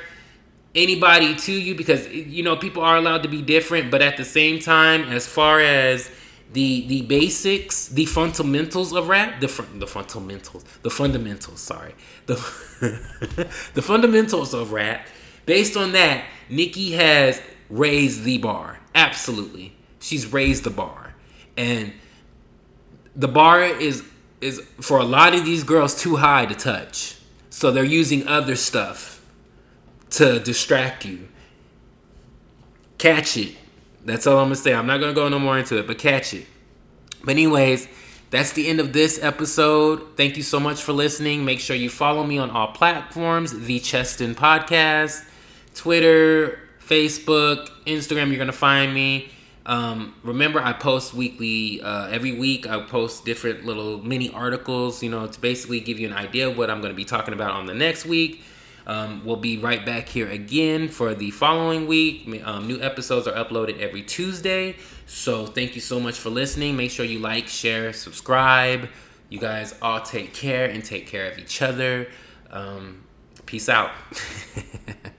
anybody 0.73 1.35
to 1.35 1.51
you 1.51 1.73
because 1.73 2.07
you 2.07 2.43
know 2.43 2.55
people 2.55 2.83
are 2.83 2.97
allowed 2.97 3.23
to 3.23 3.29
be 3.29 3.41
different 3.41 3.89
but 3.89 4.01
at 4.01 4.17
the 4.17 4.25
same 4.25 4.59
time 4.59 5.03
as 5.03 5.25
far 5.25 5.59
as 5.59 6.11
the 6.53 6.87
the 6.87 7.01
basics, 7.03 7.87
the 7.87 8.05
fundamentals 8.05 8.93
of 8.93 9.07
rap, 9.07 9.39
the 9.41 9.47
the 9.77 9.87
fundamentals, 9.87 10.63
the 10.83 10.89
fundamentals. 10.89 11.59
Sorry, 11.59 11.95
the 12.25 12.35
the 13.73 13.81
fundamentals 13.81 14.53
of 14.53 14.71
rap. 14.71 15.07
Based 15.45 15.75
on 15.77 15.91
that, 15.91 16.25
Nicki 16.49 16.93
has 16.93 17.41
raised 17.69 18.23
the 18.23 18.37
bar. 18.37 18.79
Absolutely, 18.93 19.75
she's 19.99 20.31
raised 20.31 20.63
the 20.63 20.69
bar, 20.69 21.13
and 21.57 21.93
the 23.15 23.27
bar 23.27 23.63
is 23.63 24.03
is 24.41 24.61
for 24.79 24.99
a 24.99 25.05
lot 25.05 25.33
of 25.33 25.45
these 25.45 25.63
girls 25.63 25.99
too 25.99 26.17
high 26.17 26.45
to 26.45 26.55
touch. 26.55 27.17
So 27.49 27.71
they're 27.71 27.83
using 27.83 28.27
other 28.27 28.55
stuff 28.55 29.25
to 30.11 30.39
distract 30.39 31.05
you. 31.05 31.27
Catch 32.97 33.37
it 33.37 33.55
that's 34.05 34.27
all 34.27 34.37
I'm 34.37 34.45
gonna 34.45 34.55
say. 34.55 34.73
I'm 34.73 34.87
not 34.87 34.99
gonna 34.99 35.13
go 35.13 35.27
no 35.27 35.39
more 35.39 35.57
into 35.57 35.77
it, 35.77 35.87
but 35.87 35.97
catch 35.97 36.33
it. 36.33 36.45
But 37.23 37.31
anyways, 37.31 37.87
that's 38.29 38.53
the 38.53 38.67
end 38.67 38.79
of 38.79 38.93
this 38.93 39.21
episode. 39.21 40.15
Thank 40.15 40.37
you 40.37 40.43
so 40.43 40.59
much 40.59 40.81
for 40.81 40.93
listening. 40.93 41.43
Make 41.43 41.59
sure 41.59 41.75
you 41.75 41.89
follow 41.89 42.23
me 42.23 42.37
on 42.37 42.51
all 42.51 42.67
platforms, 42.67 43.51
the 43.65 43.79
Cheston 43.79 44.35
Podcast, 44.35 45.25
Twitter, 45.73 46.59
Facebook, 46.79 47.69
Instagram. 47.85 48.29
You're 48.29 48.37
gonna 48.37 48.51
find 48.51 48.93
me. 48.93 49.29
Um, 49.65 50.13
remember, 50.21 50.61
I 50.61 50.73
post 50.73 51.15
weekly. 51.15 51.81
Uh, 51.81 52.07
every 52.07 52.31
week, 52.31 52.67
I 52.67 52.79
post 52.83 53.25
different 53.25 53.65
little 53.65 53.97
mini 54.03 54.29
articles. 54.29 55.01
You 55.01 55.09
know, 55.09 55.25
to 55.25 55.41
basically 55.41 55.79
give 55.79 55.99
you 55.99 56.07
an 56.07 56.13
idea 56.13 56.47
of 56.47 56.57
what 56.57 56.69
I'm 56.69 56.81
to 56.83 56.93
be 56.93 57.05
talking 57.05 57.33
about 57.33 57.51
on 57.51 57.65
the 57.65 57.73
next 57.73 58.05
week. 58.05 58.43
Um, 58.87 59.23
we'll 59.25 59.35
be 59.35 59.57
right 59.57 59.85
back 59.85 60.09
here 60.09 60.29
again 60.29 60.89
for 60.89 61.13
the 61.13 61.31
following 61.31 61.87
week. 61.87 62.43
Um, 62.45 62.67
new 62.67 62.81
episodes 62.81 63.27
are 63.27 63.33
uploaded 63.33 63.79
every 63.79 64.03
Tuesday. 64.03 64.75
So 65.07 65.45
thank 65.45 65.75
you 65.75 65.81
so 65.81 65.99
much 65.99 66.19
for 66.19 66.29
listening. 66.29 66.75
Make 66.75 66.91
sure 66.91 67.05
you 67.05 67.19
like, 67.19 67.47
share, 67.47 67.93
subscribe. 67.93 68.89
You 69.29 69.39
guys 69.39 69.75
all 69.81 70.01
take 70.01 70.33
care 70.33 70.69
and 70.69 70.83
take 70.83 71.07
care 71.07 71.31
of 71.31 71.39
each 71.39 71.61
other. 71.61 72.07
Um, 72.51 73.03
peace 73.45 73.69
out. 73.69 73.91